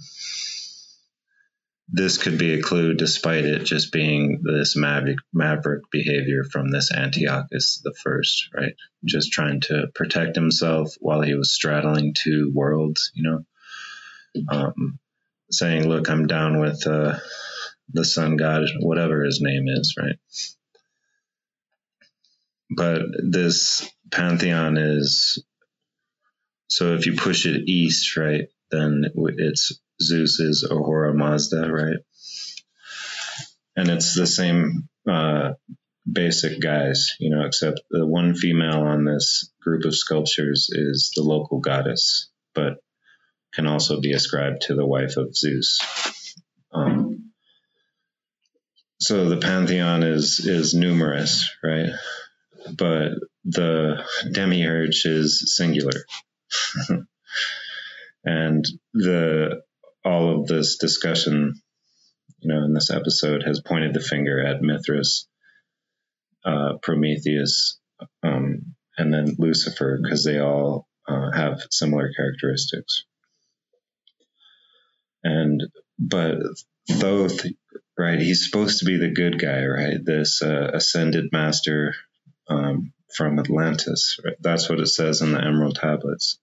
[1.90, 6.92] this could be a clue despite it just being this maverick, maverick behavior from this
[6.92, 8.76] Antiochus the first, right?
[9.06, 13.46] Just trying to protect himself while he was straddling two worlds, you know,
[14.50, 15.00] um,
[15.52, 17.20] saying, look, I'm down with uh,
[17.92, 20.18] the sun god, whatever his name is, right?
[22.76, 25.44] But this pantheon is
[26.68, 29.06] so if you push it east, right, then
[29.38, 31.98] it's Zeus is Ahura Mazda, right?
[33.76, 35.54] And it's the same uh,
[36.12, 41.24] basic guys, you know, except the one female on this group of sculptures is the
[41.24, 42.78] local goddess, but
[43.54, 45.80] can also be ascribed to the wife of Zeus.
[46.72, 47.32] Um,
[49.00, 51.90] so the pantheon is is numerous, right?
[52.76, 53.12] But
[53.44, 56.06] the demiurge is singular.
[58.24, 59.62] and the
[60.06, 61.54] all of this discussion,
[62.40, 65.28] you know, in this episode has pointed the finger at Mithras,
[66.46, 67.80] uh, Prometheus,
[68.22, 73.06] um, and then Lucifer because they all uh, have similar characteristics.
[75.24, 75.64] And
[75.98, 76.40] but
[76.90, 77.46] Thoth,
[77.98, 78.20] right?
[78.20, 80.04] He's supposed to be the good guy, right?
[80.04, 81.96] This uh, ascended master
[82.50, 84.20] um, from Atlantis.
[84.24, 84.36] Right?
[84.42, 86.40] That's what it says in the Emerald Tablets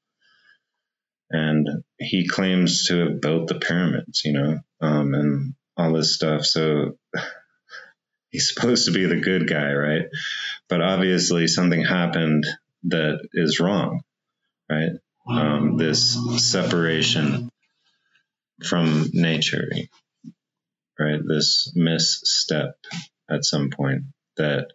[1.30, 6.44] and he claims to have built the pyramids, you know, um, and all this stuff.
[6.44, 6.98] So
[8.30, 10.06] he's supposed to be the good guy, right?
[10.68, 12.46] But obviously something happened
[12.84, 14.02] that is wrong,
[14.68, 14.92] right?
[15.28, 17.50] Um, this separation
[18.66, 19.68] from nature,
[20.98, 21.20] right?
[21.24, 22.74] This misstep
[23.28, 24.02] at some point
[24.36, 24.72] that,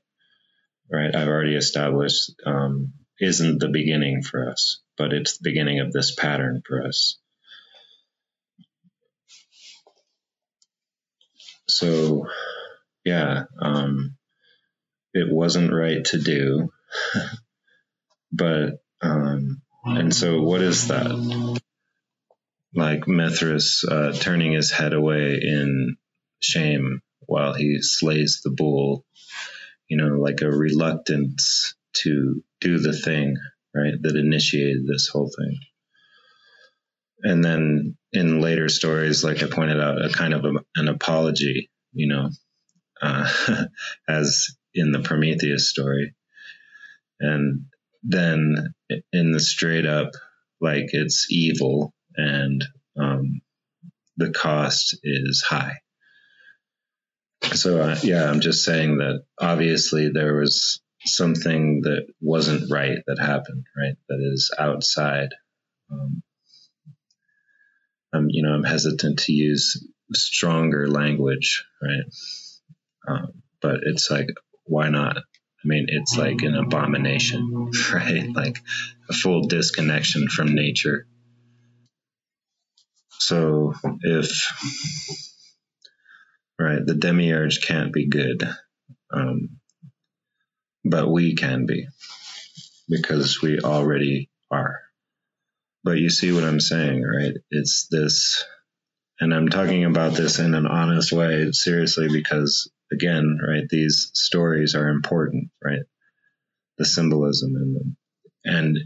[0.90, 5.91] right, I've already established um, isn't the beginning for us but it's the beginning of
[5.91, 7.17] this pattern for us.
[11.67, 12.27] So,
[13.03, 14.17] yeah, um,
[15.13, 16.72] it wasn't right to do,
[18.31, 21.59] but, um, and so what is that?
[22.73, 25.97] Like Mithras uh, turning his head away in
[26.41, 29.05] shame while he slays the bull,
[29.88, 33.38] you know, like a reluctance to do the thing
[33.76, 35.60] right, that initiated this whole thing.
[37.22, 41.69] And then in later stories, like I pointed out, a kind of a, an apology,
[41.93, 42.30] you know,
[43.02, 43.30] uh,
[44.07, 46.14] as in the Prometheus story.
[47.19, 47.65] And
[48.03, 48.73] then
[49.11, 50.11] in the straight up,
[50.61, 52.64] like it's evil and
[52.99, 53.41] um,
[54.18, 55.77] the cost is high.
[57.53, 63.19] So, uh, yeah, I'm just saying that obviously there was something that wasn't right that
[63.19, 63.95] happened, right?
[64.10, 65.30] That is outside.
[65.91, 66.23] Um,
[68.14, 72.06] I'm, you know, I'm hesitant to use stronger language, right?
[73.07, 74.27] Um, but it's like,
[74.65, 75.18] why not?
[75.18, 78.27] I mean, it's like an abomination, right?
[78.34, 78.60] Like
[79.10, 81.07] a full disconnection from nature.
[83.18, 84.30] So if,
[86.60, 88.48] right, the demiurge can't be good,
[89.11, 89.57] um,
[90.85, 91.87] but we can be
[92.87, 94.81] because we already are.
[95.83, 97.33] But you see what I'm saying, right?
[97.51, 98.45] It's this,
[99.19, 104.75] and I'm talking about this in an honest way, seriously, because again, right, these stories
[104.75, 105.83] are important, right?
[106.77, 107.97] The symbolism in them.
[108.43, 108.79] And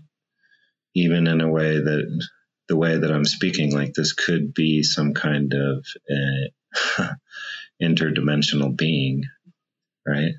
[0.95, 2.27] even in a way that
[2.67, 7.09] the way that I'm speaking, like this could be some kind of eh,
[7.81, 9.23] interdimensional being,
[10.05, 10.34] right?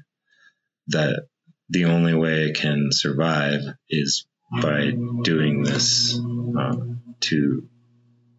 [0.88, 1.24] That
[1.70, 4.26] the only way it can survive is
[4.60, 4.90] by
[5.22, 7.68] doing this um, to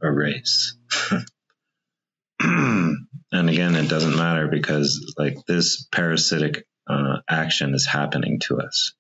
[0.04, 0.76] a race.
[2.42, 8.94] and again, it doesn't matter because like this parasitic uh, action is happening to us,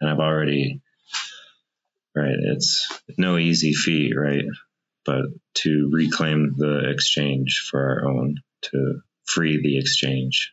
[0.00, 0.80] and I've already
[2.14, 2.36] right.
[2.38, 2.88] It's
[3.18, 4.44] no easy feat, right?
[5.04, 5.24] But
[5.54, 10.52] to reclaim the exchange for our own, to free the exchange,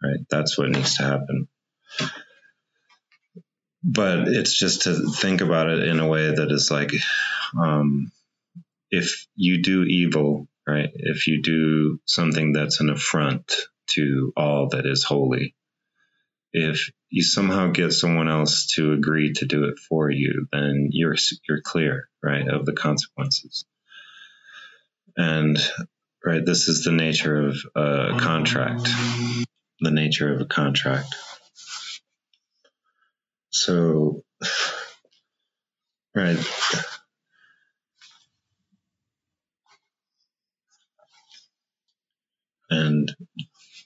[0.00, 0.20] right?
[0.30, 1.48] That's what needs to happen
[3.82, 6.92] but it's just to think about it in a way that is like
[7.58, 8.10] um,
[8.90, 13.52] if you do evil right if you do something that's an affront
[13.86, 15.54] to all that is holy
[16.52, 21.16] if you somehow get someone else to agree to do it for you then you're
[21.48, 23.64] you're clear right of the consequences.
[25.16, 25.58] And
[26.24, 28.88] right this is the nature of a contract.
[29.80, 31.14] The nature of a contract
[33.58, 34.22] so,
[36.14, 36.38] right.
[42.70, 43.14] And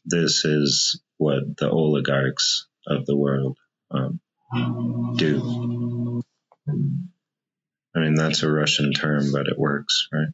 [0.05, 3.57] this is what the oligarchs of the world
[3.91, 4.21] um,
[5.17, 6.23] do.
[7.95, 10.29] I mean, that's a Russian term, but it works, right?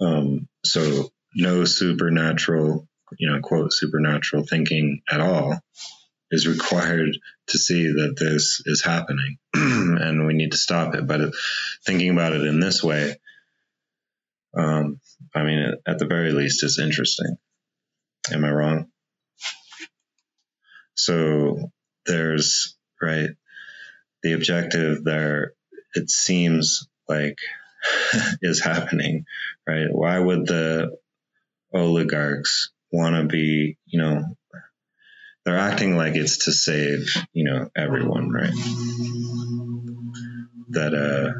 [0.00, 2.88] Um, so, no supernatural,
[3.18, 5.60] you know, quote, supernatural thinking at all
[6.30, 7.16] is required
[7.48, 11.06] to see that this is happening and we need to stop it.
[11.06, 11.32] But
[11.84, 13.16] thinking about it in this way,
[14.56, 15.00] um,
[15.34, 17.36] I mean, at the very least, it's interesting.
[18.32, 18.86] Am I wrong?
[20.94, 21.70] So
[22.06, 23.30] there's, right,
[24.22, 25.54] the objective there,
[25.94, 27.38] it seems like
[28.42, 29.24] is happening,
[29.66, 29.86] right?
[29.90, 30.96] Why would the
[31.72, 34.24] oligarchs want to be, you know,
[35.50, 38.52] they're acting like it's to save, you know, everyone, right?
[40.68, 41.32] That uh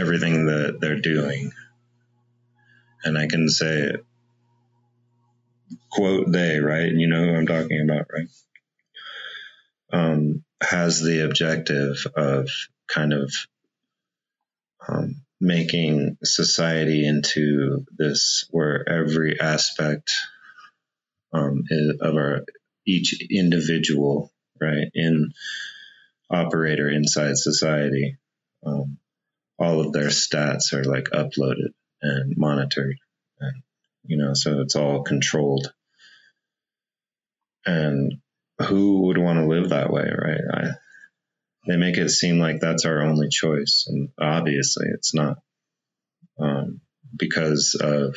[0.00, 1.52] everything that they're doing
[3.04, 3.92] and I can say
[5.92, 6.88] quote they, right?
[6.88, 8.28] And you know who I'm talking about, right?
[9.92, 12.48] Um, has the objective of
[12.88, 13.32] kind of
[14.88, 20.14] um, making society into this where every aspect
[21.32, 21.64] um,
[22.00, 22.44] of our
[22.86, 25.32] each individual right in
[26.30, 28.16] operator inside society
[28.64, 28.98] um,
[29.58, 32.96] all of their stats are like uploaded and monitored
[33.40, 33.62] and
[34.04, 35.72] you know so it's all controlled.
[37.64, 38.18] And
[38.60, 40.74] who would want to live that way right
[41.66, 45.38] they make it seem like that's our only choice, and obviously it's not,
[46.38, 46.80] um,
[47.16, 48.16] because of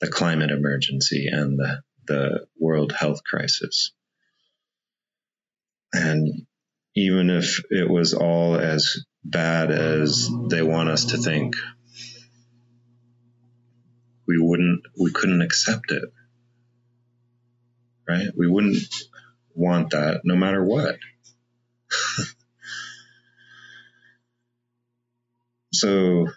[0.00, 3.92] the climate emergency and the the world health crisis.
[5.92, 6.46] And
[6.94, 11.54] even if it was all as bad as they want us to think,
[14.26, 16.04] we wouldn't, we couldn't accept it.
[18.08, 18.28] Right?
[18.36, 18.78] We wouldn't
[19.54, 20.96] want that no matter what.
[25.72, 26.28] So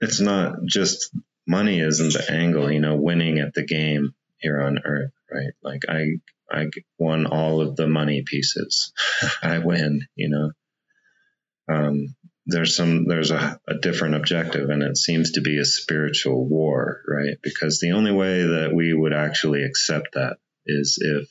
[0.00, 1.10] it's not just
[1.46, 5.52] money isn't the angle, you know, winning at the game here on earth, right?
[5.62, 6.18] Like I,
[6.50, 6.66] I
[6.98, 8.92] won all of the money pieces.
[9.42, 10.50] I win, you know.
[11.72, 12.14] Um,
[12.46, 17.00] there's some there's a, a different objective and it seems to be a spiritual war
[17.06, 21.28] right because the only way that we would actually accept that is if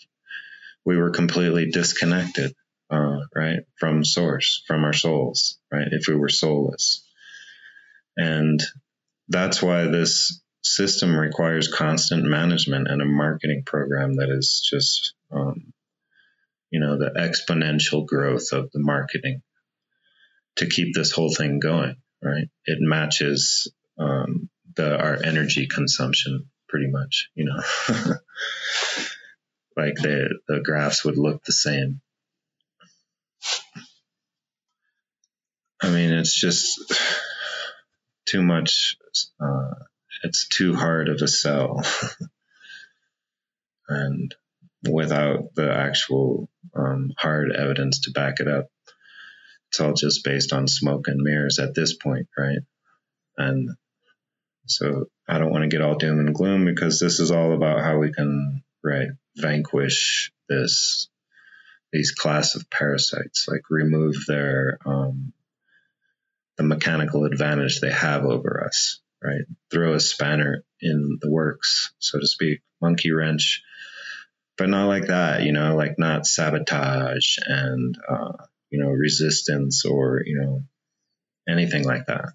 [0.85, 2.55] we were completely disconnected
[2.89, 7.05] uh, right from source from our souls right if we were soulless
[8.17, 8.61] and
[9.29, 15.73] that's why this system requires constant management and a marketing program that is just um,
[16.69, 19.41] you know the exponential growth of the marketing
[20.57, 22.49] to keep this whole thing going, right?
[22.65, 27.61] It matches um, the our energy consumption pretty much, you know.
[29.77, 32.01] like the the graphs would look the same.
[35.81, 36.79] I mean, it's just
[38.31, 38.95] too much.
[39.39, 39.73] Uh,
[40.23, 41.83] it's too hard of a sell,
[43.89, 44.33] and
[44.89, 48.67] without the actual um, hard evidence to back it up
[49.71, 52.59] it's all just based on smoke and mirrors at this point, right?
[53.37, 53.69] And
[54.65, 57.79] so I don't want to get all doom and gloom because this is all about
[57.79, 61.07] how we can, right, vanquish this
[61.93, 65.31] these class of parasites, like remove their um,
[66.57, 69.45] the mechanical advantage they have over us, right?
[69.71, 73.63] Throw a spanner in the works, so to speak, monkey wrench,
[74.57, 78.33] but not like that, you know, like not sabotage and uh,
[78.71, 80.63] you know, resistance or, you know,
[81.47, 82.29] anything like that.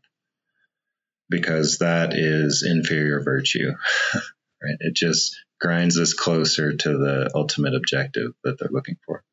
[1.29, 3.73] Because that is inferior virtue,
[4.15, 4.77] right?
[4.79, 9.25] It just grinds us closer to the ultimate objective that they're looking for.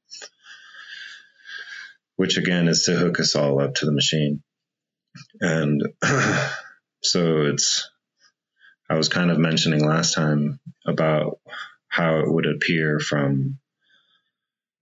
[2.16, 4.42] Which again is to hook us all up to the machine.
[5.40, 5.84] And
[7.04, 7.90] so it's,
[8.90, 11.40] I was kind of mentioning last time about
[11.88, 13.60] how it would appear from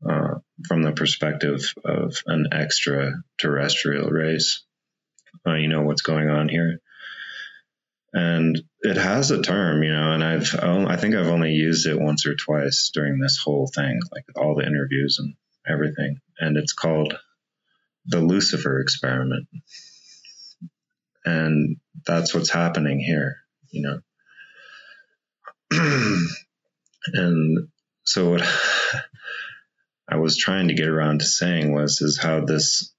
[0.08, 0.36] uh,
[0.68, 4.64] from the perspective of an extraterrestrial race.
[5.46, 6.80] Uh, you know what's going on here,
[8.14, 12.00] and it has a term, you know, and I've I think I've only used it
[12.00, 15.36] once or twice during this whole thing, like all the interviews and
[15.68, 17.16] everything, and it's called
[18.06, 19.48] the Lucifer experiment,
[21.26, 23.38] and that's what's happening here,
[23.70, 24.00] you know,
[27.14, 27.68] and
[28.04, 28.42] so what
[30.10, 32.94] I was trying to get around to saying was is how this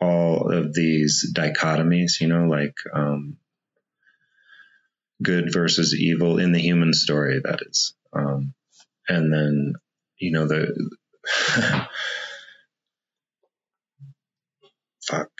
[0.00, 3.38] all of these dichotomies, you know, like um,
[5.22, 8.54] good versus evil in the human story, that is, um,
[9.08, 9.74] and then
[10.18, 10.90] you know the
[15.08, 15.30] fuck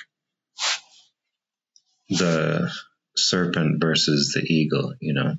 [2.08, 2.72] the
[3.16, 5.34] serpent versus the eagle, you know.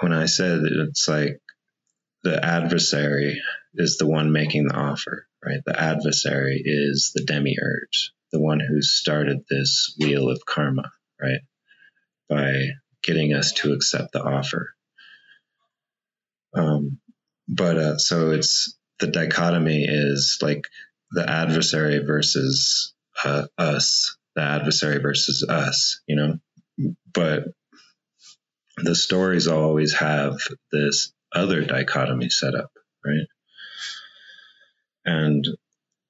[0.00, 1.40] When I said it's like
[2.22, 3.40] the adversary
[3.74, 5.60] is the one making the offer, right?
[5.64, 10.90] The adversary is the demiurge, the one who started this wheel of karma,
[11.20, 11.40] right?
[12.28, 12.52] By
[13.02, 14.74] getting us to accept the offer.
[16.54, 16.98] Um,
[17.48, 20.64] but uh, so it's the dichotomy is like
[21.10, 22.94] the adversary versus
[23.24, 26.38] uh, us, the adversary versus us, you know.
[27.12, 27.44] But
[28.76, 30.38] the stories always have
[30.70, 32.72] this other dichotomy set up,
[33.04, 33.26] right?
[35.04, 35.46] and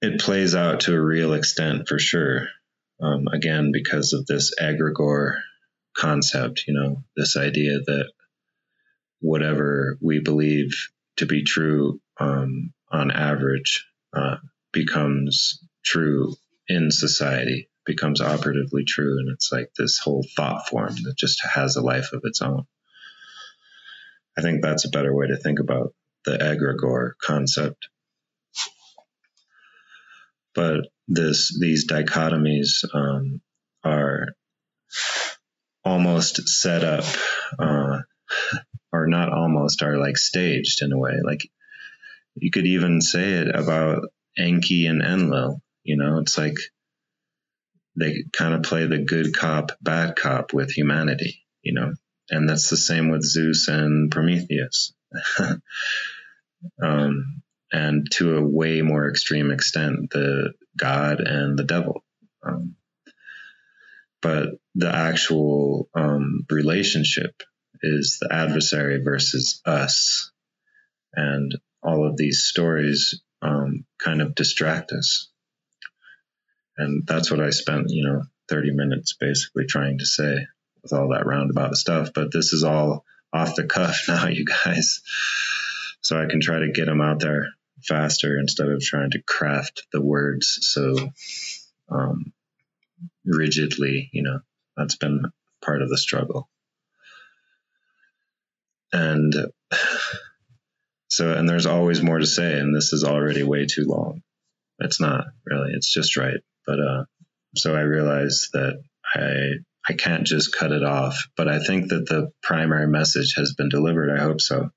[0.00, 2.48] it plays out to a real extent for sure.
[3.00, 5.36] Um, again, because of this egregore
[5.96, 8.12] concept, you know, this idea that
[9.20, 14.36] whatever we believe to be true um, on average uh,
[14.72, 16.34] becomes true
[16.68, 19.18] in society, becomes operatively true.
[19.18, 22.64] And it's like this whole thought form that just has a life of its own.
[24.38, 25.94] I think that's a better way to think about
[26.24, 27.88] the egregore concept
[30.54, 33.40] but this these dichotomies um,
[33.84, 34.28] are
[35.84, 37.04] almost set up
[37.58, 37.98] uh,
[38.92, 41.48] or not almost are like staged in a way like
[42.34, 44.02] you could even say it about
[44.38, 46.56] Enki and Enlil you know it's like
[47.96, 51.92] they kind of play the good cop bad cop with humanity you know
[52.30, 54.94] and that's the same with Zeus and Prometheus
[56.82, 57.42] um,
[57.72, 62.04] and to a way more extreme extent, the God and the devil.
[62.42, 62.76] Um,
[64.20, 67.42] but the actual um, relationship
[67.82, 70.30] is the adversary versus us.
[71.14, 71.52] And
[71.82, 75.28] all of these stories um, kind of distract us.
[76.76, 80.46] And that's what I spent, you know, 30 minutes basically trying to say
[80.82, 82.10] with all that roundabout stuff.
[82.14, 85.00] But this is all off the cuff now, you guys.
[86.00, 87.48] So I can try to get them out there
[87.82, 90.94] faster instead of trying to craft the words so
[91.88, 92.32] um,
[93.24, 94.10] rigidly.
[94.12, 94.40] You know,
[94.76, 95.24] that's been
[95.64, 96.48] part of the struggle.
[98.92, 99.34] And
[101.08, 104.22] so, and there's always more to say, and this is already way too long.
[104.78, 106.40] It's not really, it's just right.
[106.66, 107.04] But, uh,
[107.56, 108.82] so I realized that
[109.14, 109.58] I,
[109.88, 113.68] I can't just cut it off, but I think that the primary message has been
[113.68, 114.10] delivered.
[114.10, 114.70] I hope so.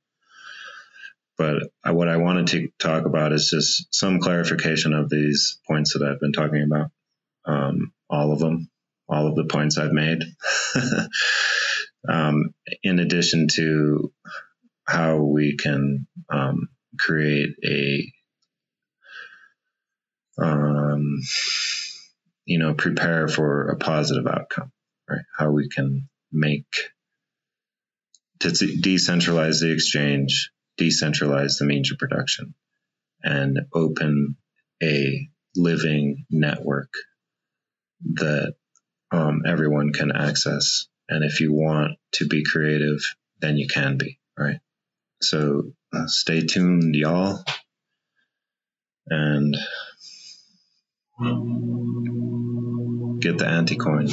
[1.37, 6.03] But what I wanted to talk about is just some clarification of these points that
[6.03, 6.91] I've been talking about.
[7.45, 8.69] Um, all of them,
[9.07, 10.23] all of the points I've made.
[12.09, 12.53] um,
[12.83, 14.11] in addition to
[14.87, 18.11] how we can um, create a
[20.37, 21.21] um,
[22.45, 24.71] you know prepare for a positive outcome
[25.09, 26.65] right how we can make
[28.39, 32.53] to decentralize the exchange decentralize the means of production
[33.23, 34.35] and open
[34.83, 36.91] a living network
[38.13, 38.53] that
[39.11, 40.87] um, everyone can access.
[41.09, 42.99] And if you want to be creative,
[43.39, 44.59] then you can be, right?
[45.21, 47.43] So uh, stay tuned, y'all.
[49.07, 49.55] And
[53.19, 54.09] get the anti coin.